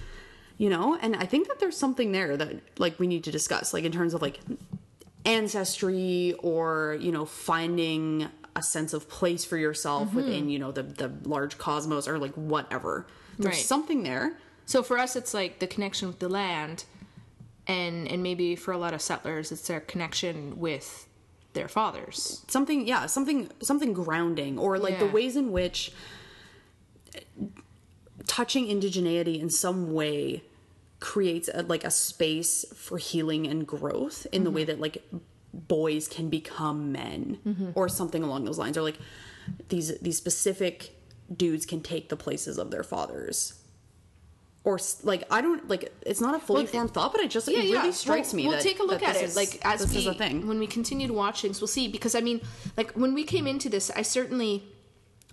You 0.59 0.71
know? 0.71 0.99
And 1.01 1.17
i 1.17 1.25
think 1.25 1.49
that 1.49 1.61
there's 1.61 1.77
something 1.77 2.13
there 2.13 2.37
that 2.37 2.57
like 2.79 2.99
we 2.99 3.07
need 3.07 3.25
to 3.25 3.31
discuss 3.31 3.73
like 3.73 3.85
in 3.85 3.93
terms 3.93 4.15
of 4.15 4.23
like 4.23 4.41
ancestry 5.25 6.35
or 6.41 6.97
you 7.01 7.13
know 7.13 7.25
finding 7.25 8.29
a 8.59 8.63
sense 8.63 8.93
of 8.93 9.09
place 9.09 9.45
for 9.45 9.57
yourself 9.57 10.09
Mm-hmm. 10.09 10.17
within 10.17 10.49
you 10.49 10.59
know 10.59 10.73
the 10.73 10.83
the 11.03 11.09
large 11.25 11.55
cosmos 11.59 12.07
or 12.09 12.19
like 12.19 12.35
whatever 12.35 13.07
there's 13.39 13.55
Right. 13.57 13.65
something 13.75 14.03
there 14.03 14.27
So 14.67 14.83
for 14.83 14.97
us, 14.99 15.17
it's 15.17 15.33
like 15.41 15.53
the 15.61 15.67
connection 15.75 16.09
with 16.09 16.19
the 16.19 16.29
land, 16.29 16.85
and 17.67 18.07
and 18.13 18.23
maybe 18.23 18.57
for 18.57 18.73
a 18.73 18.79
lot 18.85 18.93
of 18.95 19.01
settlers, 19.01 19.51
it's 19.53 19.67
their 19.69 19.81
connection 19.81 20.37
with 20.67 21.07
their 21.55 21.69
fathers. 21.69 22.45
something 22.49 22.87
yeah 22.87 23.07
something 23.07 23.49
something 23.71 23.93
grounding 23.95 24.59
or 24.59 24.79
like 24.79 24.99
the 24.99 25.07
ways 25.19 25.35
in 25.37 25.47
which 25.59 25.79
touching 28.27 28.67
indigeneity 28.67 29.41
in 29.41 29.49
some 29.51 29.93
way 29.93 30.43
creates 31.01 31.49
a, 31.55 31.63
like 31.63 31.85
a 31.85 31.91
space 31.91 32.65
for 32.75 32.99
healing 32.99 33.47
and 33.47 33.67
growth 33.67 34.27
in 34.33 34.45
the 34.45 34.51
way 34.51 34.65
that 34.65 34.81
like 34.81 35.03
boys 35.53 36.09
can 36.09 36.29
become 36.29 36.93
men 36.93 37.39
Mm-hmm. 37.47 37.71
or 37.75 37.89
something 37.89 38.23
along 38.23 38.45
those 38.45 38.59
lines 38.59 38.77
or 38.77 38.83
like 38.83 38.99
these 39.69 39.99
these 40.01 40.17
specific 40.19 40.95
dudes 41.35 41.65
can 41.67 41.81
take 41.81 42.09
the 42.11 42.17
places 42.17 42.59
of 42.59 42.71
their 42.71 42.83
fathers 42.83 43.55
or 44.65 44.79
like 45.03 45.25
I 45.31 45.41
don't 45.41 45.69
like 45.69 45.91
it's 46.05 46.21
not 46.21 46.35
a 46.35 46.39
fully 46.39 46.65
Well, 46.65 46.73
formed 46.73 46.91
thought 46.93 47.13
but 47.13 47.23
it 47.23 47.31
just 47.31 47.49
it 47.49 47.57
really 47.57 47.93
strikes 47.93 48.33
We'll- 48.33 48.37
me 48.43 48.49
We'll 48.49 48.57
that, 48.57 48.63
take 48.63 48.81
a 48.81 48.83
look 48.83 49.03
at 49.03 49.17
it. 49.17 49.23
is- 49.23 49.37
like 49.37 49.59
as 49.65 49.81
this 49.81 49.93
we 49.93 49.99
is 50.01 50.07
a 50.07 50.15
thing 50.15 50.47
when 50.47 50.59
we 50.59 50.67
continue 50.67 51.07
watching. 51.07 51.17
watch 51.17 51.43
things, 51.43 51.61
we'll 51.61 51.69
see. 51.69 51.89
Because 51.89 52.15
I 52.15 52.21
mean, 52.21 52.41
like 52.77 52.93
when 52.93 53.15
we 53.15 53.25
came 53.25 53.47
into 53.47 53.69
this, 53.71 53.91
I 53.91 54.03
certainly. 54.03 54.65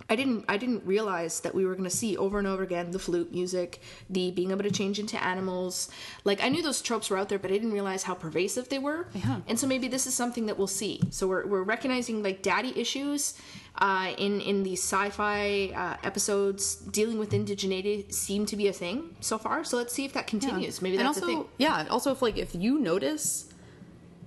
I 0.08 0.14
didn't. 0.14 0.44
I 0.48 0.56
didn't 0.56 0.84
realize 0.84 1.40
that 1.40 1.54
we 1.54 1.66
were 1.66 1.74
going 1.74 1.88
to 1.88 1.96
see 1.96 2.16
over 2.16 2.38
and 2.38 2.46
over 2.46 2.62
again 2.62 2.92
the 2.92 2.98
flute 2.98 3.32
music, 3.32 3.80
the 4.08 4.30
being 4.30 4.52
able 4.52 4.62
to 4.62 4.70
change 4.70 4.98
into 4.98 5.22
animals. 5.22 5.88
Like 6.24 6.42
I 6.42 6.48
knew 6.48 6.62
those 6.62 6.80
tropes 6.80 7.10
were 7.10 7.18
out 7.18 7.28
there, 7.28 7.38
but 7.38 7.50
I 7.50 7.54
didn't 7.54 7.72
realize 7.72 8.04
how 8.04 8.14
pervasive 8.14 8.68
they 8.68 8.78
were. 8.78 9.08
Yeah. 9.14 9.40
And 9.48 9.58
so 9.58 9.66
maybe 9.66 9.88
this 9.88 10.06
is 10.06 10.14
something 10.14 10.46
that 10.46 10.58
we'll 10.58 10.68
see. 10.68 11.00
So 11.10 11.26
we're 11.26 11.46
we're 11.46 11.64
recognizing 11.64 12.22
like 12.22 12.42
daddy 12.42 12.72
issues 12.78 13.34
uh, 13.78 14.12
in 14.16 14.40
in 14.40 14.62
these 14.62 14.80
sci-fi 14.82 15.72
uh, 15.74 15.96
episodes 16.06 16.76
dealing 16.76 17.18
with 17.18 17.30
indigeneity 17.30 18.12
seem 18.12 18.46
to 18.46 18.56
be 18.56 18.68
a 18.68 18.72
thing 18.72 19.16
so 19.20 19.38
far. 19.38 19.64
So 19.64 19.76
let's 19.76 19.92
see 19.92 20.04
if 20.04 20.12
that 20.12 20.28
continues. 20.28 20.80
Maybe 20.80 20.96
and 20.98 21.06
that's 21.06 21.18
also 21.18 21.26
a 21.26 21.34
thing. 21.42 21.44
yeah 21.58 21.86
also 21.90 22.12
if 22.12 22.22
like 22.22 22.38
if 22.38 22.54
you 22.54 22.78
notice 22.78 23.52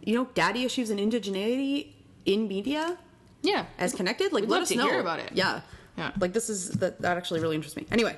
you 0.03 0.15
know 0.15 0.27
daddy 0.33 0.65
issues 0.65 0.89
and 0.89 0.99
indigeneity 0.99 1.93
in 2.25 2.47
media 2.47 2.97
Yeah. 3.41 3.65
as 3.77 3.93
connected 3.93 4.33
like 4.33 4.41
We'd 4.43 4.49
let 4.49 4.57
love 4.57 4.63
us 4.63 4.69
to 4.69 4.75
know 4.77 4.89
hear 4.89 4.99
about 4.99 5.19
it. 5.19 5.31
yeah 5.33 5.61
Yeah. 5.97 6.11
like 6.19 6.33
this 6.33 6.49
is 6.49 6.69
that 6.81 7.01
that 7.01 7.17
actually 7.17 7.39
really 7.39 7.55
interests 7.55 7.77
me 7.77 7.85
anyway 7.91 8.17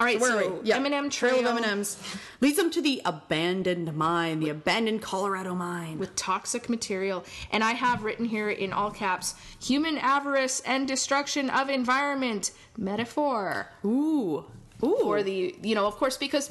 All 0.00 0.06
right, 0.06 0.20
so 0.20 0.60
we? 0.60 0.68
Yeah. 0.68 0.76
M&M 0.78 1.08
Trail, 1.08 1.46
of 1.46 1.56
M&Ms 1.64 1.96
leads 2.40 2.56
them 2.56 2.68
to 2.72 2.82
the 2.82 3.00
abandoned 3.04 3.94
mine, 3.96 4.40
the 4.40 4.50
abandoned 4.50 5.00
Colorado 5.02 5.54
mine. 5.54 5.98
with 5.98 6.16
toxic 6.16 6.68
material, 6.68 7.24
and 7.52 7.62
I 7.62 7.72
have 7.74 8.02
written 8.02 8.26
here 8.26 8.50
in 8.50 8.72
all 8.72 8.90
caps: 8.90 9.36
human 9.62 9.96
avarice 9.98 10.58
and 10.66 10.88
destruction 10.88 11.48
of 11.48 11.70
environment 11.70 12.50
metaphor 12.76 13.68
Ooh, 13.84 14.44
ooh. 14.82 14.96
for 15.00 15.22
the 15.22 15.54
you 15.62 15.74
know 15.76 15.86
of 15.86 15.94
course 15.96 16.16
because. 16.16 16.50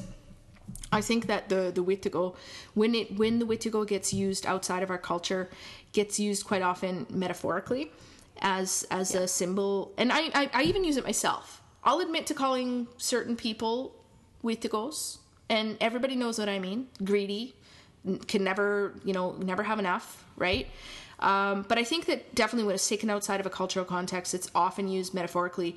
I 0.90 1.00
think 1.00 1.26
that 1.26 1.48
the 1.48 1.72
the 1.74 1.82
Wittigo, 1.82 2.36
when 2.74 2.94
it 2.94 3.16
when 3.18 3.40
the 3.40 3.46
Wittigo 3.46 3.84
gets 3.86 4.14
used 4.14 4.46
outside 4.46 4.82
of 4.84 4.90
our 4.90 4.98
culture, 5.12 5.50
gets 5.94 6.20
used 6.20 6.44
quite 6.44 6.62
often 6.62 7.06
metaphorically, 7.08 7.90
as 8.40 8.86
as 8.90 9.14
a 9.14 9.26
symbol, 9.26 9.92
and 9.96 10.12
I, 10.12 10.22
I 10.34 10.50
I 10.52 10.62
even 10.64 10.84
use 10.84 10.96
it 10.96 11.04
myself. 11.04 11.62
I'll 11.82 12.00
admit 12.00 12.26
to 12.28 12.34
calling 12.34 12.88
certain 12.96 13.36
people 13.36 13.94
with 14.42 14.60
the 14.60 14.68
Wittigos, 14.68 15.18
and 15.48 15.76
everybody 15.80 16.16
knows 16.16 16.38
what 16.38 16.48
I 16.48 16.58
mean. 16.58 16.88
Greedy, 17.02 17.54
can 18.26 18.44
never 18.44 18.94
you 19.04 19.12
know 19.12 19.32
never 19.38 19.62
have 19.62 19.78
enough, 19.78 20.24
right? 20.36 20.66
Um, 21.20 21.64
but 21.68 21.78
I 21.78 21.84
think 21.84 22.06
that 22.06 22.34
definitely 22.34 22.66
when 22.66 22.74
it's 22.74 22.88
taken 22.88 23.08
outside 23.08 23.40
of 23.40 23.46
a 23.46 23.50
cultural 23.50 23.84
context, 23.84 24.34
it's 24.34 24.50
often 24.54 24.88
used 24.88 25.14
metaphorically 25.14 25.76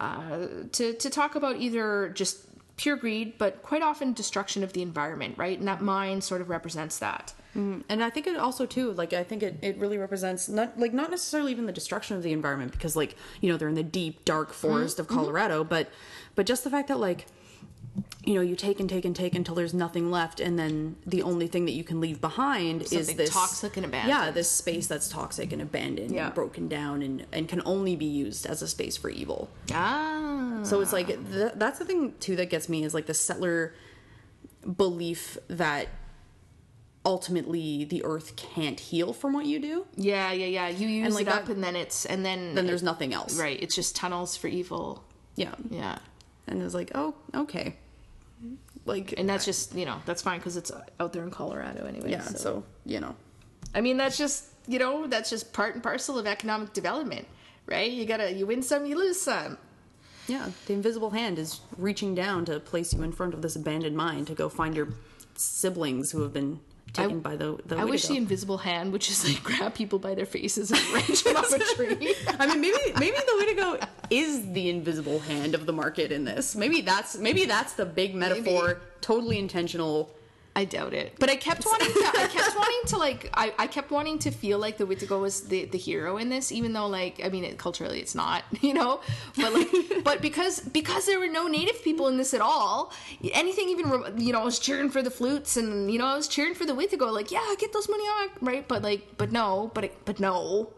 uh, 0.00 0.46
to 0.72 0.94
to 0.94 1.10
talk 1.10 1.34
about 1.34 1.56
either 1.56 2.08
just 2.10 2.46
pure 2.76 2.96
greed, 2.96 3.38
but 3.38 3.62
quite 3.62 3.82
often 3.82 4.12
destruction 4.12 4.62
of 4.62 4.72
the 4.72 4.82
environment, 4.82 5.36
right? 5.38 5.58
And 5.58 5.66
that 5.66 5.80
mine 5.80 6.20
sort 6.20 6.40
of 6.40 6.48
represents 6.48 6.98
that. 6.98 7.34
Mm, 7.56 7.84
and 7.88 8.04
I 8.04 8.10
think 8.10 8.26
it 8.26 8.36
also 8.36 8.66
too, 8.66 8.92
like 8.92 9.14
I 9.14 9.24
think 9.24 9.42
it, 9.42 9.56
it 9.62 9.78
really 9.78 9.96
represents 9.96 10.48
not 10.48 10.78
like 10.78 10.92
not 10.92 11.10
necessarily 11.10 11.52
even 11.52 11.64
the 11.64 11.72
destruction 11.72 12.16
of 12.16 12.22
the 12.22 12.32
environment 12.32 12.72
because 12.72 12.94
like 12.94 13.16
you 13.40 13.50
know 13.50 13.56
they're 13.56 13.68
in 13.68 13.74
the 13.74 13.82
deep 13.82 14.24
dark 14.24 14.50
mm-hmm. 14.50 14.68
forest 14.68 14.98
of 14.98 15.06
mm-hmm. 15.06 15.16
Colorado, 15.16 15.64
but 15.64 15.88
but 16.34 16.44
just 16.44 16.64
the 16.64 16.70
fact 16.70 16.88
that 16.88 17.00
like 17.00 17.26
you 18.26 18.34
know 18.34 18.42
you 18.42 18.56
take 18.56 18.78
and 18.78 18.90
take 18.90 19.06
and 19.06 19.16
take 19.16 19.34
until 19.34 19.54
there's 19.54 19.72
nothing 19.72 20.10
left, 20.10 20.38
and 20.38 20.58
then 20.58 20.96
the 21.06 21.22
only 21.22 21.46
thing 21.46 21.64
that 21.64 21.72
you 21.72 21.82
can 21.82 21.98
leave 21.98 22.20
behind 22.20 22.82
is 22.82 22.90
Something 22.90 23.16
this 23.16 23.30
toxic 23.30 23.78
and 23.78 23.86
abandoned. 23.86 24.18
Yeah, 24.18 24.30
this 24.30 24.50
space 24.50 24.86
that's 24.86 25.08
toxic 25.08 25.50
and 25.50 25.62
abandoned, 25.62 26.12
Yeah. 26.12 26.26
and 26.26 26.34
broken 26.34 26.68
down, 26.68 27.00
and 27.00 27.24
and 27.32 27.48
can 27.48 27.62
only 27.64 27.96
be 27.96 28.04
used 28.04 28.44
as 28.44 28.60
a 28.60 28.68
space 28.68 28.98
for 28.98 29.08
evil. 29.08 29.48
Ah, 29.72 30.60
So 30.62 30.82
it's 30.82 30.92
like 30.92 31.06
th- 31.06 31.52
that's 31.54 31.78
the 31.78 31.86
thing 31.86 32.12
too 32.20 32.36
that 32.36 32.50
gets 32.50 32.68
me 32.68 32.84
is 32.84 32.92
like 32.92 33.06
the 33.06 33.14
settler 33.14 33.72
belief 34.76 35.38
that 35.48 35.88
ultimately 37.06 37.84
the 37.84 38.04
earth 38.04 38.36
can't 38.36 38.78
heal 38.78 39.12
from 39.14 39.32
what 39.32 39.46
you 39.46 39.58
do. 39.60 39.86
yeah, 39.96 40.32
yeah, 40.32 40.46
yeah. 40.46 40.68
You 40.68 40.88
use 40.88 41.14
like 41.14 41.28
it 41.28 41.32
up, 41.32 41.48
and 41.48 41.62
then 41.64 41.74
it's 41.76 42.04
and 42.04 42.26
then 42.26 42.54
Then 42.54 42.66
there's 42.66 42.82
nothing 42.82 43.14
else. 43.14 43.38
right. 43.38 43.58
It's 43.62 43.74
just 43.74 43.96
tunnels 43.96 44.36
for 44.36 44.48
evil. 44.48 45.04
Yeah. 45.36 45.54
Yeah, 45.70 45.98
And 46.46 46.60
it's 46.62 46.74
like, 46.74 46.90
oh, 46.94 47.14
okay. 47.34 47.76
Like 48.84 49.14
and 49.16 49.28
that's 49.28 49.44
just 49.44 49.74
you 49.74 49.84
know 49.84 50.00
that's 50.04 50.22
fine 50.22 50.38
because 50.38 50.56
it's 50.56 50.70
out 51.00 51.12
there 51.12 51.22
in 51.24 51.30
Colorado 51.30 51.86
anyway. 51.86 52.10
yeah. 52.10 52.22
So. 52.22 52.62
you 52.84 53.00
know, 53.00 53.14
I 53.74 53.80
mean, 53.80 53.96
that's 53.96 54.16
just 54.18 54.44
you 54.68 54.78
know 54.78 55.06
that's 55.06 55.30
just 55.30 55.52
part 55.52 55.74
and 55.74 55.82
parcel 55.82 56.18
of 56.18 56.26
economic 56.26 56.72
development, 56.72 57.26
right? 57.66 57.90
You 57.90 58.04
gotta 58.04 58.32
you 58.32 58.46
win 58.46 58.62
some, 58.62 58.86
you 58.86 58.96
lose 58.96 59.20
some. 59.20 59.58
yeah, 60.28 60.50
the 60.66 60.72
invisible 60.74 61.10
hand 61.10 61.38
is 61.38 61.60
reaching 61.76 62.14
down 62.14 62.44
to 62.46 62.60
place 62.60 62.92
you 62.94 63.02
in 63.02 63.12
front 63.12 63.34
of 63.34 63.42
this 63.42 63.56
abandoned 63.56 63.96
mine 63.96 64.24
to 64.26 64.34
go 64.34 64.48
find 64.48 64.76
your 64.76 64.88
siblings 65.36 66.12
who 66.12 66.22
have 66.22 66.32
been 66.32 66.60
taken 66.96 67.20
by 67.20 67.36
the 67.36 67.58
the 67.66 67.76
I 67.76 67.84
wish 67.84 68.04
Wendigo. 68.04 68.08
the 68.08 68.16
invisible 68.18 68.58
hand 68.58 68.92
would 68.92 69.00
just 69.00 69.24
like 69.26 69.42
grab 69.48 69.74
people 69.74 69.98
by 69.98 70.14
their 70.14 70.26
faces 70.26 70.70
and 70.70 70.80
wrench 70.92 71.22
them 71.24 71.36
off 71.36 71.52
a 71.52 71.58
tree. 71.58 72.14
I 72.38 72.46
mean, 72.46 72.60
maybe 72.60 72.78
maybe 72.98 73.16
the 73.16 73.44
Wittigo 73.44 73.88
is 74.10 74.52
the 74.52 74.68
invisible 74.70 75.18
hand 75.20 75.54
of 75.54 75.66
the 75.66 75.72
market 75.72 76.12
in 76.12 76.24
this. 76.24 76.56
Maybe 76.56 76.80
that's 76.80 77.16
maybe 77.16 77.44
that's 77.44 77.74
the 77.74 77.86
big 77.86 78.14
metaphor, 78.14 78.80
totally 79.00 79.38
intentional. 79.38 80.10
I 80.56 80.64
doubt 80.64 80.94
it. 80.94 81.12
But 81.18 81.28
I 81.28 81.36
kept 81.36 81.66
wanting 81.66 81.92
to 81.92 82.12
I 82.18 82.26
kept 82.28 82.56
wanting 82.56 82.80
to 82.86 82.96
like 82.96 83.28
I, 83.34 83.52
I 83.58 83.66
kept 83.66 83.90
wanting 83.90 84.18
to 84.20 84.30
feel 84.30 84.58
like 84.58 84.78
the 84.78 84.86
Wittigo 84.86 85.20
was 85.20 85.42
the, 85.42 85.66
the 85.66 85.76
hero 85.76 86.16
in 86.16 86.30
this, 86.30 86.50
even 86.50 86.72
though 86.72 86.86
like 86.86 87.20
I 87.22 87.28
mean 87.28 87.44
it, 87.44 87.58
culturally 87.58 88.00
it's 88.00 88.14
not, 88.14 88.42
you 88.62 88.72
know? 88.72 89.00
But 89.36 89.52
like 89.52 89.68
but 90.04 90.22
because 90.22 90.60
because 90.60 91.04
there 91.04 91.20
were 91.20 91.28
no 91.28 91.46
native 91.46 91.84
people 91.84 92.08
in 92.08 92.16
this 92.16 92.32
at 92.32 92.40
all, 92.40 92.90
anything 93.34 93.68
even 93.68 93.86
you 94.16 94.32
know, 94.32 94.40
I 94.40 94.44
was 94.44 94.58
cheering 94.58 94.88
for 94.88 95.02
the 95.02 95.10
flutes 95.10 95.58
and 95.58 95.92
you 95.92 95.98
know, 95.98 96.06
I 96.06 96.16
was 96.16 96.26
cheering 96.26 96.54
for 96.54 96.64
the 96.64 96.72
Wittigo, 96.74 97.12
like, 97.12 97.30
yeah, 97.30 97.54
get 97.58 97.74
those 97.74 97.90
money 97.90 98.04
on 98.04 98.28
right? 98.40 98.66
But 98.66 98.82
like 98.82 99.18
but 99.18 99.30
no, 99.32 99.70
but 99.74 99.84
it, 99.84 100.04
but 100.06 100.18
no. 100.18 100.70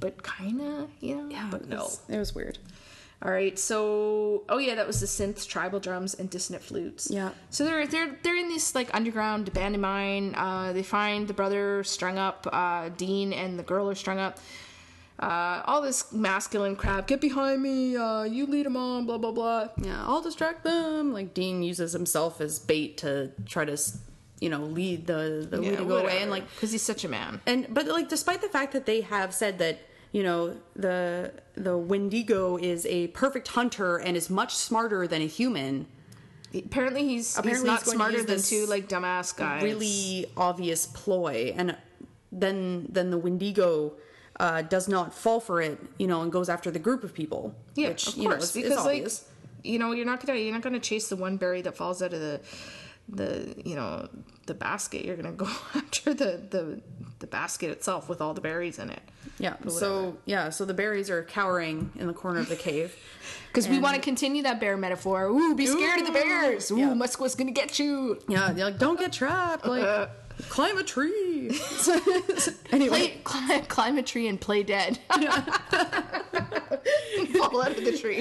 But 0.00 0.24
kinda, 0.24 0.88
you 1.00 1.14
know. 1.14 1.28
Yeah, 1.30 1.48
but 1.52 1.62
it 1.62 1.68
no. 1.68 1.84
was, 1.84 2.00
it 2.08 2.18
was 2.18 2.34
weird. 2.34 2.58
All 3.24 3.30
right, 3.30 3.58
so 3.58 4.42
oh 4.50 4.58
yeah, 4.58 4.74
that 4.74 4.86
was 4.86 5.00
the 5.00 5.06
synths, 5.06 5.48
tribal 5.48 5.80
drums, 5.80 6.12
and 6.12 6.28
dissonant 6.28 6.62
flutes. 6.62 7.08
Yeah. 7.10 7.30
So 7.48 7.64
they're 7.64 7.86
they're 7.86 8.18
they're 8.22 8.36
in 8.36 8.50
this 8.50 8.74
like 8.74 8.90
underground 8.92 9.48
abandoned 9.48 9.80
mine. 9.80 10.34
Uh, 10.34 10.74
they 10.74 10.82
find 10.82 11.26
the 11.26 11.32
brother 11.32 11.82
strung 11.84 12.18
up, 12.18 12.46
uh, 12.52 12.90
Dean, 12.90 13.32
and 13.32 13.58
the 13.58 13.62
girl 13.62 13.88
are 13.88 13.94
strung 13.94 14.18
up. 14.18 14.38
Uh, 15.18 15.62
all 15.64 15.80
this 15.80 16.12
masculine 16.12 16.76
crap. 16.76 17.06
Get 17.06 17.22
behind 17.22 17.62
me. 17.62 17.96
Uh, 17.96 18.24
you 18.24 18.44
lead 18.44 18.66
them 18.66 18.76
on. 18.76 19.06
Blah 19.06 19.16
blah 19.16 19.32
blah. 19.32 19.68
Yeah, 19.78 20.04
I'll 20.04 20.20
distract 20.20 20.62
them. 20.62 21.14
Like 21.14 21.32
Dean 21.32 21.62
uses 21.62 21.94
himself 21.94 22.42
as 22.42 22.58
bait 22.58 22.98
to 22.98 23.30
try 23.46 23.64
to, 23.64 23.78
you 24.40 24.50
know, 24.50 24.64
lead 24.64 25.06
the 25.06 25.46
the 25.48 25.58
Wittigo 25.58 26.02
away, 26.02 26.20
and 26.20 26.30
like 26.30 26.46
because 26.50 26.72
he's 26.72 26.82
such 26.82 27.04
a 27.04 27.08
man. 27.08 27.40
and 27.46 27.68
but 27.70 27.86
like 27.86 28.10
despite 28.10 28.42
the 28.42 28.48
fact 28.48 28.72
that 28.72 28.84
they 28.84 29.00
have 29.00 29.32
said 29.32 29.58
that 29.60 29.78
you 30.14 30.22
know 30.22 30.56
the 30.76 31.32
the 31.66 31.74
Wendigo 31.90 32.56
is 32.56 32.86
a 32.86 33.08
perfect 33.08 33.48
hunter 33.58 33.96
and 33.98 34.16
is 34.16 34.30
much 34.30 34.52
smarter 34.54 35.06
than 35.12 35.20
a 35.22 35.26
human, 35.26 35.86
Apparently 36.54 37.02
he's 37.10 37.36
Apparently 37.36 37.50
he's 37.50 37.58
he's 37.58 37.64
not 37.64 37.80
to 37.84 37.90
smarter 37.96 38.22
than 38.22 38.40
two 38.40 38.64
like 38.74 38.88
dumbass 38.88 39.36
guys. 39.36 39.62
really 39.62 40.26
obvious 40.36 40.86
ploy, 40.86 41.52
and 41.58 41.76
then 42.32 42.86
then 42.96 43.10
the 43.10 43.18
Wendigo. 43.18 43.92
Uh, 44.40 44.62
does 44.62 44.88
not 44.88 45.14
fall 45.14 45.38
for 45.38 45.62
it, 45.62 45.78
you 45.96 46.08
know, 46.08 46.22
and 46.22 46.32
goes 46.32 46.48
after 46.48 46.68
the 46.68 46.80
group 46.80 47.04
of 47.04 47.14
people. 47.14 47.54
Yeah, 47.76 47.90
which, 47.90 48.08
of 48.08 48.16
you 48.16 48.24
know, 48.24 48.30
course, 48.30 48.50
is- 48.50 48.56
is 48.56 48.62
because 48.64 48.84
like 48.84 49.02
obvious. 49.06 49.24
you 49.62 49.78
know 49.78 49.92
you're 49.92 50.04
not 50.12 50.18
gonna 50.26 50.40
you're 50.40 50.52
not 50.52 50.60
gonna 50.66 50.80
chase 50.90 51.06
the 51.08 51.14
one 51.14 51.36
berry 51.36 51.62
that 51.62 51.76
falls 51.76 52.02
out 52.02 52.12
of 52.12 52.18
the 52.18 52.40
the 53.08 53.54
you 53.64 53.76
know 53.76 54.08
the 54.46 54.54
basket. 54.54 55.04
You're 55.04 55.14
gonna 55.14 55.38
go 55.46 55.46
after 55.76 56.12
the 56.14 56.30
the 56.50 56.80
the 57.24 57.30
basket 57.30 57.70
itself 57.70 58.06
with 58.10 58.20
all 58.20 58.34
the 58.34 58.42
berries 58.42 58.78
in 58.78 58.90
it. 58.90 59.00
Yeah. 59.38 59.54
So 59.68 60.18
yeah. 60.26 60.50
So 60.50 60.66
the 60.66 60.74
berries 60.74 61.08
are 61.08 61.22
cowering 61.24 61.90
in 61.98 62.06
the 62.06 62.12
corner 62.12 62.40
of 62.40 62.48
the 62.50 62.56
cave. 62.56 62.94
Because 63.48 63.68
we 63.68 63.78
want 63.78 63.94
to 63.94 64.02
continue 64.02 64.42
that 64.42 64.58
bear 64.58 64.76
metaphor. 64.76 65.26
Ooh, 65.26 65.54
be 65.54 65.64
scared 65.66 66.00
of 66.00 66.06
the 66.08 66.12
bears. 66.12 66.72
Ooh, 66.72 66.76
Yeah. 66.76 66.92
Musqua's 66.92 67.36
gonna 67.36 67.52
get 67.52 67.78
you. 67.78 68.18
Yeah. 68.28 68.52
They're 68.52 68.64
like, 68.64 68.78
don't 68.80 68.98
get 68.98 69.12
trapped. 69.12 69.64
Like, 69.64 70.10
climb 70.48 70.76
a 70.76 70.82
tree. 70.82 71.56
anyway. 72.72 72.88
Play, 72.88 73.20
climb, 73.22 73.62
climb 73.66 73.96
a 73.98 74.02
tree 74.02 74.26
and 74.26 74.40
play 74.40 74.64
dead. 74.64 74.98
Fall 75.08 75.22
out 77.62 77.78
of 77.78 77.84
the 77.84 77.96
tree. 77.96 78.18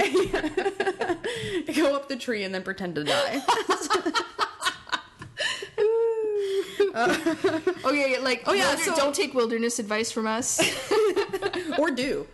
Go 1.74 1.96
up 1.96 2.10
the 2.10 2.16
tree 2.16 2.44
and 2.44 2.54
then 2.54 2.62
pretend 2.62 2.94
to 2.96 3.04
die. 3.04 3.42
Okay, 7.86 8.20
like 8.20 8.44
oh 8.46 8.54
yeah, 8.54 8.76
yeah, 8.76 8.76
so- 8.76 8.96
don't 8.96 9.16
take 9.16 9.34
wilderness 9.34 9.80
advice 9.80 10.12
from 10.12 10.28
us. 10.28 10.62
or 11.80 11.90
do. 11.92 12.28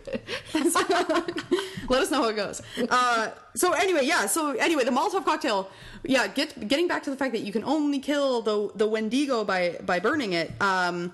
Let 0.54 2.02
us 2.02 2.10
know 2.10 2.22
how 2.22 2.28
it 2.28 2.36
goes. 2.36 2.62
Uh, 2.88 3.30
so 3.54 3.72
anyway, 3.72 4.02
yeah. 4.04 4.26
So 4.26 4.52
anyway, 4.52 4.84
the 4.84 4.90
Molotov 4.90 5.24
cocktail. 5.24 5.70
Yeah, 6.04 6.26
get 6.28 6.68
getting 6.68 6.88
back 6.88 7.02
to 7.04 7.10
the 7.10 7.16
fact 7.16 7.32
that 7.32 7.40
you 7.40 7.52
can 7.52 7.64
only 7.64 7.98
kill 7.98 8.42
the 8.42 8.70
the 8.74 8.86
Wendigo 8.86 9.44
by 9.44 9.78
by 9.84 9.98
burning 9.98 10.34
it. 10.34 10.52
Um, 10.60 11.12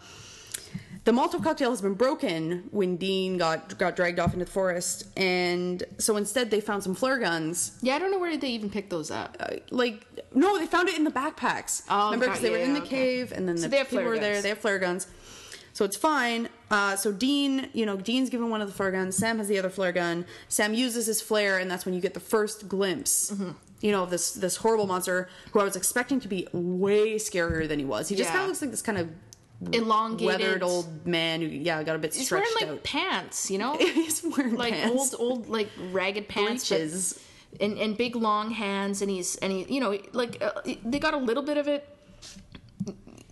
the 1.07 1.13
Molotov 1.13 1.45
cocktail 1.45 1.71
has 1.71 1.81
been 1.81 1.95
broken 1.95 2.65
when 2.73 2.97
Dean 2.97 3.39
got 3.39 3.79
got 3.79 3.95
dragged 3.95 4.19
off 4.19 4.35
into 4.35 4.45
the 4.45 4.51
forest, 4.51 5.07
and 5.17 5.85
so 5.99 6.17
instead 6.17 6.51
they 6.51 6.61
found 6.61 6.83
some 6.83 6.97
flare 6.97 7.19
guns. 7.19 7.79
Yeah, 7.81 7.95
I 7.95 8.01
don't 8.01 8.11
know 8.11 8.19
where 8.19 8.37
they 8.37 8.49
even 8.49 8.69
picked 8.71 8.91
those 8.91 9.13
up. 9.13 9.37
Uh, 9.39 9.55
like 9.71 10.05
no, 10.35 10.59
they 10.59 10.67
found 10.67 10.89
it 10.89 10.99
in 10.99 11.05
the 11.05 11.13
backpacks. 11.13 11.85
Oh, 11.89 12.07
remember 12.07 12.27
because 12.27 12.41
they 12.41 12.51
were 12.51 12.57
in 12.59 12.75
the 12.75 12.81
okay. 12.81 12.89
cave, 12.89 13.33
and 13.33 13.49
then 13.49 13.57
So 13.57 13.63
the 13.63 13.69
they 13.69 13.77
have 13.79 13.89
people 13.89 14.05
were 14.05 14.19
there. 14.19 14.43
They 14.43 14.49
have 14.49 14.59
flare 14.59 14.81
guns, 14.81 15.07
so 15.73 15.85
it's 15.85 15.97
fine. 15.97 16.49
Uh, 16.73 16.97
so 16.97 17.13
Dean, 17.13 17.69
you 17.73 17.87
know, 17.87 17.97
Dean's 17.97 18.29
given 18.29 18.51
one 18.51 18.61
of 18.61 18.67
the 18.67 18.75
flare 18.75 18.91
guns. 18.91 19.17
Sam 19.17 19.39
has 19.39 19.47
the 19.47 19.61
other 19.61 19.71
flare 19.71 19.93
gun. 19.93 20.27
Sam 20.49 20.75
uses 20.75 21.07
his 21.07 21.23
flare, 21.23 21.59
and 21.59 21.71
that's 21.71 21.87
when 21.87 21.95
you 21.95 22.01
get 22.01 22.15
the 22.15 22.21
first 22.21 22.69
glimpse. 22.69 23.31
Mm-hmm. 23.31 23.51
You 23.81 23.93
know, 23.93 24.03
of 24.03 24.11
this 24.11 24.33
this 24.33 24.57
horrible 24.57 24.89
monster 24.89 25.29
who 25.53 25.61
I 25.61 25.65
was 25.65 25.77
expecting 25.77 26.19
to 26.19 26.27
be 26.27 26.49
way 26.53 27.15
scarier 27.15 27.69
than 27.69 27.79
he 27.79 27.85
was. 27.85 28.09
He 28.09 28.17
just 28.17 28.31
Yeah. 28.31 28.33
kind 28.33 28.43
of 28.43 28.49
looks 28.49 28.61
like 28.63 28.73
this 28.73 28.83
kind 28.83 28.99
of 28.99 29.09
Elongated. 29.73 30.27
weathered 30.41 30.63
old 30.63 31.07
man 31.07 31.41
who, 31.41 31.47
yeah, 31.47 31.83
got 31.83 31.97
a 31.97 31.99
bit 31.99 32.15
He's 32.15 32.27
stretched 32.27 32.47
wearing 32.61 32.69
like 32.75 32.79
out. 32.79 32.85
pants, 32.85 33.51
you 33.51 33.57
know, 33.59 33.77
He's 33.79 34.23
wearing 34.23 34.55
like 34.57 34.75
pants. 34.75 35.15
old, 35.15 35.39
old, 35.39 35.49
like 35.49 35.71
ragged 35.93 36.29
pants, 36.29 36.69
but- 36.69 37.23
and 37.61 37.79
and 37.79 37.97
big 37.97 38.15
long 38.17 38.51
hands, 38.51 39.01
and 39.01 39.11
he's 39.11 39.37
and 39.37 39.51
he, 39.51 39.65
you 39.73 39.81
know, 39.81 39.97
like 40.13 40.43
uh, 40.43 40.51
they 40.85 40.99
got 40.99 41.15
a 41.15 41.17
little 41.17 41.43
bit 41.43 41.57
of 41.57 41.69
it 41.69 41.89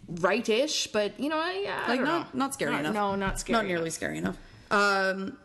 rightish, 0.08 0.86
but 0.88 1.18
you 1.18 1.28
know, 1.28 1.36
I, 1.38 1.66
I 1.68 1.88
like 1.88 1.98
don't 1.98 2.04
not 2.08 2.34
know. 2.34 2.38
not 2.38 2.54
scary 2.54 2.72
Not- 2.72 2.80
enough. 2.80 2.94
No, 2.94 3.14
not 3.16 3.40
scary. 3.40 3.56
Not 3.58 3.66
nearly 3.66 3.90
scary 3.90 4.18
enough. 4.18 4.36
Um, 4.70 5.36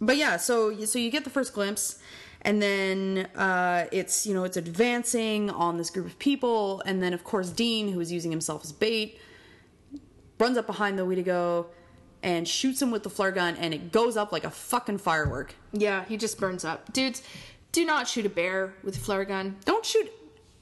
but 0.00 0.16
yeah, 0.16 0.36
so 0.36 0.84
so 0.84 0.98
you 0.98 1.10
get 1.10 1.24
the 1.24 1.30
first 1.30 1.54
glimpse, 1.54 1.98
and 2.42 2.60
then 2.60 3.28
uh, 3.36 3.86
it's 3.92 4.26
you 4.26 4.34
know 4.34 4.44
it's 4.44 4.56
advancing 4.56 5.50
on 5.50 5.76
this 5.78 5.90
group 5.90 6.06
of 6.06 6.18
people, 6.18 6.82
and 6.86 7.02
then 7.02 7.12
of 7.14 7.24
course 7.24 7.50
Dean, 7.50 7.92
who 7.92 8.00
is 8.00 8.10
using 8.12 8.30
himself 8.30 8.64
as 8.64 8.72
bait, 8.72 9.18
runs 10.40 10.56
up 10.56 10.66
behind 10.66 10.98
the 10.98 11.04
Wittigo 11.06 11.66
and 12.22 12.46
shoots 12.48 12.80
him 12.82 12.90
with 12.90 13.02
the 13.02 13.10
flare 13.10 13.32
gun, 13.32 13.56
and 13.56 13.72
it 13.72 13.92
goes 13.92 14.16
up 14.16 14.32
like 14.32 14.44
a 14.44 14.50
fucking 14.50 14.98
firework. 14.98 15.54
Yeah, 15.72 16.04
he 16.06 16.16
just 16.16 16.38
burns 16.38 16.64
up, 16.64 16.92
dudes. 16.92 17.22
Do 17.72 17.84
not 17.84 18.08
shoot 18.08 18.26
a 18.26 18.30
bear 18.30 18.74
with 18.82 18.96
a 18.96 19.00
flare 19.00 19.24
gun. 19.24 19.56
Don't 19.64 19.86
shoot 19.86 20.10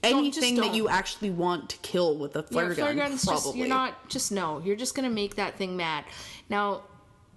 Don't- 0.02 0.18
anything 0.18 0.56
that 0.56 0.74
you 0.74 0.88
actually 0.88 1.30
want 1.30 1.70
to 1.70 1.76
kill 1.78 2.16
with 2.18 2.36
a 2.36 2.42
flare 2.42 2.68
yeah, 2.68 2.74
flare 2.74 2.94
gun. 2.94 3.08
guns 3.10 3.24
probably. 3.24 3.42
just 3.44 3.56
you're 3.56 3.68
not 3.68 4.08
just 4.08 4.30
no. 4.30 4.60
You're 4.60 4.76
just 4.76 4.94
gonna 4.94 5.10
make 5.10 5.36
that 5.36 5.56
thing 5.56 5.76
mad. 5.76 6.04
Now, 6.50 6.82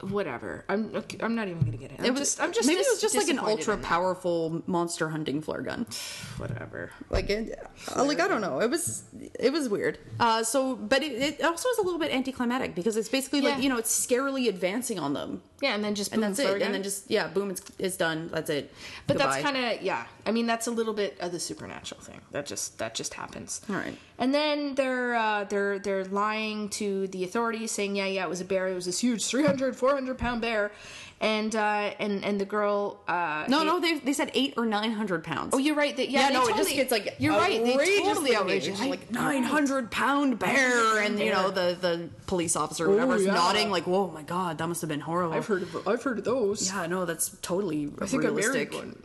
whatever. 0.09 0.65
I'm 0.69 1.03
I'm 1.21 1.35
not 1.35 1.47
even 1.47 1.61
gonna 1.63 1.77
get 1.77 1.91
it. 1.91 1.99
I'm 1.99 2.05
It 2.05 2.11
was 2.11 2.19
just 2.19 2.41
I'm 2.41 2.51
just 2.53 2.67
maybe 2.67 2.79
it 2.81 2.87
was 2.89 3.01
just 3.01 3.15
like 3.15 3.27
an 3.29 3.39
ultra 3.39 3.77
powerful 3.77 4.61
monster 4.67 5.09
hunting 5.09 5.41
flare 5.41 5.61
gun. 5.61 5.85
whatever. 6.37 6.91
like 7.09 7.29
it, 7.29 7.59
uh, 7.95 8.03
like 8.03 8.19
I 8.19 8.27
don't 8.27 8.41
know. 8.41 8.59
It 8.59 8.69
was 8.69 9.03
it 9.39 9.51
was 9.51 9.69
weird. 9.69 9.97
Uh, 10.19 10.43
so, 10.43 10.75
but 10.75 11.03
it, 11.03 11.39
it 11.39 11.43
also 11.43 11.69
is 11.69 11.77
a 11.77 11.81
little 11.83 11.99
bit 11.99 12.11
anticlimactic 12.13 12.75
because 12.75 12.97
it's 12.97 13.09
basically 13.09 13.39
Yeah. 13.41 13.49
like 13.55 13.63
you 13.63 13.69
know 13.69 13.77
it's 13.77 13.93
scarily 14.07 14.47
advancing 14.49 14.99
on 14.99 15.13
them, 15.13 15.41
Yeah, 15.61 15.75
and 15.75 15.83
then 15.83 15.95
just 15.95 16.11
and 16.11 16.21
boom, 16.21 16.29
that's 16.31 16.41
flare 16.41 16.55
it. 16.55 16.59
gun. 16.59 16.67
And 16.67 16.75
then 16.75 16.83
just 16.83 17.09
yeah, 17.09 17.27
boom, 17.27 17.49
it's 17.51 17.61
it's 17.79 17.97
done. 17.97 18.29
That's 18.31 18.49
it. 18.49 18.73
But 19.07 19.17
that's 19.17 19.41
kind 19.41 19.57
of 19.57 19.81
yeah. 19.81 20.05
I 20.25 20.31
mean, 20.31 20.45
that's 20.45 20.67
a 20.67 20.71
little 20.71 20.93
bit 20.93 21.17
of 21.19 21.31
the 21.31 21.39
supernatural 21.39 21.99
thing. 22.01 22.21
That 22.31 22.45
just 22.45 22.77
that 22.79 22.93
just 22.95 23.13
happens. 23.15 23.61
All 23.69 23.75
right. 23.75 23.97
And 24.19 24.33
then 24.33 24.75
they're 24.75 25.15
uh, 25.15 25.43
they're 25.45 25.79
they're 25.79 26.05
lying 26.05 26.69
to 26.69 27.07
the 27.07 27.23
authorities, 27.23 27.71
saying 27.71 27.95
yeah 27.95 28.05
yeah 28.05 28.23
it 28.23 28.29
was 28.29 28.41
a 28.41 28.45
bear. 28.45 28.67
It 28.67 28.75
was 28.75 28.85
this 28.85 28.99
huge 28.99 29.25
300 29.25 29.75
400 29.91 30.17
pound 30.17 30.41
bear, 30.41 30.71
and 31.19 31.55
uh, 31.55 31.93
and 31.99 32.23
and 32.23 32.39
the 32.39 32.45
girl. 32.45 33.01
Uh, 33.07 33.45
no 33.47 33.59
hate- 33.59 33.65
no 33.65 33.79
they 33.79 33.99
they 33.99 34.13
said 34.13 34.31
eight 34.33 34.53
or 34.57 34.65
nine 34.65 34.91
hundred 34.91 35.23
pounds. 35.23 35.51
Oh, 35.53 35.57
you're 35.57 35.75
right. 35.75 35.95
They, 35.95 36.07
yeah, 36.07 36.21
yeah, 36.21 36.27
they 36.29 36.33
no, 36.33 36.47
it 36.47 36.55
just 36.55 36.73
gets 36.73 36.91
like 36.91 37.15
you're 37.19 37.33
right. 37.33 37.63
They 37.63 38.01
totally 38.01 38.35
outrageous. 38.35 38.79
like 38.79 39.11
nine 39.11 39.43
hundred 39.43 39.91
pound 39.91 40.39
bear, 40.39 40.99
and 41.01 41.19
you 41.19 41.31
know 41.31 41.51
the 41.51 41.77
the 41.79 42.09
police 42.25 42.55
officer 42.55 42.87
or 42.87 42.91
whatever 42.91 43.15
is 43.15 43.25
yeah. 43.25 43.33
nodding 43.33 43.69
like, 43.69 43.85
"Whoa, 43.85 44.07
my 44.09 44.23
god, 44.23 44.57
that 44.57 44.67
must 44.67 44.81
have 44.81 44.89
been 44.89 45.01
horrible." 45.01 45.33
I've 45.33 45.45
heard 45.45 45.63
of 45.63 45.87
I've 45.87 46.01
heard 46.01 46.19
of 46.19 46.23
those. 46.23 46.71
Yeah, 46.71 46.87
no, 46.87 47.05
that's 47.05 47.35
totally 47.41 47.91
I 48.01 48.05
think 48.05 48.23
realistic. 48.23 48.73
I 48.73 48.77
married 48.77 48.95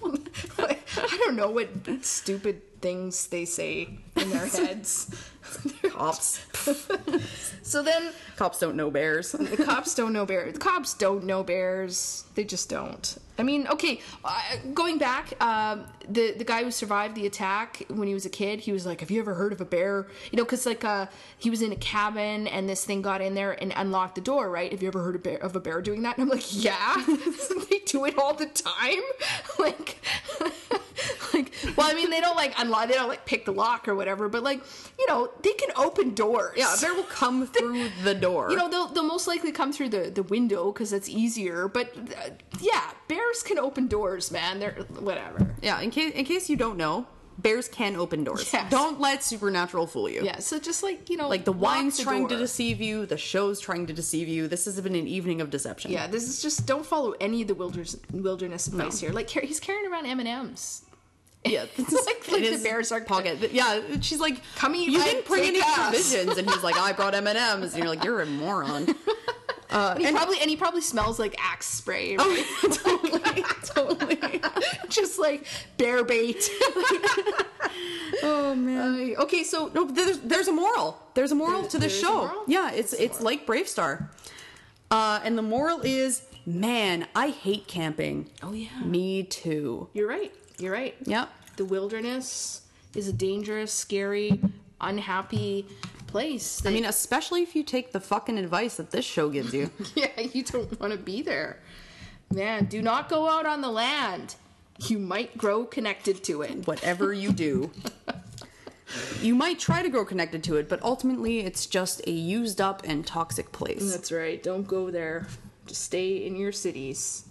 one. 0.00 0.26
I 0.96 1.16
don't 1.18 1.36
know 1.36 1.50
what 1.50 1.68
stupid 2.04 2.62
things 2.80 3.26
they 3.28 3.44
say 3.44 3.88
in 4.16 4.30
their 4.30 4.46
heads. 4.46 5.10
Cops, 5.90 6.40
so 7.62 7.82
then 7.82 8.12
cops 8.36 8.58
don't 8.58 8.76
know 8.76 8.90
bears. 8.90 9.32
the 9.32 9.62
cops 9.64 9.94
don't 9.94 10.12
know 10.12 10.26
bears. 10.26 10.54
The 10.54 10.58
cops 10.58 10.94
don't 10.94 11.24
know 11.24 11.42
bears. 11.42 12.23
They 12.34 12.44
just 12.44 12.68
don't. 12.68 13.16
I 13.38 13.42
mean, 13.42 13.66
okay, 13.66 14.00
uh, 14.24 14.40
going 14.74 14.98
back, 14.98 15.40
um, 15.42 15.86
the 16.08 16.32
the 16.32 16.44
guy 16.44 16.62
who 16.62 16.70
survived 16.70 17.16
the 17.16 17.26
attack 17.26 17.84
when 17.88 18.06
he 18.06 18.14
was 18.14 18.24
a 18.24 18.30
kid, 18.30 18.60
he 18.60 18.72
was 18.72 18.86
like, 18.86 19.00
"Have 19.00 19.10
you 19.10 19.20
ever 19.20 19.34
heard 19.34 19.52
of 19.52 19.60
a 19.60 19.64
bear?" 19.64 20.06
You 20.30 20.36
know, 20.36 20.44
because 20.44 20.66
like 20.66 20.84
uh, 20.84 21.06
he 21.38 21.50
was 21.50 21.60
in 21.62 21.72
a 21.72 21.76
cabin 21.76 22.46
and 22.46 22.68
this 22.68 22.84
thing 22.84 23.02
got 23.02 23.20
in 23.20 23.34
there 23.34 23.52
and 23.60 23.72
unlocked 23.74 24.14
the 24.14 24.20
door. 24.20 24.50
Right? 24.50 24.70
Have 24.70 24.82
you 24.82 24.88
ever 24.88 25.02
heard 25.02 25.16
of, 25.16 25.22
bear, 25.22 25.38
of 25.38 25.56
a 25.56 25.60
bear 25.60 25.82
doing 25.82 26.02
that? 26.02 26.16
And 26.16 26.22
I'm 26.22 26.28
like, 26.28 26.46
"Yeah, 26.50 26.94
they 27.70 27.80
do 27.80 28.04
it 28.04 28.16
all 28.18 28.34
the 28.34 28.46
time." 28.46 29.02
like, 29.58 29.98
like, 31.34 31.52
well, 31.76 31.90
I 31.90 31.94
mean, 31.94 32.10
they 32.10 32.20
don't 32.20 32.36
like 32.36 32.54
unlock, 32.58 32.88
they 32.88 32.94
don't 32.94 33.08
like 33.08 33.26
pick 33.26 33.44
the 33.44 33.52
lock 33.52 33.88
or 33.88 33.94
whatever, 33.94 34.28
but 34.28 34.42
like, 34.42 34.62
you 34.98 35.06
know, 35.06 35.30
they 35.42 35.52
can 35.52 35.70
open 35.76 36.14
doors. 36.14 36.54
Yeah, 36.56 36.74
a 36.74 36.80
bear 36.80 36.94
will 36.94 37.02
come 37.04 37.46
through 37.46 37.88
the 38.02 38.14
door. 38.14 38.50
You 38.50 38.56
know, 38.56 38.68
they'll, 38.70 38.86
they'll 38.86 39.02
most 39.02 39.26
likely 39.26 39.52
come 39.52 39.72
through 39.72 39.90
the, 39.90 40.10
the 40.10 40.22
window 40.22 40.72
because 40.72 40.90
that's 40.90 41.08
easier. 41.08 41.68
But 41.68 41.94
yeah, 42.60 42.90
bears 43.08 43.42
can 43.42 43.58
open 43.58 43.86
doors, 43.88 44.30
man. 44.30 44.58
They're 44.58 44.72
whatever. 44.98 45.54
Yeah, 45.62 45.80
in 45.80 45.90
case 45.90 46.12
in 46.14 46.24
case 46.24 46.48
you 46.48 46.56
don't 46.56 46.76
know, 46.76 47.06
bears 47.38 47.68
can 47.68 47.96
open 47.96 48.24
doors. 48.24 48.50
Yes. 48.52 48.70
Don't 48.70 49.00
let 49.00 49.22
supernatural 49.22 49.86
fool 49.86 50.08
you. 50.08 50.24
Yeah, 50.24 50.38
so 50.38 50.58
just 50.58 50.82
like 50.82 51.10
you 51.10 51.16
know, 51.16 51.28
Like 51.28 51.44
the 51.44 51.52
wine's 51.52 51.96
the 51.96 52.04
trying 52.04 52.28
to 52.28 52.36
deceive 52.36 52.80
you, 52.80 53.06
the 53.06 53.18
show's 53.18 53.60
trying 53.60 53.86
to 53.86 53.92
deceive 53.92 54.28
you. 54.28 54.48
This 54.48 54.64
has 54.66 54.80
been 54.80 54.94
an 54.94 55.06
evening 55.06 55.40
of 55.40 55.50
deception. 55.50 55.90
Yeah, 55.90 56.06
this 56.06 56.28
is 56.28 56.42
just 56.42 56.66
don't 56.66 56.86
follow 56.86 57.12
any 57.20 57.42
of 57.42 57.48
the 57.48 57.54
wilderness 57.54 57.96
wilderness 58.12 58.66
advice 58.66 59.00
here. 59.00 59.10
Like 59.10 59.28
he's 59.28 59.60
carrying 59.60 59.90
around 59.90 60.06
M 60.06 60.20
and 61.44 61.54
M's. 61.54 61.68
yeah. 61.78 61.84
Like- 62.06 62.28
like 62.28 62.36
in 62.38 62.42
the 62.44 62.50
his 62.52 62.62
bears 62.62 62.90
are- 62.92 63.00
pocket. 63.02 63.52
Yeah, 63.52 63.80
she's 64.00 64.18
like, 64.20 64.40
Come 64.56 64.74
eat 64.74 64.88
You 64.90 64.98
didn't 65.02 65.26
bring 65.26 65.44
any 65.44 65.60
ass." 65.60 65.90
provisions, 65.90 66.38
and 66.38 66.48
he's 66.50 66.62
like, 66.62 66.76
I 66.76 66.92
brought 66.92 67.14
M 67.14 67.26
and 67.26 67.36
M's, 67.38 67.74
and 67.74 67.82
you're 67.84 67.88
like, 67.94 68.02
you're 68.04 68.22
a 68.22 68.26
moron. 68.26 68.94
And 69.70 69.98
he 70.06 70.12
probably 70.12 70.38
and 70.40 70.48
he 70.48 70.54
probably 70.56 70.82
smells 70.82 71.18
like 71.18 71.34
Axe 71.42 71.66
spray. 71.66 72.16
Right? 72.16 72.44
totally, 72.74 73.42
totally. 73.64 74.40
just 74.88 75.18
like 75.18 75.46
bear 75.78 76.04
bait. 76.04 76.48
Oh 78.22 78.54
man. 78.54 79.14
Uh, 79.18 79.22
okay, 79.22 79.42
so 79.42 79.70
No, 79.74 79.84
there's 79.84 80.18
there's 80.20 80.46
a 80.48 80.52
moral. 80.52 81.00
There's 81.14 81.32
a 81.32 81.34
moral 81.34 81.62
There- 81.62 81.70
to 81.70 81.78
this 81.78 81.92
there's 81.92 82.02
a 82.04 82.06
show. 82.06 82.16
moral? 82.26 82.42
Yeah, 82.46 82.70
it's 82.70 82.92
it's 82.92 83.20
like 83.20 83.46
BraveStarr. 83.46 84.08
Uh, 84.92 85.20
and 85.24 85.36
the 85.36 85.42
moral 85.42 85.80
is, 85.82 86.22
man, 86.46 87.08
I 87.16 87.30
hate 87.30 87.66
camping. 87.66 88.30
Oh, 88.44 88.52
yeah. 88.52 88.68
Me 88.84 89.24
too. 89.24 89.88
you're 89.92 90.06
right. 90.08 90.32
You're 90.58 90.72
right. 90.72 90.94
Yep. 91.04 91.28
The 91.56 91.64
wilderness 91.64 92.62
is 92.94 93.08
a 93.08 93.12
dangerous, 93.12 93.72
scary, 93.72 94.40
unhappy 94.80 95.66
place. 96.06 96.64
I 96.64 96.70
mean, 96.70 96.84
especially 96.84 97.42
if 97.42 97.56
you 97.56 97.62
take 97.62 97.92
the 97.92 98.00
fucking 98.00 98.38
advice 98.38 98.76
that 98.76 98.90
this 98.90 99.04
show 99.04 99.30
gives 99.30 99.52
you. 99.52 99.70
yeah, 99.94 100.20
you 100.20 100.44
don't 100.44 100.80
want 100.80 100.92
to 100.92 100.98
be 100.98 101.22
there. 101.22 101.58
Man, 102.32 102.66
do 102.66 102.82
not 102.82 103.08
go 103.08 103.28
out 103.28 103.46
on 103.46 103.60
the 103.60 103.70
land. 103.70 104.36
You 104.86 104.98
might 104.98 105.36
grow 105.38 105.64
connected 105.64 106.24
to 106.24 106.42
it. 106.42 106.66
Whatever 106.66 107.12
you 107.12 107.32
do. 107.32 107.70
You 109.20 109.34
might 109.34 109.58
try 109.58 109.82
to 109.82 109.88
grow 109.88 110.04
connected 110.04 110.44
to 110.44 110.56
it, 110.56 110.68
but 110.68 110.82
ultimately 110.82 111.40
it's 111.40 111.66
just 111.66 112.06
a 112.06 112.10
used 112.10 112.60
up 112.60 112.82
and 112.84 113.04
toxic 113.04 113.50
place. 113.50 113.90
That's 113.90 114.12
right. 114.12 114.40
Don't 114.42 114.66
go 114.66 114.90
there. 114.90 115.26
Just 115.66 115.82
stay 115.82 116.26
in 116.26 116.36
your 116.36 116.52
cities. 116.52 117.24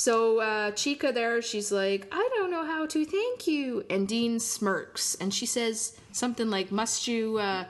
So 0.00 0.40
uh, 0.40 0.70
Chica 0.70 1.12
there, 1.12 1.42
she's 1.42 1.70
like, 1.70 2.06
I 2.10 2.26
don't 2.36 2.50
know 2.50 2.64
how 2.64 2.86
to 2.86 3.04
thank 3.04 3.46
you. 3.46 3.84
And 3.90 4.08
Dean 4.08 4.40
smirks 4.40 5.14
and 5.16 5.32
she 5.34 5.44
says 5.44 5.94
something 6.12 6.48
like, 6.48 6.72
Must 6.72 7.06
you, 7.06 7.36
uh, 7.36 7.64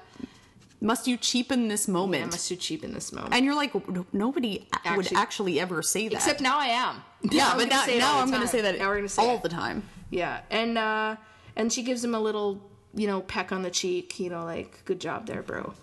Must 0.81 1.09
you 1.09 1.16
cheapen 1.16 1.66
this 1.66 1.89
yeah, 1.89 1.93
moment? 1.95 2.31
must 2.31 2.49
you 2.49 2.57
cheapen 2.57 2.95
this 2.95 3.12
moment? 3.12 3.35
and 3.35 3.45
you're 3.45 3.57
like, 3.57 3.72
nobody 4.14 4.64
a- 4.85 4.97
would 4.97 5.07
Actually- 5.07 5.16
actually 5.16 5.61
ever 5.61 5.83
say 5.83 6.07
that. 6.07 6.14
Except 6.14 6.41
now 6.41 6.57
I 6.57 6.66
am. 6.66 7.03
yeah, 7.33 7.55
but 7.57 7.68
now, 7.68 7.85
say 7.85 7.97
it 7.97 8.03
all 8.05 8.14
now 8.14 8.20
I'm 8.22 8.31
going 8.31 8.43
to 8.43 8.47
say 8.49 8.61
that 8.61 8.78
Now 8.78 8.87
we're 8.91 8.97
gonna 8.99 9.09
say 9.09 9.22
all 9.26 9.35
it. 9.39 9.43
the 9.43 9.49
time. 9.49 9.83
Yeah, 10.11 10.43
and 10.51 10.78
uh, 10.78 11.16
and 11.57 11.72
she 11.72 11.83
gives 11.83 12.05
him 12.05 12.14
a 12.14 12.20
little, 12.20 12.62
you 12.95 13.09
know, 13.09 13.22
peck 13.22 13.51
on 13.51 13.62
the 13.62 13.70
cheek. 13.70 14.20
You 14.20 14.31
know, 14.31 14.45
like, 14.45 14.85
good 14.85 15.01
job 15.01 15.26
there, 15.26 15.43
bro. 15.43 15.74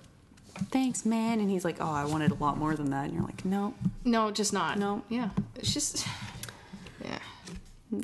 Thanks, 0.71 1.05
man. 1.05 1.41
And 1.41 1.49
he's 1.51 1.65
like, 1.65 1.77
oh, 1.81 1.91
I 1.91 2.05
wanted 2.05 2.31
a 2.31 2.35
lot 2.35 2.57
more 2.57 2.73
than 2.75 2.89
that. 2.91 3.05
And 3.05 3.13
you're 3.13 3.23
like, 3.23 3.43
no, 3.43 3.73
No, 4.05 4.31
just 4.31 4.53
not. 4.53 4.79
No. 4.79 5.03
Yeah, 5.09 5.29
it's 5.55 5.73
just, 5.73 6.07
yeah. 6.07 6.13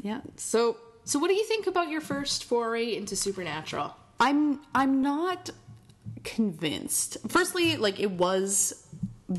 Yeah. 0.01 0.21
So 0.37 0.77
So, 1.05 1.19
what 1.19 1.27
do 1.27 1.33
you 1.33 1.45
think 1.45 1.67
about 1.67 1.89
your 1.89 2.01
first 2.01 2.45
foray 2.45 2.95
into 2.95 3.15
supernatural? 3.15 3.95
I'm 4.19 4.59
I'm 4.73 5.01
not 5.01 5.49
convinced. 6.23 7.17
Firstly, 7.27 7.77
like 7.77 7.99
it 7.99 8.11
was 8.11 8.87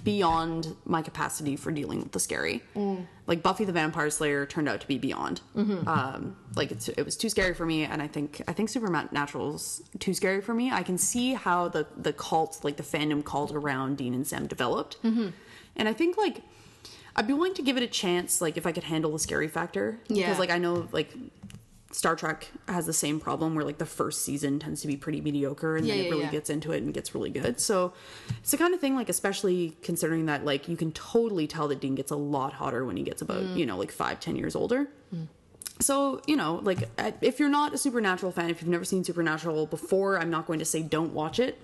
beyond 0.02 0.74
my 0.84 1.02
capacity 1.02 1.56
for 1.56 1.70
dealing 1.70 2.00
with 2.00 2.12
the 2.12 2.18
scary. 2.18 2.62
Mm. 2.74 3.06
Like 3.26 3.42
Buffy 3.42 3.64
the 3.64 3.72
Vampire 3.72 4.10
Slayer 4.10 4.44
turned 4.44 4.68
out 4.68 4.80
to 4.80 4.88
be 4.88 4.98
beyond. 4.98 5.40
Mm-hmm. 5.56 5.88
Um, 5.88 6.36
like 6.56 6.72
it's, 6.72 6.88
it 6.88 7.02
was 7.02 7.16
too 7.16 7.28
scary 7.28 7.54
for 7.54 7.64
me, 7.64 7.84
and 7.84 8.02
I 8.02 8.08
think 8.08 8.42
I 8.48 8.52
think 8.52 8.68
Supernatural's 8.68 9.82
too 9.98 10.14
scary 10.14 10.40
for 10.40 10.54
me. 10.54 10.70
I 10.70 10.82
can 10.82 10.98
see 10.98 11.34
how 11.34 11.68
the 11.68 11.86
the 11.96 12.12
cult, 12.12 12.60
like 12.62 12.76
the 12.76 12.82
fandom 12.82 13.24
cult 13.24 13.52
around 13.52 13.96
Dean 13.96 14.14
and 14.14 14.26
Sam, 14.26 14.46
developed, 14.46 15.02
mm-hmm. 15.02 15.28
and 15.76 15.88
I 15.88 15.92
think 15.92 16.16
like. 16.18 16.42
I'd 17.16 17.26
be 17.26 17.32
willing 17.32 17.54
to 17.54 17.62
give 17.62 17.76
it 17.76 17.82
a 17.82 17.86
chance, 17.86 18.40
like 18.40 18.56
if 18.56 18.66
I 18.66 18.72
could 18.72 18.84
handle 18.84 19.12
the 19.12 19.18
scary 19.18 19.48
factor. 19.48 19.98
Yeah. 20.08 20.24
Because 20.26 20.38
like 20.38 20.50
I 20.50 20.58
know 20.58 20.88
like 20.92 21.12
Star 21.92 22.16
Trek 22.16 22.48
has 22.66 22.86
the 22.86 22.92
same 22.92 23.20
problem 23.20 23.54
where 23.54 23.64
like 23.64 23.78
the 23.78 23.86
first 23.86 24.24
season 24.24 24.58
tends 24.58 24.80
to 24.80 24.88
be 24.88 24.96
pretty 24.96 25.20
mediocre 25.20 25.76
and 25.76 25.86
Yeah, 25.86 25.94
then 25.94 26.02
yeah, 26.02 26.08
it 26.08 26.10
really 26.10 26.24
yeah. 26.24 26.30
gets 26.32 26.50
into 26.50 26.72
it 26.72 26.82
and 26.82 26.92
gets 26.92 27.14
really 27.14 27.30
good. 27.30 27.60
So 27.60 27.92
it's 28.40 28.50
the 28.50 28.56
kind 28.56 28.74
of 28.74 28.80
thing 28.80 28.96
like 28.96 29.08
especially 29.08 29.76
considering 29.82 30.26
that 30.26 30.44
like 30.44 30.66
you 30.68 30.76
can 30.76 30.90
totally 30.90 31.46
tell 31.46 31.68
that 31.68 31.80
Dean 31.80 31.94
gets 31.94 32.10
a 32.10 32.16
lot 32.16 32.54
hotter 32.54 32.84
when 32.84 32.96
he 32.96 33.04
gets 33.04 33.22
about, 33.22 33.42
Mm. 33.44 33.56
you 33.58 33.66
know, 33.66 33.78
like 33.78 33.92
five, 33.92 34.18
ten 34.18 34.34
years 34.34 34.56
older. 34.56 34.88
So, 35.80 36.20
you 36.26 36.36
know, 36.36 36.60
like 36.62 36.88
if 37.20 37.40
you're 37.40 37.48
not 37.48 37.74
a 37.74 37.78
Supernatural 37.78 38.30
fan, 38.32 38.48
if 38.48 38.60
you've 38.60 38.70
never 38.70 38.84
seen 38.84 39.02
Supernatural 39.02 39.66
before, 39.66 40.18
I'm 40.20 40.30
not 40.30 40.46
going 40.46 40.60
to 40.60 40.64
say 40.64 40.82
don't 40.82 41.12
watch 41.12 41.38
it. 41.40 41.60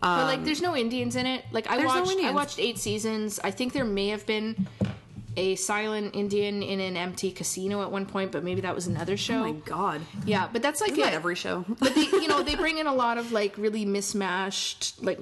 But 0.00 0.24
like, 0.26 0.44
there's 0.44 0.62
no 0.62 0.76
Indians 0.76 1.16
in 1.16 1.26
it. 1.26 1.44
Like, 1.52 1.68
I 1.70 1.76
Um, 1.76 1.82
there's 1.82 1.94
no 1.94 2.02
watched, 2.02 2.24
I 2.24 2.30
watched 2.32 2.58
eight 2.58 2.78
seasons. 2.78 3.40
I 3.42 3.50
think 3.50 3.72
there 3.72 3.84
may 3.84 4.08
have 4.08 4.26
been 4.26 4.66
a 5.36 5.54
silent 5.54 6.16
Indian 6.16 6.62
in 6.62 6.80
an 6.80 6.96
empty 6.96 7.30
casino 7.30 7.82
at 7.82 7.90
one 7.90 8.06
point, 8.06 8.32
but 8.32 8.42
maybe 8.42 8.60
that 8.62 8.74
was 8.74 8.86
another 8.86 9.16
show. 9.16 9.36
Oh 9.36 9.52
my 9.52 9.60
god. 9.60 10.00
yeah, 10.24 10.48
but 10.52 10.62
that's 10.62 10.80
like 10.80 10.92
Isn't 10.92 11.04
that 11.04 11.14
every 11.14 11.36
show? 11.36 11.64
but 11.78 11.94
they, 11.94 12.02
you 12.02 12.28
know, 12.28 12.42
they 12.42 12.54
bring 12.64 12.78
in 12.78 12.86
a 12.86 12.94
lot 12.94 13.18
of 13.18 13.30
like 13.30 13.56
really 13.56 13.84
mismatched, 13.84 15.02
like 15.02 15.20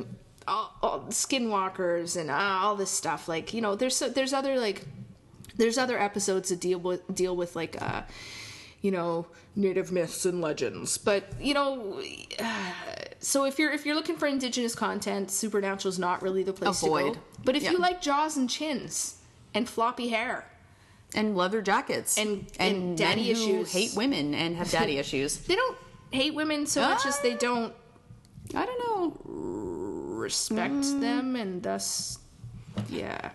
all, 0.48 0.74
all 0.82 1.00
skinwalkers 1.10 2.18
and 2.18 2.30
uh, 2.30 2.34
all 2.34 2.76
this 2.76 2.90
stuff. 2.90 3.28
Like, 3.28 3.52
you 3.52 3.60
know, 3.60 3.74
there's 3.74 3.98
there's 3.98 4.32
other 4.32 4.58
like 4.58 4.86
there's 5.56 5.78
other 5.78 5.98
episodes 5.98 6.48
that 6.48 6.60
deal 6.60 6.78
with 6.78 7.02
deal 7.14 7.36
with 7.36 7.54
like 7.54 7.80
uh, 7.80 8.02
you 8.82 8.90
know, 8.90 9.26
native 9.54 9.90
myths 9.92 10.24
and 10.26 10.40
legends. 10.40 10.98
But 10.98 11.24
you 11.40 11.54
know, 11.54 12.02
so 13.18 13.44
if 13.44 13.58
you're 13.58 13.72
if 13.72 13.84
you're 13.86 13.94
looking 13.94 14.16
for 14.16 14.26
indigenous 14.26 14.74
content, 14.74 15.30
supernatural 15.30 15.90
is 15.90 15.98
not 15.98 16.22
really 16.22 16.42
the 16.42 16.52
place 16.52 16.80
to 16.80 16.86
go. 16.86 17.16
But 17.44 17.56
if 17.56 17.62
Yeah. 17.62 17.72
you 17.72 17.78
like 17.78 18.00
jaws 18.00 18.36
and 18.36 18.48
chins 18.50 19.16
and 19.54 19.68
floppy 19.68 20.08
hair, 20.08 20.50
and 21.14 21.36
leather 21.36 21.62
jackets 21.62 22.18
And- 22.18 22.46
and, 22.58 22.76
and 22.76 22.98
daddy 22.98 23.30
issues. 23.30 23.72
hate 23.72 23.94
women 23.96 24.34
and 24.34 24.56
have 24.56 24.70
daddy 24.70 24.98
issues. 25.04 25.38
they 25.38 25.54
don't 25.56 25.76
hate 26.10 26.34
women 26.34 26.66
so 26.66 26.82
much 26.82 27.06
as 27.06 27.18
they 27.20 27.34
don't 27.34 27.72
I 28.54 28.64
don't 28.66 28.78
know. 28.86 30.14
respect 30.16 30.74
Mm. 30.74 31.00
them 31.00 31.36
and 31.36 31.62
thus 31.62 32.18
yeah 32.88 33.30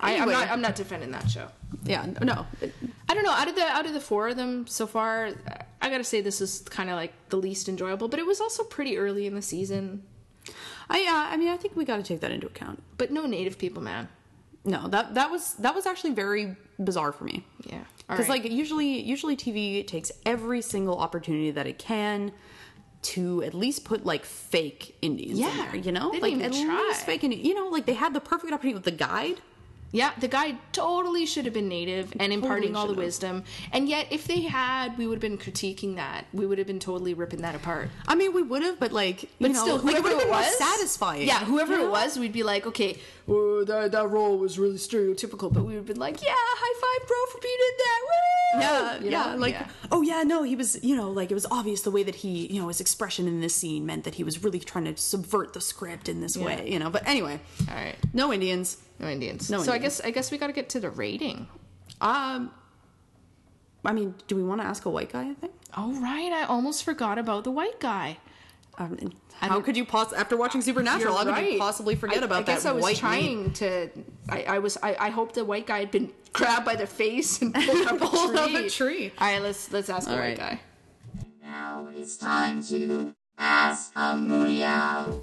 I, 0.00 0.16
I'm 0.18 0.28
not 0.30 0.50
I'm 0.50 0.60
not 0.60 0.74
defending 0.76 1.10
that 1.12 1.28
show. 1.30 1.48
Yeah, 1.84 2.06
no. 2.22 2.46
I 3.08 3.14
don't 3.14 3.24
know. 3.24 3.30
Out 3.32 3.48
of 3.48 3.54
the 3.54 3.62
out 3.62 3.86
of 3.86 3.92
the 3.94 4.00
four 4.00 4.28
of 4.28 4.36
them 4.36 4.66
so 4.66 4.86
far, 4.86 5.30
I 5.80 5.90
gotta 5.90 6.04
say 6.04 6.20
this 6.20 6.40
is 6.40 6.60
kind 6.60 6.90
of 6.90 6.96
like 6.96 7.12
the 7.28 7.36
least 7.36 7.68
enjoyable. 7.68 8.08
But 8.08 8.18
it 8.20 8.26
was 8.26 8.40
also 8.40 8.64
pretty 8.64 8.98
early 8.98 9.26
in 9.26 9.34
the 9.34 9.42
season. 9.42 10.02
I 10.88 11.00
uh, 11.02 11.32
I 11.32 11.36
mean 11.36 11.48
I 11.48 11.56
think 11.56 11.76
we 11.76 11.84
got 11.84 11.96
to 11.96 12.02
take 12.02 12.20
that 12.20 12.30
into 12.30 12.46
account. 12.46 12.82
But 12.98 13.10
no 13.10 13.26
native 13.26 13.58
people, 13.58 13.82
man. 13.82 14.08
No, 14.64 14.88
that 14.88 15.14
that 15.14 15.30
was 15.30 15.54
that 15.54 15.74
was 15.74 15.86
actually 15.86 16.12
very 16.14 16.56
bizarre 16.78 17.12
for 17.12 17.24
me. 17.24 17.44
Yeah, 17.64 17.84
Because 18.08 18.28
like 18.28 18.44
usually 18.50 19.00
usually 19.00 19.36
TV 19.36 19.86
takes 19.86 20.10
every 20.24 20.60
single 20.62 20.98
opportunity 20.98 21.52
that 21.52 21.66
it 21.66 21.78
can 21.78 22.32
to 23.02 23.42
at 23.44 23.54
least 23.54 23.84
put 23.84 24.04
like 24.04 24.24
fake 24.24 24.96
Indians 25.00 25.38
in 25.38 25.44
Yeah, 25.46 25.66
there, 25.70 25.76
you 25.76 25.92
know? 25.92 26.10
they 26.10 26.18
like 26.20 26.32
didn't 26.32 26.46
at 26.46 26.54
even 26.54 26.66
try. 26.66 26.80
least 26.88 27.06
fake 27.06 27.22
Indi- 27.22 27.36
you 27.36 27.54
know, 27.54 27.68
like 27.68 27.86
they 27.86 27.94
had 27.94 28.12
the 28.14 28.20
perfect 28.20 28.52
opportunity 28.52 28.74
with 28.74 28.84
the 28.84 28.90
guide. 28.90 29.40
Yeah, 29.96 30.12
the 30.18 30.28
guy 30.28 30.56
totally 30.72 31.24
should 31.24 31.46
have 31.46 31.54
been 31.54 31.68
native 31.68 32.12
and 32.20 32.30
imparting 32.30 32.76
all 32.76 32.86
the 32.86 32.92
have. 32.92 32.98
wisdom. 32.98 33.44
And 33.72 33.88
yet, 33.88 34.08
if 34.10 34.26
they 34.26 34.42
had, 34.42 34.98
we 34.98 35.06
would 35.06 35.14
have 35.14 35.22
been 35.22 35.38
critiquing 35.38 35.96
that. 35.96 36.26
We 36.34 36.44
would 36.46 36.58
have 36.58 36.66
been 36.66 36.78
totally 36.78 37.14
ripping 37.14 37.40
that 37.40 37.54
apart. 37.54 37.88
I 38.06 38.14
mean, 38.14 38.34
we 38.34 38.42
would 38.42 38.62
have, 38.62 38.78
but 38.78 38.92
like, 38.92 39.22
you 39.22 39.28
But 39.40 39.52
know, 39.52 39.62
still, 39.62 39.76
like, 39.78 39.96
it 39.96 40.02
whoever 40.02 40.02
would 40.02 40.12
have 40.12 40.22
it 40.28 40.30
more 40.30 40.40
was, 40.40 40.58
satisfying. 40.58 41.26
Yeah, 41.26 41.44
whoever 41.46 41.76
you 41.76 41.86
it 41.86 41.90
was, 41.90 42.18
we'd 42.18 42.34
be 42.34 42.42
like, 42.42 42.66
okay, 42.66 42.98
well, 43.26 43.64
that 43.64 43.92
that 43.92 44.08
role 44.08 44.38
was 44.38 44.58
really 44.58 44.76
stereotypical, 44.76 45.52
but 45.52 45.62
we 45.62 45.68
would 45.68 45.76
have 45.76 45.86
been 45.86 45.98
like, 45.98 46.22
yeah, 46.22 46.32
high 46.34 46.80
five, 46.80 47.08
bro, 47.08 47.16
for 47.32 47.40
being 47.40 47.58
in 47.58 47.76
that. 47.78 48.00
Woo! 48.06 48.60
Yeah, 48.60 48.98
You 49.00 49.10
yeah, 49.10 49.34
like 49.34 49.54
Yeah. 49.54 49.68
oh 49.90 50.02
yeah, 50.02 50.22
no, 50.22 50.42
he 50.44 50.54
was, 50.54 50.82
you 50.84 50.94
know, 50.96 51.10
like 51.10 51.30
it 51.30 51.34
was 51.34 51.46
obvious 51.50 51.82
the 51.82 51.90
way 51.90 52.02
that 52.04 52.14
he, 52.14 52.46
you 52.46 52.60
know, 52.60 52.68
his 52.68 52.80
expression 52.80 53.26
in 53.26 53.40
this 53.40 53.54
scene 53.54 53.84
meant 53.84 54.04
that 54.04 54.14
he 54.14 54.24
was 54.24 54.42
really 54.44 54.60
trying 54.60 54.84
to 54.84 54.96
subvert 54.96 55.52
the 55.52 55.60
script 55.60 56.08
in 56.08 56.20
this 56.20 56.36
way, 56.36 56.70
you 56.70 56.78
know. 56.78 56.88
But 56.88 57.06
anyway, 57.06 57.40
All 57.68 57.74
right. 57.74 57.96
no 58.12 58.32
Indians. 58.32 58.78
No 58.98 59.08
Indians. 59.08 59.50
No 59.50 59.62
so 59.62 59.72
I 59.72 59.78
guess 59.78 60.00
I 60.00 60.10
guess 60.10 60.30
we 60.30 60.38
got 60.38 60.46
to 60.46 60.52
get 60.52 60.68
to 60.70 60.80
the 60.80 60.90
rating. 60.90 61.48
Um, 62.00 62.50
I 63.84 63.92
mean, 63.92 64.14
do 64.26 64.36
we 64.36 64.42
want 64.42 64.60
to 64.60 64.66
ask 64.66 64.84
a 64.84 64.90
white 64.90 65.12
guy? 65.12 65.30
I 65.30 65.34
think. 65.34 65.52
All 65.74 65.92
right, 65.92 66.32
I 66.32 66.44
almost 66.44 66.84
forgot 66.84 67.18
about 67.18 67.44
the 67.44 67.50
white 67.50 67.80
guy. 67.80 68.18
Um, 68.78 68.96
and 69.00 69.14
I 69.40 69.48
how 69.48 69.60
could 69.60 69.76
you 69.76 69.84
poss- 69.84 70.12
after 70.12 70.36
watching 70.36 70.60
Supernatural? 70.62 71.14
You're 71.24 71.32
How 71.32 71.40
could 71.40 71.52
you 71.52 71.58
possibly 71.58 71.94
forget 71.94 72.22
I, 72.22 72.26
about 72.26 72.38
I 72.40 72.42
guess 72.42 72.62
that 72.64 72.70
I 72.70 72.72
guess 72.72 72.72
I 72.72 72.72
was 72.72 72.82
white 72.82 72.96
trying 72.96 73.42
name? 73.44 73.52
to. 73.54 73.88
I, 74.28 74.42
I 74.44 74.58
was. 74.58 74.76
I, 74.82 74.96
I 74.98 75.10
hope 75.10 75.32
the 75.32 75.44
white 75.44 75.66
guy 75.66 75.78
had 75.80 75.90
been 75.90 76.12
grabbed 76.32 76.64
by 76.64 76.76
the 76.76 76.86
face 76.86 77.40
and 77.42 77.54
pulled 77.66 77.86
up 77.86 78.00
a 78.00 78.06
Pulled 78.06 78.34
tree. 78.36 78.40
up 78.56 78.64
a 78.66 78.70
tree. 78.70 79.12
All 79.18 79.26
right, 79.28 79.42
let's 79.42 79.72
let's 79.72 79.88
ask 79.88 80.06
the 80.08 80.12
All 80.14 80.18
white 80.20 80.38
right. 80.38 80.58
guy. 80.58 80.60
Now 81.42 81.88
it's 81.94 82.16
time 82.16 82.62
to 82.64 83.14
ask 83.38 83.92
a 83.94 84.14
Mooniyaw. 84.14 85.20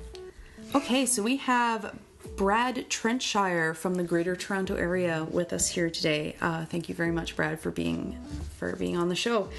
Okay, 0.75 1.05
so 1.05 1.21
we 1.21 1.37
have 1.37 1.95
Brad 2.35 2.89
Trentshire 2.89 3.75
from 3.75 3.95
the 3.95 4.03
Greater 4.03 4.35
Toronto 4.35 4.75
area 4.75 5.27
with 5.29 5.53
us 5.53 5.67
here 5.67 5.89
today. 5.89 6.35
Uh, 6.41 6.65
thank 6.65 6.89
you 6.89 6.95
very 6.95 7.11
much, 7.11 7.35
Brad, 7.35 7.59
for 7.59 7.69
being 7.71 8.17
for 8.57 8.75
being 8.75 8.97
on 8.97 9.09
the 9.09 9.15
show. 9.15 9.49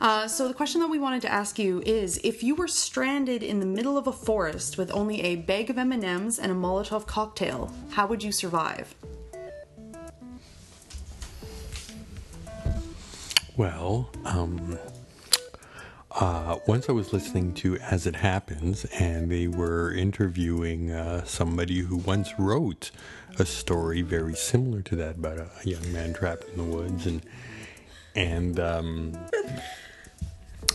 Uh, 0.00 0.26
so 0.26 0.48
the 0.48 0.54
question 0.54 0.80
that 0.80 0.88
we 0.88 0.98
wanted 0.98 1.20
to 1.20 1.30
ask 1.30 1.58
you 1.58 1.82
is: 1.84 2.18
If 2.24 2.42
you 2.42 2.54
were 2.54 2.68
stranded 2.68 3.42
in 3.42 3.60
the 3.60 3.66
middle 3.66 3.98
of 3.98 4.06
a 4.06 4.12
forest 4.12 4.78
with 4.78 4.90
only 4.92 5.20
a 5.22 5.36
bag 5.36 5.68
of 5.68 5.76
M 5.76 5.92
and 5.92 6.04
a 6.04 6.54
Molotov 6.54 7.06
cocktail, 7.06 7.70
how 7.90 8.06
would 8.06 8.22
you 8.22 8.32
survive? 8.32 8.94
Well, 13.56 14.08
um, 14.24 14.78
uh, 16.12 16.58
once 16.66 16.88
I 16.88 16.92
was 16.92 17.12
listening 17.12 17.52
to 17.54 17.76
As 17.78 18.06
It 18.06 18.16
Happens, 18.16 18.86
and 18.86 19.30
they 19.30 19.48
were 19.48 19.92
interviewing 19.92 20.92
uh, 20.92 21.24
somebody 21.24 21.80
who 21.80 21.98
once 21.98 22.32
wrote 22.38 22.90
a 23.38 23.44
story 23.44 24.00
very 24.00 24.34
similar 24.34 24.80
to 24.82 24.96
that 24.96 25.16
about 25.16 25.38
a, 25.38 25.50
a 25.62 25.68
young 25.68 25.92
man 25.92 26.14
trapped 26.14 26.44
in 26.48 26.56
the 26.56 26.64
woods, 26.64 27.06
and 27.06 27.20
and 28.14 28.58
um, 28.58 29.12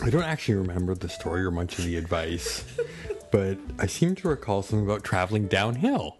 I 0.02 0.10
don't 0.10 0.22
actually 0.22 0.54
remember 0.54 0.94
the 0.94 1.08
story 1.08 1.44
or 1.44 1.50
much 1.50 1.78
of 1.78 1.84
the 1.84 1.96
advice, 1.96 2.64
but 3.32 3.58
I 3.78 3.86
seem 3.86 4.14
to 4.16 4.28
recall 4.28 4.62
something 4.62 4.86
about 4.86 5.04
traveling 5.04 5.48
downhill. 5.48 6.18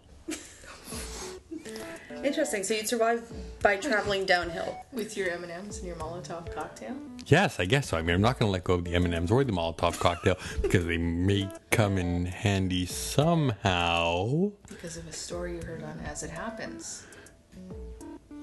Interesting. 2.23 2.63
So 2.63 2.73
you'd 2.73 2.87
survive 2.87 3.31
by 3.61 3.77
traveling 3.77 4.25
downhill. 4.25 4.77
With 4.91 5.15
your 5.15 5.29
M 5.29 5.43
and 5.43 5.51
M's 5.51 5.77
and 5.77 5.87
your 5.87 5.95
Molotov 5.95 6.53
cocktail. 6.53 6.95
Yes, 7.27 7.59
I 7.59 7.65
guess 7.65 7.89
so. 7.89 7.97
I 7.97 8.01
mean, 8.01 8.15
I'm 8.15 8.21
not 8.21 8.39
going 8.39 8.49
to 8.49 8.51
let 8.51 8.63
go 8.63 8.73
of 8.73 8.83
the 8.83 8.95
M&Ms 8.95 9.31
or 9.31 9.43
the 9.43 9.51
Molotov 9.51 9.99
cocktail 9.99 10.37
because 10.61 10.85
they 10.85 10.97
may 10.97 11.49
come 11.71 11.97
in 11.97 12.25
handy 12.25 12.85
somehow. 12.85 14.51
Because 14.67 14.97
of 14.97 15.07
a 15.07 15.13
story 15.13 15.55
you 15.55 15.61
heard 15.61 15.83
on 15.83 15.99
As 16.05 16.23
It 16.23 16.29
Happens. 16.29 17.05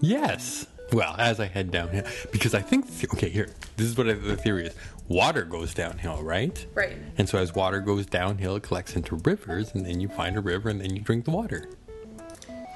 Yes. 0.01 0.67
Well, 0.95 1.17
as 1.19 1.41
I 1.41 1.47
head 1.47 1.71
downhill, 1.71 2.05
because 2.31 2.55
I 2.55 2.61
think 2.61 2.87
okay, 3.15 3.29
here, 3.29 3.49
this 3.77 3.87
is 3.89 3.97
what 3.97 4.09
I, 4.09 4.13
the 4.13 4.37
theory 4.37 4.67
is: 4.67 4.75
water 5.09 5.43
goes 5.43 5.75
downhill, 5.75 6.23
right? 6.23 6.65
Right. 6.73 6.97
And 7.19 7.29
so 7.29 7.39
as 7.39 7.55
water 7.55 7.81
goes 7.81 8.07
downhill, 8.07 8.57
it 8.57 8.63
collects 8.63 8.95
into 8.95 9.17
rivers, 9.17 9.75
and 9.75 9.85
then 9.85 10.01
you 10.01 10.09
find 10.09 10.37
a 10.37 10.41
river, 10.41 10.69
and 10.69 10.81
then 10.81 10.95
you 10.95 11.03
drink 11.03 11.25
the 11.25 11.33
water. 11.33 11.69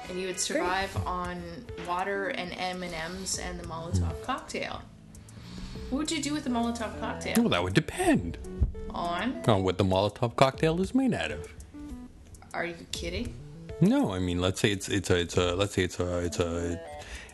And 0.09 0.19
you 0.19 0.27
would 0.27 0.39
survive 0.39 0.95
on 1.05 1.41
water 1.87 2.29
and 2.29 2.51
M 2.57 2.83
and 2.83 2.93
M's 2.93 3.39
and 3.39 3.59
the 3.59 3.67
Molotov 3.67 4.21
cocktail. 4.23 4.81
What 5.89 5.99
would 5.99 6.11
you 6.11 6.21
do 6.21 6.33
with 6.33 6.43
the 6.43 6.49
Molotov 6.49 6.99
cocktail? 6.99 7.35
Well, 7.37 7.49
that 7.49 7.63
would 7.63 7.73
depend 7.73 8.37
On? 8.89 9.41
on 9.47 9.63
what 9.63 9.77
the 9.77 9.83
Molotov 9.85 10.35
cocktail 10.35 10.81
is 10.81 10.93
made 10.93 11.13
out 11.13 11.31
of. 11.31 11.53
Are 12.53 12.65
you 12.65 12.75
kidding? 12.91 13.33
No, 13.81 14.11
I 14.11 14.19
mean, 14.19 14.41
let's 14.41 14.59
say 14.59 14.71
it's 14.71 14.89
it's 14.89 15.09
a 15.09 15.19
it's 15.19 15.37
a 15.37 15.55
let's 15.55 15.73
say 15.73 15.83
it's 15.83 15.99
a 15.99 16.17
it's 16.19 16.39
a 16.39 16.81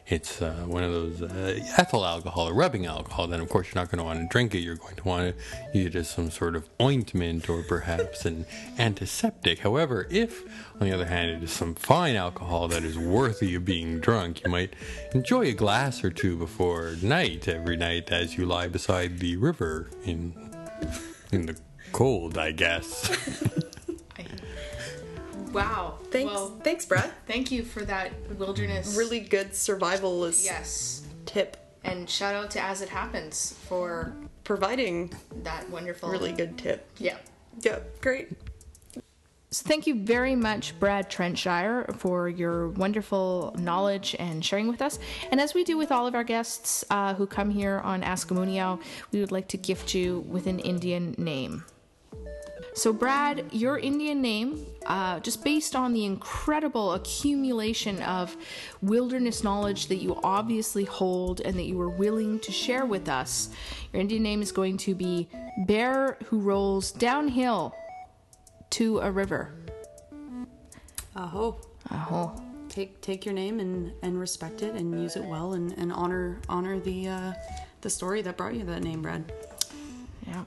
it's 0.08 0.42
uh, 0.42 0.66
one 0.68 0.84
of 0.84 0.92
those 0.92 1.22
uh, 1.22 1.60
ethyl 1.78 2.06
alcohol 2.06 2.50
or 2.50 2.54
rubbing 2.54 2.86
alcohol. 2.86 3.28
Then 3.28 3.40
of 3.40 3.50
course 3.50 3.68
you're 3.68 3.82
not 3.82 3.90
going 3.90 3.98
to 3.98 4.04
want 4.04 4.20
to 4.20 4.28
drink 4.28 4.54
it. 4.54 4.60
You're 4.60 4.76
going 4.76 4.96
to 4.96 5.04
want 5.04 5.36
to 5.36 5.78
use 5.78 5.88
it 5.88 5.96
as 5.96 6.10
some 6.10 6.30
sort 6.30 6.56
of 6.56 6.70
ointment 6.80 7.50
or 7.50 7.64
perhaps 7.64 8.26
an 8.26 8.46
antiseptic. 8.78 9.60
However, 9.60 10.08
if 10.12 10.44
on 10.80 10.88
the 10.88 10.94
other 10.94 11.06
hand 11.06 11.32
it 11.32 11.44
is 11.44 11.52
some 11.52 11.74
fine 11.74 12.16
alcohol 12.16 12.68
that 12.68 12.84
is 12.84 12.98
worthy 12.98 13.56
of 13.56 13.66
being 13.66 14.00
drunk, 14.00 14.44
you 14.44 14.52
might 14.52 14.76
enjoy 15.14 15.46
a 15.46 15.54
glass 15.54 16.04
or 16.04 16.12
two 16.12 16.38
before 16.38 16.96
night 17.02 17.48
every 17.48 17.78
night 17.78 18.12
as 18.12 18.38
you 18.38 18.46
lie 18.46 18.68
beside 18.68 19.20
the 19.20 19.38
river 19.38 19.90
in 20.04 20.34
in 21.32 21.48
the 21.48 21.58
cold, 21.92 22.38
I 22.38 22.52
guess. 22.52 23.10
I, 25.58 25.62
Wow. 25.64 26.00
Thanks, 26.12 26.34
Well, 26.34 26.60
thanks, 26.64 26.86
Brad. 26.86 27.12
thank 27.28 27.52
you 27.52 27.64
for 27.64 27.84
that 27.86 28.12
wilderness. 28.38 28.96
Really 28.98 29.20
good 29.20 29.52
survivalist 29.52 30.44
Yes. 30.46 31.04
tip, 31.26 31.58
And 31.84 32.10
shout 32.10 32.34
out 32.34 32.50
to 32.52 32.60
As 32.62 32.82
It 32.82 32.90
Happens 32.90 33.54
for 33.68 34.16
providing 34.44 35.14
that 35.44 35.70
wonderful. 35.70 36.10
really 36.10 36.32
good 36.32 36.58
tip. 36.58 36.88
Yeah. 36.98 37.18
Yeah, 37.62 37.80
great. 38.02 38.30
So 39.52 39.64
thank 39.66 39.86
you 39.88 39.96
very 40.04 40.36
much, 40.36 40.78
Brad 40.80 41.10
Trentshire, 41.10 41.96
for 41.98 42.28
your 42.28 42.70
wonderful 42.70 43.56
knowledge 43.58 44.16
and 44.20 44.44
sharing 44.44 44.68
with 44.68 44.82
us. 44.82 45.00
And 45.32 45.40
as 45.40 45.54
we 45.54 45.64
do 45.64 45.78
with 45.78 45.92
all 45.92 46.08
of 46.08 46.16
our 46.16 46.24
guests 46.26 46.84
uh, 46.90 47.14
who 47.14 47.26
come 47.28 47.52
here 47.52 47.80
on 47.84 48.04
Ask 48.04 48.32
a 48.32 48.34
Mooniyaw, 48.34 48.82
we 49.12 49.20
would 49.22 49.32
like 49.32 49.48
to 49.50 49.58
gift 49.58 49.94
you 49.94 50.26
with 50.28 50.48
an 50.48 50.60
Indian 50.60 51.16
name. 51.18 51.64
So, 52.76 52.92
Brad, 52.92 53.46
your 53.54 53.80
Indian 53.80 54.22
name, 54.22 54.66
uh, 54.86 55.22
just 55.22 55.46
based 55.46 55.78
on 55.78 55.94
the 55.94 56.04
incredible 56.04 56.92
accumulation 56.92 58.02
of 58.02 58.36
wilderness 58.82 59.46
knowledge 59.46 59.88
that 59.88 59.96
you 59.96 60.20
obviously 60.26 60.84
hold 60.84 61.40
and 61.40 61.58
that 61.58 61.64
you 61.64 61.78
were 61.78 61.90
willing 61.90 62.38
to 62.42 62.52
share 62.52 62.86
with 62.86 63.08
us, 63.08 63.50
your 63.94 64.02
Indian 64.02 64.24
name 64.24 64.42
is 64.42 64.52
going 64.52 64.76
to 64.80 64.94
be 64.94 65.30
Bear 65.60 66.18
Who 66.26 66.40
Rolls 66.40 66.92
Downhill 66.92 67.74
to 68.72 69.00
a 69.00 69.10
River. 69.10 69.54
Aho. 71.16 71.58
Oh, 71.92 72.42
Take 72.68 73.00
take 73.00 73.26
your 73.26 73.34
name 73.34 73.62
and 73.62 73.94
and 74.02 74.20
respect 74.20 74.62
it 74.62 74.76
and 74.76 75.02
use 75.02 75.16
it 75.16 75.24
well 75.24 75.54
and 75.54 75.72
and 75.78 75.94
honor 75.94 76.42
honor 76.50 76.78
the 76.78 77.08
uh 77.08 77.34
the 77.80 77.90
story 77.90 78.22
that 78.24 78.36
brought 78.36 78.54
you 78.54 78.66
that 78.66 78.84
name, 78.84 79.02
Brad. 79.02 79.32
yeah. 80.28 80.44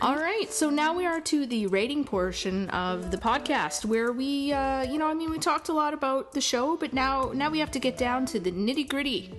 All 0.00 0.16
right, 0.16 0.52
so 0.52 0.70
now 0.70 0.94
we 0.94 1.06
are 1.06 1.20
to 1.22 1.46
the 1.46 1.66
rating 1.66 2.04
portion 2.04 2.68
of 2.70 3.10
the 3.10 3.16
podcast, 3.16 3.84
where 3.84 4.12
we, 4.12 4.52
uh, 4.52 4.82
you 4.82 4.98
know, 4.98 5.06
I 5.06 5.14
mean, 5.14 5.30
we 5.30 5.38
talked 5.38 5.68
a 5.68 5.72
lot 5.72 5.94
about 5.94 6.32
the 6.32 6.40
show, 6.40 6.76
but 6.76 6.92
now, 6.92 7.32
now 7.34 7.50
we 7.50 7.58
have 7.58 7.70
to 7.72 7.78
get 7.78 7.96
down 7.96 8.26
to 8.26 8.40
the 8.40 8.52
nitty 8.52 8.88
gritty, 8.88 9.32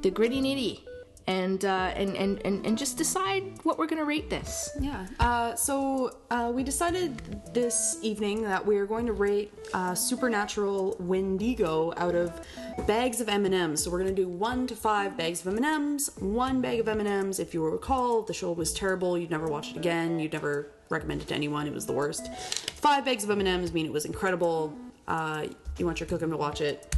the 0.00 0.10
gritty 0.10 0.40
nitty, 0.40 0.87
and 1.28 1.66
uh, 1.66 1.92
and, 1.94 2.16
and 2.16 2.40
and 2.46 2.64
and 2.66 2.78
just 2.78 2.96
decide 2.96 3.44
what 3.62 3.78
we're 3.78 3.86
gonna 3.86 4.04
rate 4.04 4.30
this. 4.30 4.70
Yeah. 4.80 5.06
Uh, 5.20 5.54
so 5.54 6.16
uh, 6.30 6.50
we 6.52 6.62
decided 6.64 7.20
this 7.52 7.98
evening 8.02 8.42
that 8.42 8.64
we 8.64 8.78
are 8.78 8.86
going 8.86 9.04
to 9.06 9.12
rate 9.12 9.52
uh, 9.74 9.94
Supernatural 9.94 10.96
Wendigo 10.98 11.92
out 11.98 12.14
of 12.14 12.40
bags 12.86 13.20
of 13.20 13.28
M 13.28 13.44
and 13.44 13.54
M's. 13.54 13.84
So 13.84 13.90
we're 13.90 14.02
going 14.02 14.14
to 14.14 14.22
do 14.22 14.28
one 14.28 14.66
to 14.68 14.74
five 14.74 15.16
bags 15.18 15.42
of 15.42 15.48
M 15.48 15.56
and 15.56 15.66
M's. 15.66 16.10
One 16.18 16.62
bag 16.62 16.80
of 16.80 16.88
M 16.88 17.00
and 17.00 17.08
M's. 17.08 17.38
If 17.38 17.52
you 17.52 17.62
recall, 17.62 18.22
the 18.22 18.32
show 18.32 18.52
was 18.52 18.72
terrible. 18.72 19.18
You'd 19.18 19.30
never 19.30 19.48
watch 19.48 19.70
it 19.70 19.76
again. 19.76 20.18
You'd 20.18 20.32
never 20.32 20.70
recommend 20.88 21.20
it 21.20 21.28
to 21.28 21.34
anyone. 21.34 21.66
It 21.66 21.74
was 21.74 21.84
the 21.84 21.92
worst. 21.92 22.32
Five 22.34 23.04
bags 23.04 23.22
of 23.22 23.30
M 23.30 23.40
and 23.40 23.48
M's 23.48 23.74
mean 23.74 23.84
it 23.84 23.92
was 23.92 24.06
incredible. 24.06 24.74
Uh, 25.06 25.46
you 25.76 25.84
want 25.84 26.00
your 26.00 26.06
cooking 26.06 26.30
to 26.30 26.36
watch 26.38 26.62
it. 26.62 26.96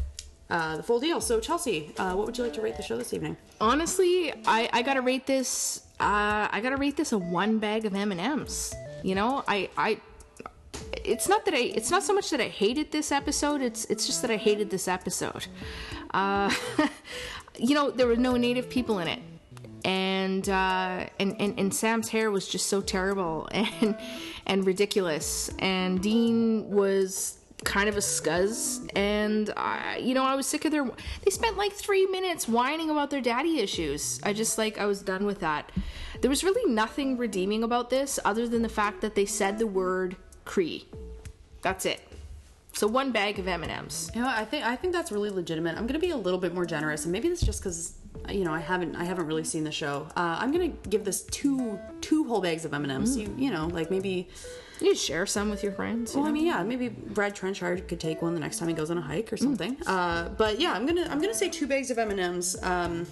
Uh, 0.50 0.76
the 0.76 0.82
full 0.82 0.98
deal. 0.98 1.20
So 1.20 1.38
Chelsea, 1.38 1.92
uh, 1.96 2.14
what 2.14 2.26
would 2.26 2.36
you 2.36 2.42
like 2.42 2.52
to 2.54 2.60
rate 2.60 2.76
the 2.76 2.82
show 2.82 2.96
this 2.96 3.12
evening? 3.12 3.36
Honestly, 3.60 4.32
I 4.46 4.68
I 4.72 4.82
gotta 4.82 5.00
rate 5.00 5.26
this. 5.26 5.82
Uh, 6.00 6.48
I 6.50 6.60
gotta 6.62 6.76
rate 6.76 6.96
this 6.96 7.12
a 7.12 7.18
one 7.18 7.58
bag 7.58 7.84
of 7.84 7.94
M 7.94 8.10
and 8.10 8.20
M's. 8.20 8.74
You 9.04 9.14
know, 9.14 9.44
I 9.46 9.70
I. 9.76 10.00
It's 11.04 11.28
not 11.28 11.44
that 11.44 11.54
I. 11.54 11.58
It's 11.58 11.90
not 11.90 12.02
so 12.02 12.12
much 12.12 12.30
that 12.30 12.40
I 12.40 12.48
hated 12.48 12.90
this 12.90 13.12
episode. 13.12 13.62
It's 13.62 13.84
it's 13.86 14.06
just 14.06 14.22
that 14.22 14.30
I 14.30 14.36
hated 14.36 14.70
this 14.70 14.88
episode. 14.88 15.46
Uh, 16.12 16.52
you 17.58 17.74
know, 17.74 17.90
there 17.90 18.08
were 18.08 18.16
no 18.16 18.36
native 18.36 18.68
people 18.68 18.98
in 18.98 19.06
it, 19.06 19.20
and 19.84 20.48
uh, 20.48 21.06
and, 21.20 21.36
and 21.40 21.58
and 21.58 21.72
Sam's 21.72 22.08
hair 22.08 22.30
was 22.30 22.48
just 22.48 22.66
so 22.66 22.80
terrible 22.80 23.48
and 23.52 23.96
and 24.46 24.66
ridiculous. 24.66 25.50
And 25.60 26.02
Dean 26.02 26.70
was 26.70 27.39
kind 27.64 27.88
of 27.88 27.96
a 27.96 28.00
scuzz 28.00 28.88
and 28.96 29.52
I, 29.56 29.98
you 29.98 30.14
know 30.14 30.24
i 30.24 30.34
was 30.34 30.46
sick 30.46 30.64
of 30.64 30.72
their 30.72 30.88
they 31.22 31.30
spent 31.30 31.56
like 31.56 31.72
three 31.72 32.06
minutes 32.06 32.48
whining 32.48 32.90
about 32.90 33.10
their 33.10 33.20
daddy 33.20 33.60
issues 33.60 34.18
i 34.22 34.32
just 34.32 34.56
like 34.56 34.78
i 34.78 34.86
was 34.86 35.02
done 35.02 35.26
with 35.26 35.40
that 35.40 35.70
there 36.20 36.30
was 36.30 36.42
really 36.42 36.72
nothing 36.72 37.16
redeeming 37.16 37.62
about 37.62 37.90
this 37.90 38.18
other 38.24 38.48
than 38.48 38.62
the 38.62 38.68
fact 38.68 39.00
that 39.02 39.14
they 39.14 39.26
said 39.26 39.58
the 39.58 39.66
word 39.66 40.16
cree 40.44 40.86
that's 41.62 41.84
it 41.84 42.00
so 42.72 42.86
one 42.86 43.12
bag 43.12 43.38
of 43.38 43.46
m&ms 43.48 44.10
You 44.14 44.22
know, 44.22 44.28
I 44.28 44.44
think 44.44 44.64
I 44.64 44.76
think 44.76 44.92
that's 44.92 45.10
really 45.12 45.30
legitimate. 45.30 45.76
I'm 45.76 45.86
gonna 45.86 45.98
be 45.98 46.10
a 46.10 46.16
little 46.16 46.38
bit 46.38 46.54
more 46.54 46.64
generous, 46.64 47.04
and 47.04 47.12
maybe 47.12 47.28
that's 47.28 47.44
just 47.44 47.60
because 47.60 47.94
you 48.28 48.44
know 48.44 48.52
I 48.54 48.60
haven't 48.60 48.94
I 48.96 49.04
haven't 49.04 49.26
really 49.26 49.44
seen 49.44 49.64
the 49.64 49.72
show. 49.72 50.06
Uh, 50.16 50.36
I'm 50.38 50.52
gonna 50.52 50.68
give 50.68 51.04
this 51.04 51.22
two 51.24 51.78
two 52.00 52.24
whole 52.24 52.40
bags 52.40 52.64
of 52.64 52.72
M 52.72 52.84
and 52.84 52.92
M's. 52.92 53.16
You 53.16 53.34
you 53.36 53.50
know 53.50 53.66
like 53.66 53.90
maybe. 53.90 54.28
You 54.80 54.94
share 54.94 55.26
some 55.26 55.50
with 55.50 55.62
your 55.62 55.72
friends 55.72 56.14
you 56.14 56.20
Well, 56.20 56.28
I 56.28 56.32
mean, 56.32 56.46
yeah, 56.46 56.62
maybe 56.62 56.88
Brad 56.88 57.34
Trenchard 57.34 57.88
could 57.88 58.00
take 58.00 58.22
one 58.22 58.34
the 58.34 58.40
next 58.40 58.58
time 58.58 58.68
he 58.68 58.74
goes 58.74 58.90
on 58.90 58.98
a 58.98 59.02
hike 59.02 59.32
or 59.32 59.36
something. 59.36 59.76
Uh, 59.86 60.28
but 60.30 60.60
yeah, 60.60 60.72
I'm 60.72 60.86
gonna 60.86 61.06
I'm 61.10 61.20
gonna 61.20 61.34
say 61.34 61.48
two 61.48 61.66
bags 61.66 61.90
of 61.90 61.98
M 61.98 62.10
and 62.10 62.20
M's. 62.20 62.60
Um, 62.62 63.06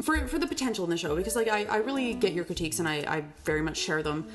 for, 0.00 0.26
for 0.26 0.38
the 0.38 0.46
potential 0.46 0.84
in 0.84 0.90
the 0.90 0.96
show 0.96 1.14
because 1.14 1.36
like 1.36 1.48
I, 1.48 1.64
I 1.64 1.76
really 1.76 2.14
get 2.14 2.32
your 2.32 2.44
critiques 2.44 2.78
and 2.78 2.88
I, 2.88 3.04
I 3.06 3.24
very 3.44 3.62
much 3.62 3.76
share 3.76 4.02
them 4.02 4.26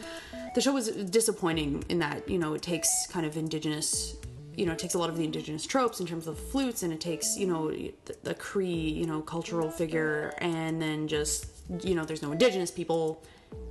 the 0.55 0.61
show 0.61 0.71
was 0.71 0.87
disappointing 0.87 1.83
in 1.89 1.99
that 1.99 2.29
you 2.29 2.37
know 2.37 2.53
it 2.53 2.61
takes 2.61 3.07
kind 3.07 3.25
of 3.25 3.37
indigenous 3.37 4.15
you 4.55 4.65
know 4.65 4.71
it 4.71 4.79
takes 4.79 4.93
a 4.93 4.97
lot 4.97 5.09
of 5.09 5.17
the 5.17 5.23
indigenous 5.23 5.65
tropes 5.65 5.99
in 5.99 6.05
terms 6.05 6.27
of 6.27 6.37
flutes 6.37 6.83
and 6.83 6.93
it 6.93 7.01
takes 7.01 7.37
you 7.37 7.47
know 7.47 7.69
the, 7.71 7.93
the 8.23 8.33
cree 8.33 8.67
you 8.67 9.05
know 9.05 9.21
cultural 9.21 9.69
figure 9.69 10.33
and 10.39 10.81
then 10.81 11.07
just 11.07 11.47
you 11.83 11.95
know 11.95 12.05
there's 12.05 12.21
no 12.21 12.31
indigenous 12.31 12.71
people 12.71 13.23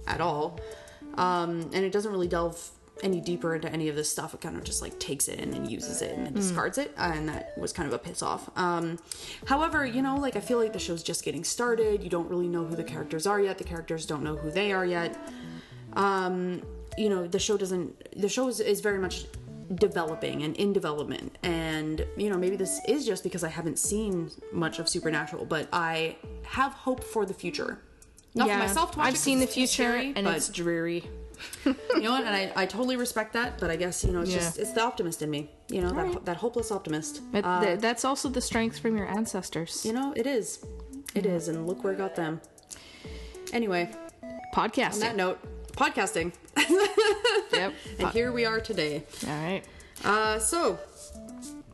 at 0.06 0.20
all 0.20 0.60
um, 1.14 1.62
and 1.72 1.76
it 1.84 1.92
doesn't 1.92 2.12
really 2.12 2.28
delve 2.28 2.70
any 3.02 3.20
deeper 3.20 3.54
into 3.54 3.70
any 3.70 3.88
of 3.88 3.96
this 3.96 4.10
stuff 4.10 4.32
it 4.32 4.40
kind 4.40 4.56
of 4.56 4.64
just 4.64 4.80
like 4.80 4.98
takes 4.98 5.28
it 5.28 5.38
and 5.38 5.52
then 5.52 5.68
uses 5.68 6.00
it 6.02 6.16
and 6.16 6.24
then 6.26 6.32
discards 6.32 6.78
it 6.78 6.92
and 6.96 7.28
that 7.28 7.52
was 7.58 7.72
kind 7.72 7.86
of 7.86 7.92
a 7.92 7.98
piss 7.98 8.22
off. 8.22 8.48
Um, 8.56 8.98
however 9.46 9.84
you 9.84 10.00
know 10.02 10.16
like 10.16 10.34
i 10.36 10.40
feel 10.40 10.58
like 10.58 10.72
the 10.72 10.78
show's 10.78 11.02
just 11.02 11.22
getting 11.24 11.44
started. 11.44 12.02
You 12.02 12.10
don't 12.10 12.28
really 12.28 12.48
know 12.48 12.64
who 12.64 12.74
the 12.74 12.84
characters 12.84 13.26
are 13.26 13.40
yet. 13.40 13.58
The 13.58 13.64
characters 13.64 14.06
don't 14.06 14.22
know 14.22 14.36
who 14.36 14.50
they 14.50 14.72
are 14.72 14.86
yet. 14.86 15.16
Um, 15.94 16.62
you 16.96 17.08
know 17.10 17.26
the 17.26 17.38
show 17.38 17.56
doesn't 17.56 18.18
the 18.18 18.28
show 18.28 18.48
is, 18.48 18.60
is 18.60 18.80
very 18.80 18.98
much 18.98 19.26
developing 19.74 20.42
and 20.44 20.56
in 20.56 20.72
development. 20.72 21.36
And 21.42 22.06
you 22.16 22.30
know 22.30 22.38
maybe 22.38 22.56
this 22.56 22.80
is 22.88 23.04
just 23.04 23.22
because 23.22 23.44
i 23.44 23.48
haven't 23.48 23.78
seen 23.78 24.30
much 24.52 24.78
of 24.78 24.88
supernatural 24.88 25.44
but 25.44 25.68
i 25.72 26.16
have 26.44 26.72
hope 26.72 27.04
for 27.04 27.26
the 27.26 27.34
future. 27.34 27.78
Not 28.34 28.48
for 28.48 28.58
myself 28.58 28.92
to 28.92 28.98
watch 28.98 29.08
i've 29.08 29.14
it 29.14 29.18
seen 29.18 29.38
the 29.40 29.46
future 29.46 29.72
scary, 29.90 30.12
and 30.16 30.24
but- 30.24 30.36
it's 30.36 30.48
dreary 30.48 31.04
you 31.66 31.74
know 32.02 32.12
what? 32.12 32.24
And 32.24 32.34
I, 32.34 32.52
I 32.56 32.66
totally 32.66 32.96
respect 32.96 33.32
that, 33.34 33.58
but 33.58 33.70
I 33.70 33.76
guess 33.76 34.04
you 34.04 34.12
know 34.12 34.20
it's 34.22 34.30
Yeah. 34.30 34.38
just 34.38 34.58
it's 34.58 34.72
the 34.72 34.82
optimist 34.82 35.22
in 35.22 35.30
me. 35.30 35.50
You 35.68 35.80
know 35.82 35.90
that 35.90 35.96
right. 36.06 36.24
that 36.24 36.36
hopeless 36.36 36.70
optimist. 36.72 37.20
But 37.32 37.44
Uh, 37.44 37.60
th- 37.64 37.80
that's 37.80 38.04
also 38.04 38.28
the 38.28 38.40
strength 38.40 38.78
from 38.78 38.96
your 38.96 39.06
ancestors 39.08 39.84
you 39.84 39.92
know 39.92 40.12
it 40.16 40.26
is, 40.26 40.64
it 41.14 41.26
is, 41.26 41.48
and 41.48 41.66
look 41.66 41.82
where 41.84 41.92
it 41.92 41.98
got 41.98 42.14
them. 42.16 42.40
Anyway, 43.52 43.90
on 44.22 44.40
podcasting 44.54 45.00
that 45.00 45.16
note, 45.16 45.38
podcasting, 45.72 46.32
yep 47.52 47.72
and 47.98 48.08
here 48.10 48.32
we 48.32 48.44
are 48.44 48.60
today. 48.60 49.04
all 49.26 49.34
right 49.42 49.62
Uh, 50.04 50.38
so 50.38 50.78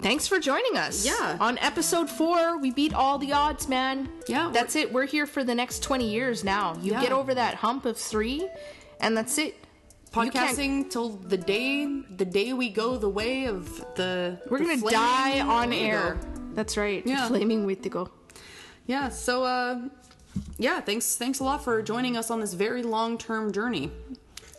Thanks 0.00 0.26
for 0.26 0.40
joining 0.40 0.76
us. 0.76 1.06
Yeah. 1.06 1.36
On 1.38 1.56
episode 1.58 2.10
four, 2.10 2.58
we 2.58 2.72
beat 2.72 2.92
all 2.92 3.18
the 3.18 3.32
odds, 3.32 3.68
man. 3.68 4.08
Yeah, 4.26 4.46
we're- 4.46 4.52
That's 4.52 4.74
it. 4.74 4.92
We're 4.92 5.06
here 5.06 5.26
for 5.28 5.44
the 5.44 5.54
next 5.54 5.80
20 5.84 6.10
years 6.10 6.42
now. 6.42 6.76
You 6.82 6.90
Yeah. 6.90 7.02
get 7.02 7.12
over 7.12 7.32
that 7.34 7.54
hump 7.54 7.84
of 7.86 7.96
three, 7.96 8.48
and 9.02 9.16
that's 9.16 9.36
it. 9.38 9.56
Podcasting 10.12 10.90
till 10.90 11.10
the 11.10 11.36
day 11.38 11.86
the 12.16 12.24
day 12.24 12.52
we 12.52 12.68
go 12.68 12.96
the 12.96 13.08
way 13.08 13.46
of 13.46 13.78
the 13.96 14.40
we're 14.50 14.58
the 14.58 14.64
gonna 14.76 14.90
die 14.90 15.40
on 15.40 15.70
Wittigo. 15.70 15.82
air. 15.82 16.18
That's 16.54 16.76
right. 16.76 17.02
Yeah. 17.06 17.28
Flaming 17.28 17.66
Wittigo. 17.66 18.10
Yeah. 18.86 19.08
So, 19.08 19.44
uh, 19.44 19.88
yeah. 20.58 20.80
Thanks. 20.80 21.16
Thanks 21.16 21.40
a 21.40 21.44
lot 21.44 21.64
for 21.64 21.82
joining 21.82 22.16
us 22.16 22.30
on 22.30 22.40
this 22.40 22.52
very 22.52 22.82
long 22.82 23.16
term 23.16 23.52
journey. 23.52 23.90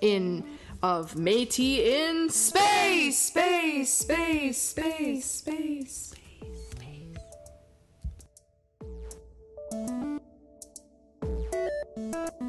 In 0.02 0.44
of 0.82 1.14
Métis 1.14 1.78
in 1.78 2.30
space, 2.30 3.18
space, 3.18 3.94
space, 3.94 4.62
space, 4.62 5.26
space. 5.26 5.96
space. 6.04 6.16
space. 12.02 12.44